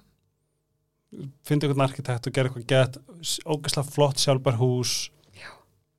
[1.46, 2.98] fyndi einhvern arkitekt og gera eitthvað gett
[3.46, 4.96] ógeðslega flott sjálfbar hús.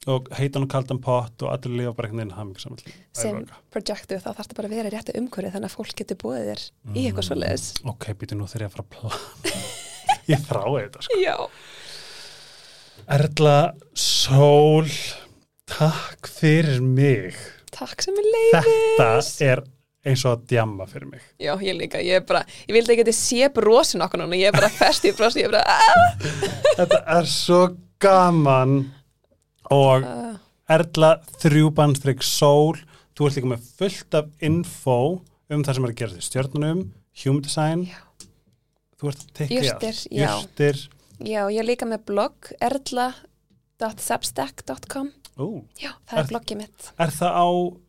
[0.08, 2.80] Og heitan og kaldan pott og allir lifa bara einhvern veginn hamingi saman
[3.20, 3.42] sem
[3.74, 6.46] projektu þá þarf þetta bara að vera í réttu umhverju þannig að fólk getur búið
[6.48, 6.62] þér
[6.96, 7.28] í eitthvað Mm.
[7.30, 7.66] svoleiðis.
[7.84, 9.18] Ok, býtu nú þegar ég að fara að plana
[10.30, 11.36] Ég þrái þetta sko Já.
[13.10, 13.58] Erla
[13.98, 14.88] Sól
[15.70, 17.36] Takk fyrir mig
[17.76, 18.70] Takk sem er leiðis.
[18.98, 19.62] Þetta er
[20.10, 23.04] eins og að djamma fyrir mig Já, ég líka, ég er bara, ég vildi ekki
[23.06, 25.76] að þið sé brosin okkur núna, ég er bara fest í brosin, ég er bara,
[25.76, 26.16] aah!
[26.80, 27.60] Þetta er svo
[28.02, 28.78] gaman
[29.72, 30.36] og Uh,
[30.70, 32.78] Erla þrjúbandstrygg Sól
[33.18, 34.98] þú ert líka með fullt af info
[35.50, 36.82] um það sem er að gera því stjörnunum
[37.24, 37.98] human design Já.
[39.00, 40.30] þú ert að tekja Jurtir, já.
[40.30, 40.78] Jurtir
[41.20, 42.52] já, ég er líka með blogg,
[43.80, 45.10] erla.substack.com.
[45.80, 46.92] Já, það er Er- bloggið mitt.
[47.00, 47.48] er það á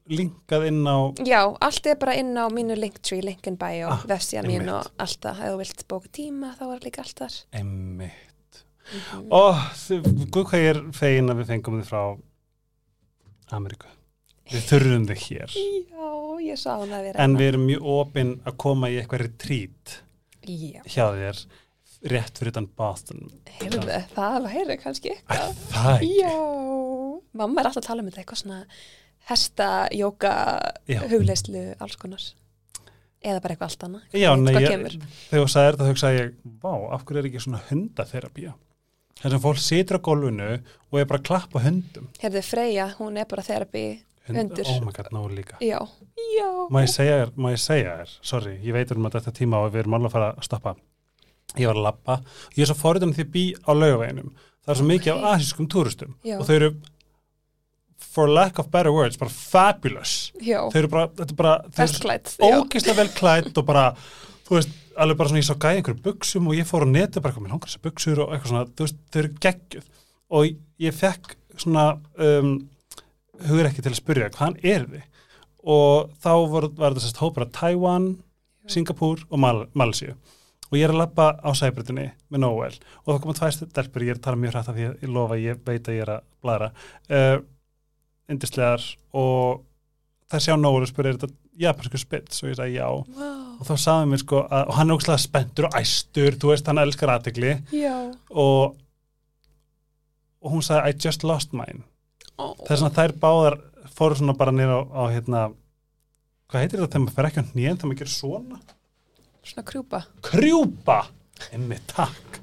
[0.09, 0.97] linkað inn á
[1.27, 4.87] Já, allt er bara inn á mínu linktree, link in bio, Ah, vefsíða mín og
[4.99, 5.41] allt það.
[5.41, 7.35] Ef þú vilt bóka tíma, þá er líka allt þar.
[7.53, 8.13] emmitt
[8.91, 12.03] Þið- guð hvað ég er fegin að við fengum þið frá
[13.57, 13.91] Ameríku
[14.51, 16.13] við þurfum þið hér Já,
[16.51, 17.17] ég sá hún að vera.
[17.23, 17.39] en hérna.
[17.41, 19.97] við erum mjög opinn að koma í eitthvað retreat
[20.47, 21.43] Já, hjá þér
[22.11, 23.27] rétt fyrir utan Boston
[23.61, 25.55] heyrðu, það væri kannski eitthvað.
[25.75, 26.33] það ekki Já,
[27.43, 28.61] mamma er alltaf að tala um þetta eitthvað svona
[29.31, 30.31] hesta, jóka,
[30.91, 31.03] Já.
[31.07, 32.23] hugleyslu, alls konar.
[33.23, 34.07] Eða bara eitthvað allt annað.
[35.29, 36.33] Þegar þú sagði þetta hugsaði ég,
[36.65, 38.55] vá, af hverju er ekki svona hundatherapía?
[39.21, 40.51] Þess að fólk situr á gólfinu
[40.91, 42.07] og er bara að klappa hundum.
[42.23, 43.83] Heyrðu, Freyja, hún er bara þerapi.
[44.31, 44.69] Hundur.
[44.71, 45.57] Oh my god, ná líka.
[45.65, 45.81] Já,
[46.37, 46.49] já.
[46.71, 49.61] Má ég segja þér, má ég segja þér, sorry, ég veit um að þetta tíma
[49.65, 50.75] og við erum alveg að fara að stoppa.
[51.59, 52.17] Ég var að lappa,
[52.55, 54.31] ég er svo forriðan því að bý á laugaveginum.
[54.61, 56.37] Það er svo mikið af asískum túristum Já.
[56.39, 56.71] og þau eru,
[57.99, 60.15] for lack of better words, bara fabulous.
[60.41, 62.33] Já, Þau eru bara, þetta er bara, þau eru festklætt.
[62.39, 63.85] ógeðslega vel klætt og bara,
[64.47, 67.23] þú veist, alveg bara svona ég sá gæði einhverju buksum og ég fór á neti
[67.25, 69.87] bara mér langar þessar buksur og eitthvað svona, þú veist, þau eru geggjuð.
[70.31, 70.51] Og
[70.85, 71.85] ég fekk svona
[72.27, 72.51] um,
[73.47, 75.07] hugur ekki til að spyrja hvaðan er þið?
[75.71, 78.11] Og þá var, var þetta sérst hópar að Taiwan,
[78.71, 80.15] Singapúr og Mal Malasíu
[80.71, 82.77] og ég er að lappa á sæbrutinni með Noel.
[83.03, 85.15] Og það koma tvær stelpur, ég er að tala mjög hrætt af því að ég
[85.17, 87.39] lofa, ég veit að ég er að blæra uh,
[88.31, 88.85] indislegar
[89.19, 89.65] og
[90.31, 92.89] það sjá Noel og spyrir er þetta japansku spits og ég sagði já.
[93.17, 93.31] Vá,
[93.61, 96.71] og þá sagði mér sko að, og hann er ógslag spenntur og æstur, þú veist,
[96.71, 97.57] hann elskar aðtegli
[98.31, 98.77] og
[100.41, 101.83] og hún sagði I just lost mine.
[102.41, 103.59] Ó, þess að þær báðar
[103.93, 105.41] fóru svona bara niður á, á hérna
[106.51, 108.61] hvað heitir þetta þegar maður fer ekki á hnén þegar maður gerir svona?
[109.51, 110.01] Svona krjúpa.
[110.25, 111.01] krjúpa!
[111.57, 112.41] Emmi takk.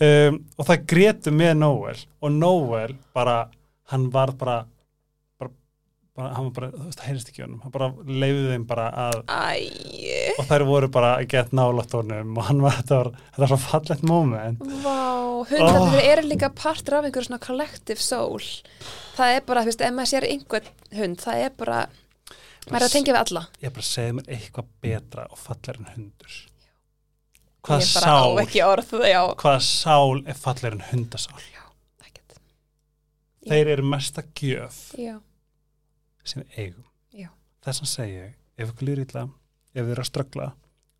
[0.00, 1.96] Um, og það grétu með Noel.
[2.24, 3.42] Og Noel bara
[3.92, 4.62] hann var bara
[6.20, 9.16] hann var bara, þú veist, það heyrist ekki honum hann bara leiði þeim bara að
[9.30, 13.42] Æ, og þær voru bara að geta nálátt honum og hann var, þetta var, þetta
[13.44, 14.98] var svo fallegt moment vá,
[15.50, 15.88] hundar Oh.
[15.94, 18.44] þeir eru líka partur af einhverju svona collective soul.
[19.16, 20.70] Það er bara, þú veist, ef maður sér einhvern
[21.00, 21.78] hund, það er bara,
[22.68, 23.44] maður er að tengja við alla.
[23.64, 26.38] ég bara segði mér eitthvað betra og fallegur en hundur
[27.60, 28.92] hvað sál orð,
[29.40, 31.40] hvað sál er fallegur en hundasál.
[31.40, 31.56] Já.
[33.50, 35.16] þeir eru mesta gjöf Já,
[36.24, 36.84] sem eigum
[37.16, 37.28] Já.
[37.64, 38.28] þess að segja
[38.60, 39.26] ef ykkur lýr illa
[39.70, 40.46] ef þið eru að ströggla,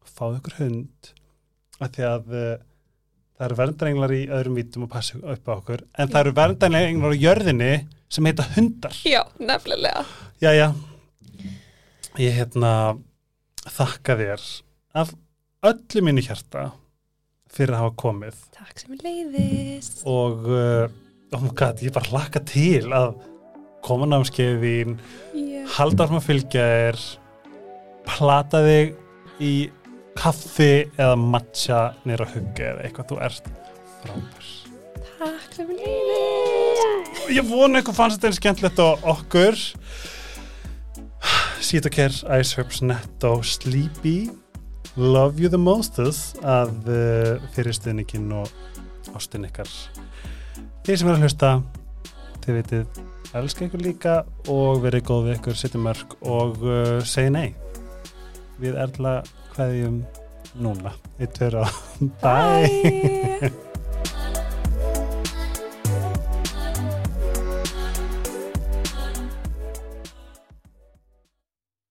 [0.07, 1.11] fáðu ykkur hund
[1.81, 2.51] af því að uh,
[3.37, 7.17] það eru verndæringlar í öðrum vítum að passa upp á okkur, en það eru verndæringlar
[7.17, 7.71] á jörðinni
[8.11, 10.05] sem heita hundar já, nefnilega.
[10.43, 10.71] Jæja,
[12.21, 12.73] ég hérna
[13.71, 14.47] þakka þér
[15.01, 15.15] af
[15.71, 16.71] öllu mínu hjarta
[17.51, 20.01] fyrir að hafa komið Takk sem leiðist.
[20.09, 23.15] og oh my god, ég bara hlakka til að
[23.85, 24.97] koma námskeið þín,
[25.35, 25.65] Já.
[25.77, 27.03] halda sem að fylgja þér,
[28.11, 28.97] plata þig
[29.41, 29.53] í
[30.19, 33.53] kaffi eða matcha nýra huggi eða eitthvað þú ert
[34.01, 34.51] frábær.
[35.21, 37.25] Takk er leiðist.
[37.37, 39.59] Ég vona eitthvað fannst þetta eins skemmtilegt á okkur.
[41.61, 44.31] Sítokær, Iceherbs, Netto, Sleepy,
[44.97, 48.49] Love You The Mostest að uh, fyrir stuðningin og
[49.17, 49.69] ástin ykkar.
[50.87, 51.53] Þið sem eru að hlusta,
[52.41, 53.03] þið vitið,
[53.39, 54.15] elska ykkur líka
[54.51, 57.49] og verið góð við ykkur, setja mörg og uh, segja nei.
[58.61, 59.21] við erla
[59.55, 60.03] hverjum
[60.61, 60.93] núna.
[61.19, 61.83] Eitt, tveir og
[62.25, 62.69] bye!
[63.41, 63.70] Bye.